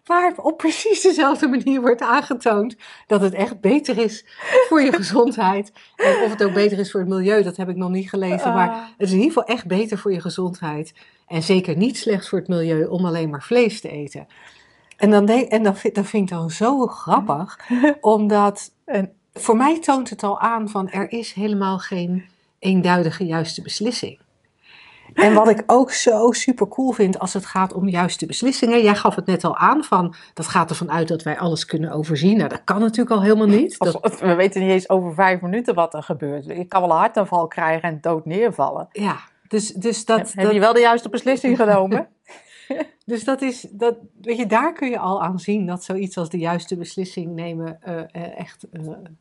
Waar 0.06 0.34
op 0.36 0.58
precies 0.58 1.02
dezelfde 1.02 1.48
manier 1.48 1.82
wordt 1.82 2.02
aangetoond 2.02 2.76
dat 3.08 3.22
het 3.22 3.34
echt 3.34 3.62
beter 3.62 3.98
is 3.98 4.26
voor 4.68 4.82
je 4.82 4.92
gezondheid. 4.94 5.72
En 5.96 6.16
of 6.24 6.30
het 6.30 6.44
ook 6.44 6.54
beter 6.54 6.80
is 6.80 6.92
voor 6.92 7.00
het 7.00 7.10
milieu, 7.10 7.44
dat 7.44 7.58
heb 7.58 7.70
ik 7.70 7.76
nog 7.76 7.90
niet 7.90 8.10
gelezen. 8.10 8.54
Maar 8.54 8.94
het 8.98 9.08
is 9.08 9.14
in 9.14 9.20
ieder 9.22 9.34
geval 9.34 9.56
echt 9.56 9.66
beter 9.66 9.98
voor 9.98 10.12
je 10.12 10.22
gezondheid. 10.22 10.94
En 11.28 11.44
zeker 11.44 11.78
niet 11.78 11.98
slecht 11.98 12.30
voor 12.30 12.40
het 12.40 12.48
milieu 12.48 12.86
om 12.86 13.06
alleen 13.06 13.30
maar 13.30 13.44
vlees 13.44 13.82
te 13.82 13.90
eten. 13.90 14.28
En 14.98 15.10
dan, 15.10 15.26
denk, 15.26 15.50
en 15.50 15.64
dan, 15.64 15.76
vind, 15.76 15.96
dat 15.96 16.06
vind 16.06 16.30
ik 16.30 16.38
dan 16.38 16.50
zo 16.50 16.88
grappig, 16.88 17.60
omdat 18.02 18.72
voor 19.34 19.58
mij 19.58 19.80
toont 19.80 20.10
het 20.10 20.24
al 20.24 20.40
aan 20.40 20.70
van 20.70 20.90
er 20.90 21.12
is 21.12 21.34
helemaal 21.34 21.80
geen 21.80 22.26
eenduidige 22.60 23.26
juiste 23.26 23.62
beslissing. 23.62 24.22
En 25.14 25.34
wat 25.34 25.50
ik 25.50 25.64
ook 25.66 25.92
zo 25.92 26.32
super 26.32 26.68
cool 26.68 26.92
vind 26.92 27.20
als 27.20 27.34
het 27.34 27.46
gaat 27.46 27.74
om 27.74 27.90
juiste 27.90 28.26
beslissingen. 28.26 28.84
Jij 28.84 28.96
gaf 28.96 29.16
het 29.16 29.26
net 29.26 29.44
al 29.44 29.58
aan 29.58 29.84
van 29.84 30.16
dat 30.34 30.48
gaat 30.48 30.70
ervan 30.70 30.92
uit 30.92 31.08
dat 31.08 31.24
wij 31.24 31.38
alles 31.38 31.66
kunnen 31.66 31.92
overzien. 31.92 32.38
Nou, 32.38 32.50
dat 32.50 32.64
kan 32.64 32.80
natuurlijk 32.80 33.16
al 33.16 33.22
helemaal 33.22 33.48
niet. 33.48 33.78
Dat, 33.78 34.20
we 34.20 34.34
weten 34.34 34.62
niet 34.62 34.72
eens 34.72 34.90
over 34.90 35.14
vijf 35.14 35.42
minuten 35.42 35.76
wat 35.76 35.94
er 35.94 36.04
gebeurt. 36.04 36.50
Ik 36.50 36.70
kan 36.70 36.82
wel 36.82 36.90
een 36.90 36.98
hartaanval 36.98 37.48
krijgen 37.48 37.90
en 37.90 37.98
dood 38.02 38.26
neervallen. 38.26 38.88
ja, 38.92 39.20
dus, 39.48 39.74
dus 39.74 40.06
dat, 40.06 40.34
Heb 40.34 40.46
dat, 40.46 40.54
je 40.54 40.60
wel 40.60 40.74
de 40.74 40.80
juiste 40.80 41.10
beslissing 41.10 41.58
genomen? 41.58 42.08
Dus 43.06 43.24
dat 43.24 43.42
is, 43.42 43.68
dat, 43.72 43.96
weet 44.22 44.38
je, 44.38 44.46
daar 44.46 44.74
kun 44.74 44.90
je 44.90 45.00
al 45.00 45.24
aan 45.24 45.40
zien 45.40 45.66
dat 45.66 45.84
zoiets 45.84 46.18
als 46.18 46.30
de 46.30 46.38
juiste 46.38 46.78
beslissing 46.78 47.36
nemen 47.36 47.82
eh, 47.82 48.00
eh, 48.00 48.40
echt 48.40 48.68
een 48.72 49.18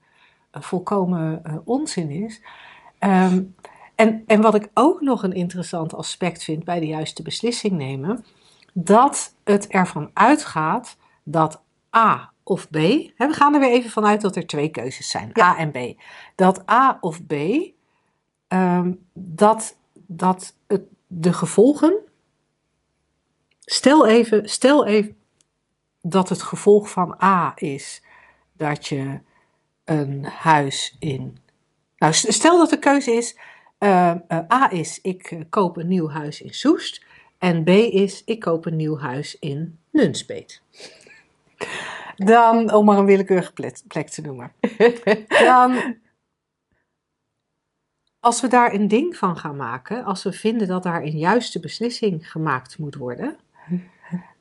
volkomen 0.50 1.42
onzin 1.64 2.10
is. 2.10 2.40
Ehm, 2.98 3.42
en, 3.94 4.22
en 4.26 4.40
wat 4.40 4.54
ik 4.54 4.70
ook 4.74 5.00
nog 5.00 5.22
een 5.22 5.32
interessant 5.32 5.94
aspect 5.94 6.44
vind 6.44 6.64
bij 6.64 6.80
de 6.80 6.86
juiste 6.86 7.22
beslissing 7.22 7.72
nemen, 7.72 8.24
dat 8.72 9.34
het 9.44 9.66
ervan 9.66 10.10
uitgaat 10.12 10.96
dat 11.22 11.62
A 11.96 12.32
of 12.42 12.70
B, 12.70 12.76
hè, 13.16 13.26
we 13.26 13.32
gaan 13.32 13.54
er 13.54 13.60
weer 13.60 13.70
even 13.70 13.90
vanuit 13.90 14.20
dat 14.20 14.36
er 14.36 14.46
twee 14.46 14.68
keuzes 14.68 15.10
zijn, 15.10 15.32
A 15.40 15.56
en 15.56 15.70
B, 15.70 16.00
dat 16.34 16.70
A 16.70 16.98
of 17.00 17.26
B, 17.26 17.32
ehm, 18.48 18.92
dat, 19.14 19.76
dat 20.06 20.56
het, 20.66 20.82
de 21.06 21.32
gevolgen 21.32 21.98
Stel 23.64 24.06
even, 24.06 24.48
stel 24.48 24.86
even 24.86 25.16
dat 26.00 26.28
het 26.28 26.42
gevolg 26.42 26.90
van 26.90 27.22
A 27.22 27.52
is 27.54 28.02
dat 28.52 28.86
je 28.86 29.20
een 29.84 30.24
huis 30.24 30.96
in. 30.98 31.38
Nou, 31.96 32.12
stel 32.12 32.58
dat 32.58 32.70
de 32.70 32.78
keuze 32.78 33.12
is: 33.12 33.38
eh, 33.78 34.10
eh, 34.10 34.38
A 34.52 34.70
is 34.70 35.00
ik 35.00 35.46
koop 35.50 35.76
een 35.76 35.88
nieuw 35.88 36.08
huis 36.08 36.42
in 36.42 36.54
Soest. 36.54 37.04
En 37.38 37.64
B 37.64 37.68
is 37.68 38.24
ik 38.24 38.40
koop 38.40 38.66
een 38.66 38.76
nieuw 38.76 38.98
huis 38.98 39.38
in 39.38 39.78
Nunspeet. 39.90 40.62
Dan, 42.16 42.72
om 42.72 42.84
maar 42.84 42.98
een 42.98 43.04
willekeurige 43.04 43.52
plek 43.88 44.08
te 44.08 44.20
noemen. 44.20 44.52
Dan, 45.28 45.96
als 48.20 48.40
we 48.40 48.48
daar 48.48 48.74
een 48.74 48.88
ding 48.88 49.16
van 49.16 49.36
gaan 49.36 49.56
maken, 49.56 50.04
als 50.04 50.22
we 50.22 50.32
vinden 50.32 50.68
dat 50.68 50.82
daar 50.82 51.02
een 51.02 51.18
juiste 51.18 51.60
beslissing 51.60 52.30
gemaakt 52.30 52.78
moet 52.78 52.94
worden, 52.94 53.36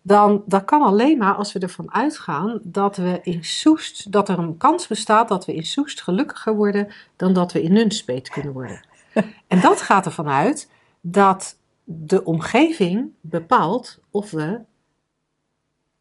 dan 0.01 0.43
dat 0.45 0.65
kan 0.65 0.81
alleen 0.81 1.17
maar 1.17 1.33
als 1.33 1.53
we 1.53 1.59
ervan 1.59 1.93
uitgaan 1.93 2.59
dat 2.63 2.95
we 2.95 3.19
in 3.23 3.43
Soest, 3.43 4.11
dat 4.11 4.29
er 4.29 4.39
een 4.39 4.57
kans 4.57 4.87
bestaat 4.87 5.27
dat 5.27 5.45
we 5.45 5.53
in 5.53 5.65
Soest 5.65 6.01
gelukkiger 6.01 6.55
worden 6.55 6.87
dan 7.15 7.33
dat 7.33 7.51
we 7.51 7.63
in 7.63 7.73
Nunspeet 7.73 8.29
kunnen 8.29 8.53
worden. 8.53 8.85
En 9.47 9.61
dat 9.61 9.81
gaat 9.81 10.05
ervan 10.05 10.27
uit 10.27 10.69
dat 11.01 11.57
de 11.83 12.23
omgeving 12.23 13.09
bepaalt 13.21 13.99
of 14.11 14.31
we 14.31 14.59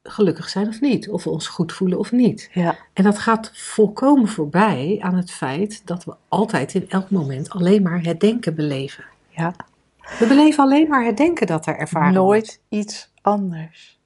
gelukkig 0.02 0.48
zijn 0.48 0.68
of 0.68 0.80
niet, 0.80 1.08
of 1.08 1.24
we 1.24 1.30
ons 1.30 1.48
goed 1.48 1.72
voelen 1.72 1.98
of 1.98 2.12
niet. 2.12 2.50
Ja. 2.52 2.76
En 2.92 3.04
dat 3.04 3.18
gaat 3.18 3.50
volkomen 3.54 4.28
voorbij 4.28 4.98
aan 5.00 5.14
het 5.14 5.30
feit 5.30 5.86
dat 5.86 6.04
we 6.04 6.14
altijd 6.28 6.74
in 6.74 6.88
elk 6.88 7.10
moment 7.10 7.50
alleen 7.50 7.82
maar 7.82 8.02
het 8.02 8.20
denken 8.20 8.54
beleven. 8.54 9.04
ja. 9.28 9.54
We 10.18 10.26
beleven 10.26 10.64
alleen 10.64 10.88
maar 10.88 11.04
het 11.04 11.16
denken 11.16 11.46
dat 11.46 11.66
er 11.66 11.76
ervaren 11.76 12.12
Nooit 12.12 12.46
wordt. 12.46 12.60
iets 12.68 13.09
anders. 13.20 13.98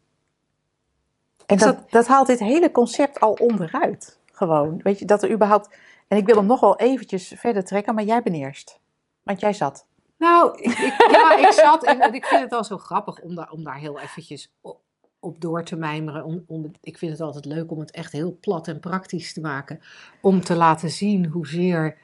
En 1.47 1.59
dat, 1.59 1.91
dat 1.91 2.07
haalt 2.07 2.27
dit 2.27 2.39
hele 2.39 2.71
concept 2.71 3.21
al 3.21 3.33
onderuit. 3.33 4.19
Gewoon. 4.33 4.81
Weet 4.83 4.99
je, 4.99 5.05
dat 5.05 5.23
er 5.23 5.31
überhaupt... 5.31 5.77
En 6.09 6.17
ik 6.17 6.27
wil 6.27 6.37
hem 6.37 6.47
nog 6.47 6.61
wel 6.61 6.77
eventjes 6.79 7.33
verder 7.37 7.65
trekken, 7.65 7.95
maar 7.95 8.05
jij 8.05 8.23
bent 8.23 8.37
eerst. 8.37 8.81
Want 9.23 9.41
jij 9.41 9.53
zat. 9.53 9.87
Nou, 10.19 10.59
ik, 10.63 10.79
ik- 10.79 11.07
ja, 11.11 11.37
ik 11.37 11.53
zat 11.53 11.85
en, 11.85 12.15
ik 12.15 12.25
vind 12.27 12.41
het 12.43 12.53
al 12.53 12.65
zo 12.65 12.79
grappig 12.79 13.21
om 13.21 13.35
daar, 13.35 13.51
om 13.51 13.65
daar 13.65 13.79
heel 13.79 13.99
eventjes 14.01 14.53
op, 14.61 14.81
op 15.21 15.41
door 15.41 15.65
te 15.65 15.77
mijmeren. 15.77 16.45
Om, 16.47 16.71
ik 16.81 16.99
vind 16.99 17.13
het 17.13 17.21
altijd 17.21 17.45
leuk 17.45 17.71
om 17.71 17.79
het 17.79 17.91
echt 17.91 18.13
heel 18.13 18.37
plat 18.41 18.69
en 18.69 18.81
praktisch 18.81 19.33
te 19.33 19.41
maken. 19.41 19.81
Om 20.21 20.41
te 20.41 20.55
laten 20.55 20.91
zien 20.91 21.27
hoezeer 21.27 21.99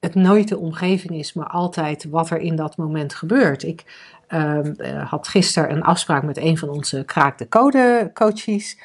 het 0.00 0.14
nooit 0.14 0.48
de 0.48 0.58
omgeving 0.58 1.12
is, 1.12 1.32
maar 1.32 1.46
altijd 1.46 2.04
wat 2.04 2.30
er 2.30 2.38
in 2.38 2.56
dat 2.56 2.76
moment 2.76 3.14
gebeurt. 3.14 3.62
Ik 3.62 3.84
ehm, 4.26 4.72
eh, 4.76 5.10
had 5.10 5.28
gisteren 5.28 5.70
een 5.70 5.82
afspraak 5.82 6.22
met 6.22 6.36
een 6.36 6.58
van 6.58 6.68
onze 6.68 7.04
Kraak 7.04 7.38
de 7.38 7.48
Code 7.48 8.10
coaches. 8.14 8.78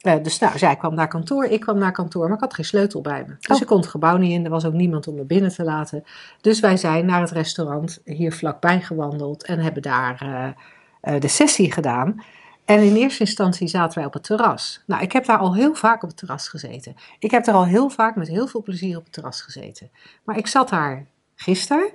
Eh, 0.00 0.22
dus 0.22 0.38
nou, 0.38 0.58
zij 0.58 0.76
kwam 0.76 0.94
naar 0.94 1.08
kantoor, 1.08 1.44
ik 1.44 1.60
kwam 1.60 1.78
naar 1.78 1.92
kantoor, 1.92 2.24
maar 2.26 2.34
ik 2.34 2.40
had 2.40 2.54
geen 2.54 2.64
sleutel 2.64 3.00
bij 3.00 3.24
me. 3.26 3.34
Dus 3.38 3.56
Oh. 3.56 3.60
ik 3.60 3.66
kon 3.66 3.76
het 3.76 3.86
gebouw 3.86 4.16
niet 4.16 4.30
in, 4.30 4.44
er 4.44 4.50
was 4.50 4.64
ook 4.64 4.72
niemand 4.72 5.08
om 5.08 5.14
me 5.14 5.24
binnen 5.24 5.50
te 5.50 5.64
laten. 5.64 6.04
Dus 6.40 6.60
wij 6.60 6.76
zijn 6.76 7.06
naar 7.06 7.20
het 7.20 7.30
restaurant 7.30 8.00
hier 8.04 8.32
vlakbij 8.32 8.80
gewandeld 8.80 9.44
en 9.44 9.58
hebben 9.58 9.82
daar 9.82 10.54
eh, 11.00 11.20
de 11.20 11.28
sessie 11.28 11.72
gedaan. 11.72 12.22
En 12.66 12.80
in 12.82 12.94
eerste 12.96 13.20
instantie 13.20 13.68
zaten 13.68 13.98
wij 13.98 14.06
op 14.06 14.12
het 14.12 14.22
terras. 14.24 14.82
Nou, 14.86 15.02
ik 15.02 15.12
heb 15.12 15.24
daar 15.24 15.38
al 15.38 15.54
heel 15.54 15.74
vaak 15.74 16.02
op 16.02 16.08
het 16.08 16.18
terras 16.18 16.48
gezeten. 16.48 16.94
Ik 17.18 17.30
heb 17.30 17.46
er 17.46 17.54
al 17.54 17.66
heel 17.66 17.88
vaak 17.90 18.16
met 18.16 18.28
heel 18.28 18.46
veel 18.46 18.62
plezier 18.62 18.96
op 18.96 19.04
het 19.04 19.12
terras 19.12 19.40
gezeten. 19.40 19.90
Maar 20.24 20.36
ik 20.36 20.46
zat 20.46 20.68
daar 20.68 21.06
gisteren 21.34 21.88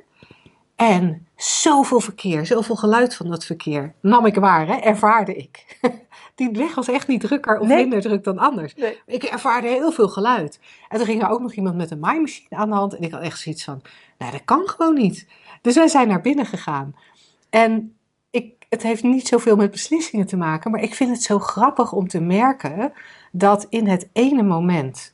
en 0.75 1.27
zoveel 1.35 1.99
verkeer, 1.99 2.45
zoveel 2.45 2.75
geluid 2.75 3.15
van 3.15 3.29
dat 3.29 3.45
verkeer 3.45 3.93
nam 4.01 4.25
ik 4.25 4.35
waar, 4.35 4.67
hè, 4.67 4.73
ervaarde 4.75 5.35
ik. 5.35 5.77
Die 6.35 6.49
weg 6.51 6.75
was 6.75 6.87
echt 6.87 7.07
niet 7.07 7.21
drukker 7.21 7.59
of 7.59 7.67
Nee. 7.67 7.77
minder 7.77 8.01
druk 8.01 8.23
dan 8.23 8.37
anders. 8.37 8.75
Nee. 8.75 8.99
Ik 9.05 9.23
ervaarde 9.23 9.67
heel 9.67 9.91
veel 9.91 10.09
geluid. 10.09 10.59
En 10.89 10.97
toen 10.97 11.05
ging 11.07 11.21
er 11.23 11.29
ook 11.29 11.41
nog 11.41 11.53
iemand 11.53 11.75
met 11.75 11.91
een 11.91 11.99
maaimachine 11.99 12.55
aan 12.55 12.69
de 12.69 12.75
hand. 12.75 12.95
En 12.95 13.01
ik 13.01 13.11
had 13.11 13.21
echt 13.21 13.39
zoiets 13.39 13.63
van, 13.63 13.81
nou 14.17 14.31
dat 14.31 14.41
kan 14.45 14.67
gewoon 14.67 14.93
niet. 14.93 15.27
Dus 15.61 15.75
wij 15.75 15.87
zijn 15.87 16.07
naar 16.07 16.21
binnen 16.21 16.45
gegaan. 16.45 16.95
En 17.49 17.95
het 18.71 18.83
heeft 18.83 19.03
niet 19.03 19.27
zoveel 19.27 19.55
met 19.55 19.71
beslissingen 19.71 20.25
te 20.25 20.37
maken. 20.37 20.71
Maar 20.71 20.81
ik 20.81 20.95
vind 20.95 21.09
het 21.11 21.23
zo 21.23 21.39
grappig 21.39 21.91
om 21.91 22.07
te 22.07 22.19
merken 22.19 22.93
dat 23.31 23.65
in 23.69 23.87
het 23.87 24.09
ene 24.13 24.43
moment 24.43 25.13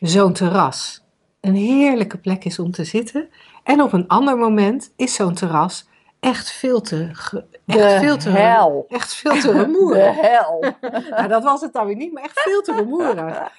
zo'n 0.00 0.32
terras 0.32 1.04
een 1.40 1.54
heerlijke 1.54 2.18
plek 2.18 2.44
is 2.44 2.58
om 2.58 2.70
te 2.70 2.84
zitten. 2.84 3.28
En 3.62 3.82
op 3.82 3.92
een 3.92 4.06
ander 4.08 4.36
moment 4.36 4.92
is 4.96 5.14
zo'n 5.14 5.34
terras 5.34 5.88
echt 6.20 6.50
veel 6.52 6.80
te, 6.80 7.08
echt 7.08 7.30
De 7.64 7.96
veel 8.00 8.16
te, 8.16 8.30
hel. 8.30 8.86
echt 8.88 9.14
veel 9.14 9.40
te 9.40 9.46
De 9.52 9.62
rumoerig. 9.62 10.20
hel. 10.20 10.64
Nou, 11.10 11.28
dat 11.28 11.42
was 11.42 11.60
het 11.60 11.72
dan 11.72 11.86
weer 11.86 11.96
niet, 11.96 12.12
maar 12.12 12.22
echt 12.22 12.40
veel 12.40 12.62
te 12.62 12.72
rumoerig. 12.72 13.52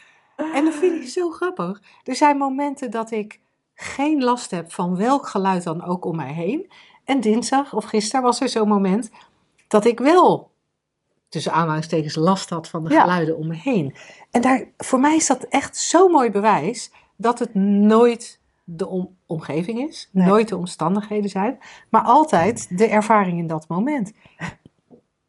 En 0.54 0.66
dat 0.66 0.74
vind 0.74 1.04
ik 1.04 1.10
zo 1.10 1.30
grappig. 1.30 1.82
Er 2.04 2.16
zijn 2.16 2.38
momenten 2.38 2.92
dat 2.92 3.12
ik 3.12 3.40
geen 3.76 4.24
last 4.24 4.52
heb 4.52 4.72
van 4.72 4.98
welk 4.98 5.28
geluid 5.28 5.64
dan 5.64 5.86
ook 5.86 6.06
om 6.06 6.16
mij 6.16 6.34
heen. 6.34 6.72
En 7.10 7.20
dinsdag 7.20 7.74
of 7.74 7.86
gisteren 7.86 8.22
was 8.24 8.42
er 8.42 8.50
zo'n 8.50 8.68
moment 8.68 9.10
dat 9.68 9.86
ik 9.86 10.00
wel, 10.00 10.52
tussen 11.30 11.52
aanhalingstekens, 11.52 12.16
last 12.16 12.50
had 12.50 12.68
van 12.70 12.84
de 12.84 12.90
Ja. 12.94 13.02
geluiden 13.02 13.38
om 13.38 13.48
me 13.48 13.56
heen. 13.56 13.96
En 14.32 14.42
daar, 14.42 14.64
voor 14.78 15.00
mij 15.00 15.16
is 15.16 15.28
dat 15.28 15.44
echt 15.44 15.78
zo'n 15.78 16.12
mooi 16.12 16.32
bewijs 16.32 16.92
dat 17.16 17.40
het 17.40 17.54
nooit 17.56 18.40
de 18.64 18.88
om- 18.88 19.18
omgeving 19.26 19.88
is, 19.88 20.10
Nee. 20.12 20.28
nooit 20.28 20.48
de 20.48 20.58
omstandigheden 20.58 21.30
zijn, 21.30 21.58
maar 21.90 22.02
altijd 22.02 22.78
de 22.78 22.88
ervaring 22.88 23.40
in 23.40 23.48
dat 23.48 23.68
moment. 23.68 24.12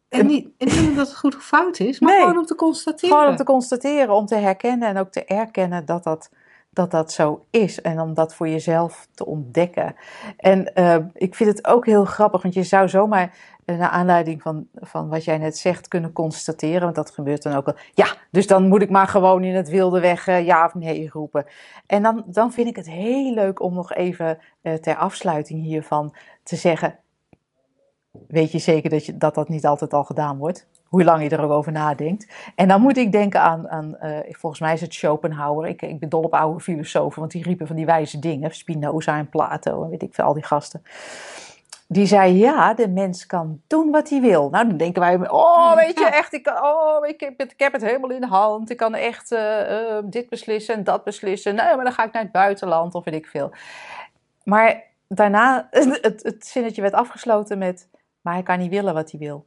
En 0.08 0.26
niet, 0.26 0.48
en 0.58 0.66
niet 0.68 0.88
omdat 0.88 1.08
het 1.08 1.16
goed 1.16 1.36
of 1.36 1.42
fout 1.44 1.78
is, 1.80 2.00
maar 2.00 2.12
Nee. 2.12 2.20
gewoon 2.20 2.38
om 2.38 2.44
te 2.46 2.54
constateren. 2.54 3.16
Gewoon 3.16 3.30
om 3.30 3.36
te 3.36 3.44
constateren, 3.44 4.14
om 4.14 4.26
te 4.26 4.34
herkennen 4.34 4.88
en 4.88 4.98
ook 4.98 5.10
te 5.10 5.24
erkennen 5.24 5.84
dat 5.84 6.04
dat, 6.04 6.30
dat, 6.70 6.90
dat 6.90 7.12
zo 7.12 7.44
is. 7.50 7.80
En 7.80 8.00
om 8.00 8.14
dat 8.14 8.34
voor 8.34 8.48
jezelf 8.48 9.08
te 9.14 9.26
ontdekken. 9.26 9.94
En 10.36 10.74
eh, 10.74 10.96
ik 11.12 11.34
vind 11.34 11.50
het 11.50 11.66
ook 11.66 11.86
heel 11.86 12.04
grappig, 12.04 12.42
want 12.42 12.54
je 12.54 12.62
zou 12.62 12.88
zomaar 12.88 13.34
eh, 13.64 13.76
naar 13.76 13.88
aanleiding 13.88 14.42
van, 14.42 14.66
van 14.74 15.08
wat 15.08 15.24
jij 15.24 15.38
net 15.38 15.56
zegt 15.58 15.88
kunnen 15.88 16.12
constateren. 16.12 16.80
Want 16.80 16.94
dat 16.94 17.10
gebeurt 17.10 17.42
dan 17.42 17.54
ook 17.54 17.66
al. 17.66 17.74
Ja, 17.94 18.06
dus 18.30 18.46
dan 18.46 18.68
moet 18.68 18.82
ik 18.82 18.90
maar 18.90 19.08
gewoon 19.08 19.44
in 19.44 19.54
het 19.54 19.68
wilde 19.68 20.00
weg 20.00 20.26
eh, 20.26 20.46
ja 20.46 20.64
of 20.64 20.74
nee 20.74 21.08
roepen. 21.12 21.46
En 21.86 22.02
dan, 22.02 22.24
dan 22.26 22.52
vind 22.52 22.68
ik 22.68 22.76
het 22.76 22.90
heel 22.90 23.34
leuk 23.34 23.60
om 23.60 23.74
nog 23.74 23.92
even 23.92 24.38
ter 24.80 24.96
afsluiting 24.96 25.62
hiervan 25.62 26.14
te 26.42 26.56
zeggen. 26.56 26.98
Weet 28.28 28.52
je 28.52 28.58
zeker 28.58 28.90
dat, 28.90 29.06
je, 29.06 29.16
dat 29.16 29.34
dat 29.34 29.48
niet 29.48 29.66
altijd 29.66 29.92
al 29.92 30.04
gedaan 30.04 30.38
wordt? 30.38 30.68
Hoe 30.90 31.04
lang 31.04 31.22
je 31.22 31.28
er 31.28 31.42
ook 31.42 31.50
over 31.50 31.72
nadenkt. 31.72 32.26
En 32.54 32.68
dan 32.68 32.80
moet 32.80 32.96
ik 32.96 33.12
denken 33.12 33.40
aan, 33.40 33.68
aan 33.68 33.96
eh, 33.96 34.34
volgens 34.34 34.60
mij 34.60 34.72
is 34.72 34.80
het 34.80 34.94
Schopenhauer. 34.94 35.66
Ik, 35.66 35.82
ik 35.82 35.98
ben 35.98 36.08
dol 36.08 36.22
op 36.22 36.34
oude 36.34 36.60
filosofen, 36.60 37.20
want 37.20 37.32
die 37.32 37.42
riepen 37.42 37.66
van 37.66 37.76
die 37.76 37.86
wijze 37.86 38.18
dingen. 38.18 38.54
Spinoza 38.54 39.18
en 39.18 39.28
Plato 39.28 39.84
en 39.84 39.90
weet 39.90 40.02
ik 40.02 40.14
veel, 40.14 40.24
al 40.24 40.34
die 40.34 40.44
gasten. 40.44 40.82
Die 41.86 42.06
zei, 42.06 42.38
ja, 42.38 42.74
de 42.74 42.88
mens 42.88 43.26
kan 43.26 43.60
doen 43.66 43.90
wat 43.90 44.08
hij 44.08 44.20
wil. 44.20 44.50
Nou, 44.50 44.68
dan 44.68 44.76
denken 44.76 45.02
wij, 45.02 45.28
oh, 45.30 45.74
weet 45.74 45.98
je, 45.98 46.06
echt, 46.06 46.32
ik, 46.32 46.42
kan, 46.42 46.64
oh, 46.64 47.06
ik, 47.06 47.20
heb 47.20 47.38
het, 47.38 47.52
ik 47.52 47.60
heb 47.60 47.72
het 47.72 47.82
helemaal 47.82 48.10
in 48.10 48.20
de 48.20 48.26
hand. 48.26 48.70
Ik 48.70 48.76
kan 48.76 48.94
echt 48.94 49.32
eh, 49.32 49.96
eh, 49.96 50.04
dit 50.04 50.28
beslissen 50.28 50.74
en 50.74 50.84
dat 50.84 51.04
beslissen. 51.04 51.54
Nee, 51.54 51.76
maar 51.76 51.84
dan 51.84 51.92
ga 51.92 52.04
ik 52.04 52.12
naar 52.12 52.22
het 52.22 52.32
buitenland 52.32 52.94
of 52.94 53.04
weet 53.04 53.14
ik 53.14 53.26
veel. 53.26 53.52
Maar 54.44 54.82
daarna, 55.08 55.68
het, 55.70 56.22
het 56.22 56.46
zinnetje 56.46 56.82
werd 56.82 56.94
afgesloten 56.94 57.58
met, 57.58 57.88
maar 58.20 58.34
hij 58.34 58.42
kan 58.42 58.58
niet 58.58 58.70
willen 58.70 58.94
wat 58.94 59.10
hij 59.10 59.20
wil. 59.20 59.46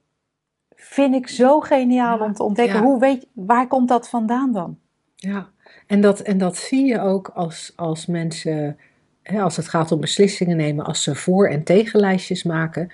Vind 0.76 1.16
ik 1.16 1.28
zo 1.28 1.60
geniaal 1.60 2.18
Ja, 2.18 2.26
om 2.26 2.34
te 2.34 2.44
ontdekken. 2.44 2.76
ja. 2.76 2.82
Hoe 2.84 3.00
weet, 3.00 3.28
waar 3.34 3.68
komt 3.68 3.88
dat 3.90 4.10
vandaan 4.10 4.52
dan? 4.52 4.78
Ja, 5.16 5.50
en 5.88 6.02
dat, 6.02 6.20
en 6.20 6.38
dat 6.38 6.58
zie 6.58 6.86
je 6.86 7.00
ook 7.00 7.28
als, 7.28 7.74
als 7.76 8.06
mensen, 8.06 8.78
hè, 9.22 9.42
als 9.42 9.56
het 9.56 9.68
gaat 9.68 9.92
om 9.92 10.00
beslissingen 10.00 10.58
nemen, 10.58 10.86
als 10.86 11.04
ze 11.04 11.16
voor- 11.16 11.48
en 11.50 11.64
tegenlijstjes 11.64 12.44
maken. 12.44 12.92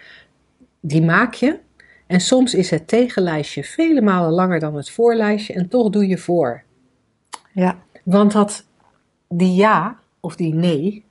Die 0.80 1.02
maak 1.02 1.34
je. 1.34 1.60
En 2.08 2.20
soms 2.22 2.54
is 2.54 2.70
het 2.70 2.88
tegenlijstje 2.88 3.64
vele 3.64 4.02
malen 4.02 4.32
langer 4.32 4.60
dan 4.60 4.76
het 4.76 4.90
voorlijstje 4.90 5.54
en 5.54 5.68
toch 5.70 5.90
doe 5.90 6.08
je 6.08 6.18
voor. 6.18 6.64
Ja, 7.52 7.78
Want 8.04 8.32
dat, 8.32 8.66
die 9.28 9.56
ja 9.56 10.00
of 10.20 10.36
die 10.36 10.54
nee, 10.54 11.04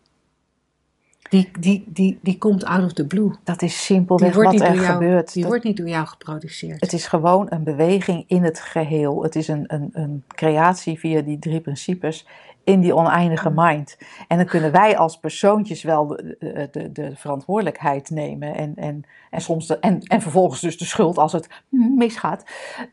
die, 1.29 1.51
die, 1.61 1.85
die, 1.87 2.19
die 2.23 2.39
komt 2.39 2.65
out 2.65 2.85
of 2.85 2.93
the 2.93 3.07
blue. 3.07 3.31
dat 3.45 3.63
is 3.63 3.85
simpelweg 3.85 4.35
wat 4.35 4.61
er 4.61 4.75
jou, 4.75 4.79
gebeurt. 4.79 5.33
die 5.33 5.43
Dat- 5.43 5.51
wordt 5.51 5.67
niet 5.67 5.77
door 5.77 5.89
jou 5.89 6.07
geproduceerd. 6.07 6.81
Het 6.81 6.93
is 6.93 7.07
gewoon 7.07 7.47
een 7.51 7.65
beweging 7.65 8.25
in 8.27 8.45
het 8.45 8.61
geheel. 8.61 9.23
Het 9.23 9.37
is 9.37 9.49
een, 9.49 9.65
een, 9.67 9.89
een 9.93 10.25
creatie 10.29 10.99
via 10.99 11.21
die 11.21 11.39
drie 11.39 11.61
principes 11.61 12.27
in 12.65 12.81
die 12.81 12.95
oneindige 12.95 13.51
mind. 13.55 13.99
En 14.29 14.37
dan 14.37 14.47
kunnen 14.47 14.73
wij 14.73 14.97
als 14.99 15.19
persoontjes 15.19 15.83
wel 15.83 16.07
de, 16.07 16.37
de, 16.39 16.69
de, 16.71 16.93
de 16.93 17.17
verantwoordelijkheid 17.17 18.11
nemen. 18.11 18.55
En, 18.55 18.75
en, 18.77 19.05
en, 19.31 19.41
soms 19.41 19.67
de, 19.67 19.79
en, 19.79 20.01
en 20.01 20.21
vervolgens 20.21 20.61
dus 20.61 20.79
de 20.79 20.85
schuld 20.85 21.19
als 21.19 21.33
het 21.33 21.49
misgaat. 21.97 22.45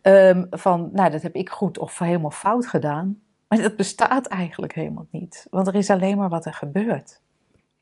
Ehm, 0.01 0.45
van, 0.49 0.89
nou, 0.93 1.11
dat 1.11 1.21
heb 1.21 1.35
ik 1.35 1.49
goed 1.49 1.77
of 1.77 1.99
helemaal 1.99 2.31
fout 2.31 2.67
gedaan. 2.67 3.19
Maar 3.47 3.61
dat 3.61 3.75
bestaat 3.75 4.27
eigenlijk 4.27 4.73
helemaal 4.73 5.07
niet. 5.11 5.47
Want 5.49 5.67
er 5.67 5.75
is 5.75 5.89
alleen 5.89 6.17
maar 6.17 6.29
wat 6.29 6.45
er 6.45 6.53
gebeurt. 6.53 7.21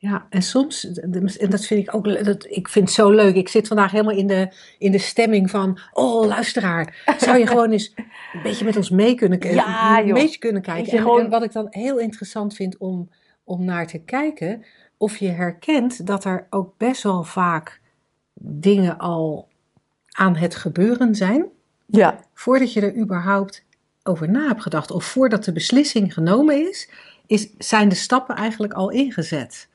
Ja, 0.04 0.26
en 0.30 0.42
soms, 0.42 0.84
en 1.00 1.50
dat 1.50 1.66
vind 1.66 1.80
ik 1.88 1.94
ook, 1.94 2.24
dat, 2.24 2.46
ik 2.48 2.68
vind 2.68 2.84
het 2.86 2.94
zo 2.94 3.10
leuk. 3.10 3.34
Ik 3.34 3.48
zit 3.48 3.66
vandaag 3.68 3.90
helemaal 3.90 4.16
in 4.16 4.26
de, 4.26 4.48
in 4.78 4.92
de 4.92 4.98
stemming 4.98 5.50
van, 5.50 5.78
oh 5.92 6.26
luisteraar, 6.26 7.14
zou 7.18 7.38
je 7.38 7.46
gewoon 7.52 7.70
eens 7.70 7.92
een 8.32 8.42
beetje 8.42 8.64
met 8.64 8.76
ons 8.76 8.90
mee 8.90 9.14
kunnen, 9.14 9.40
Ja, 9.54 10.02
beetje 10.12 10.38
kunnen 10.38 10.62
kijken. 10.62 10.92
En, 10.92 10.98
gewoon- 10.98 11.20
en 11.20 11.30
wat 11.30 11.42
ik 11.42 11.52
dan 11.52 11.66
heel 11.70 11.98
interessant 11.98 12.54
vind 12.54 12.76
om, 12.78 13.10
om 13.44 13.64
naar 13.64 13.86
te 13.86 13.98
kijken, 13.98 14.64
of 14.96 15.16
je 15.16 15.28
herkent 15.28 16.06
dat 16.06 16.24
er 16.24 16.46
ook 16.50 16.74
best 16.78 17.02
wel 17.02 17.22
vaak 17.22 17.80
dingen 18.40 18.98
al 18.98 19.48
aan 20.10 20.36
het 20.36 20.54
gebeuren 20.54 21.14
zijn, 21.14 21.44
Ja, 21.86 22.18
voordat 22.34 22.72
je 22.72 22.80
er 22.80 22.96
überhaupt 22.96 23.64
over 24.02 24.30
na 24.30 24.46
hebt 24.46 24.62
gedacht. 24.62 24.90
Of 24.90 25.04
voordat 25.04 25.44
de 25.44 25.52
beslissing 25.52 26.14
genomen 26.14 26.68
is, 26.68 26.90
is 27.26 27.48
zijn 27.58 27.88
de 27.88 27.94
stappen 27.94 28.36
eigenlijk 28.36 28.72
al 28.72 28.90
ingezet. 28.90 29.68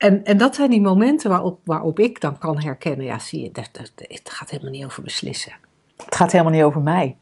En, 0.00 0.24
en 0.24 0.36
dat 0.38 0.54
zijn 0.54 0.70
die 0.70 0.80
momenten 0.80 1.30
waarop, 1.30 1.60
waarop 1.64 1.98
ik 1.98 2.20
dan 2.20 2.38
kan 2.38 2.60
herkennen, 2.60 3.06
ja 3.06 3.18
zie 3.18 3.42
je, 3.42 3.50
dat, 3.52 3.68
dat, 3.72 3.92
het 3.96 4.30
gaat 4.30 4.50
helemaal 4.50 4.72
niet 4.72 4.84
over 4.84 5.02
beslissen. 5.02 5.52
het 5.96 6.14
gaat 6.14 6.32
helemaal 6.32 6.52
niet 6.52 6.62
over 6.62 6.80
mij. 6.80 7.16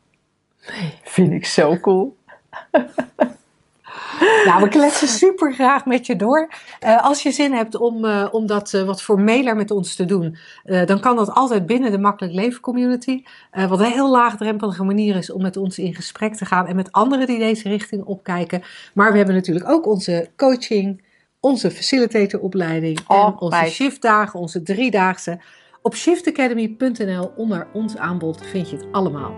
Vind 1.03 1.33
ik 1.33 1.47
zo 1.47 1.77
cool. 1.81 2.17
Nou, 4.45 4.63
we 4.63 4.69
kletsen 4.69 5.09
super 5.09 5.55
graag 5.55 5.85
met 5.87 6.07
je 6.07 6.17
door. 6.17 6.49
Eh, 6.81 7.05
als 7.05 7.23
je 7.23 7.31
zin 7.31 7.53
hebt 7.53 7.77
om, 7.77 8.05
eh, 8.05 8.29
om 8.31 8.47
dat 8.47 8.75
eh, 8.75 8.83
wat 8.83 9.03
formeler 9.03 9.57
met 9.57 9.71
ons 9.71 9.95
te 9.95 10.05
doen, 10.05 10.37
dan 10.85 11.01
kan 11.01 11.17
dat 11.17 11.31
altijd 11.31 11.67
binnen 11.67 11.91
de 11.91 11.99
Makkelijk 11.99 12.35
Leven 12.35 12.61
Community. 12.61 13.23
Wat 13.69 13.81
een 13.81 13.93
heel 13.93 14.11
laagdrempelige 14.11 14.85
manier 14.85 15.17
is 15.17 15.33
om 15.33 15.43
met 15.43 15.57
ons 15.57 15.79
in 15.79 15.95
gesprek 15.95 16.35
te 16.35 16.45
gaan 16.45 16.67
en 16.67 16.77
met 16.77 16.93
anderen 16.93 17.27
die 17.27 17.39
deze 17.39 17.69
richting 17.69 18.05
opkijken. 18.05 18.63
Maar 18.95 19.11
we 19.11 19.17
hebben 19.17 19.35
natuurlijk 19.35 19.71
ook 19.71 19.87
onze 19.87 20.31
coaching, 20.37 21.03
onze 21.41 21.71
facilitatoropleiding 21.71 22.99
en 22.99 23.17
Oh, 23.17 23.43
onze 23.43 23.65
shiftdagen, 23.67 24.41
onze 24.41 24.63
driedaagse. 24.63 25.41
Op 25.83 25.95
shiftacademy.nl 25.95 27.33
onder 27.37 27.67
ons 27.73 27.97
aanbod 27.97 28.47
vind 28.47 28.71
je 28.71 28.77
het 28.77 28.87
allemaal. 28.93 29.35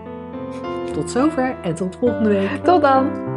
Tot 0.93 1.11
zover 1.11 1.59
en 1.63 1.75
tot 1.75 1.95
volgende 1.95 2.29
week. 2.29 2.63
Tot 2.63 2.81
dan! 2.81 3.30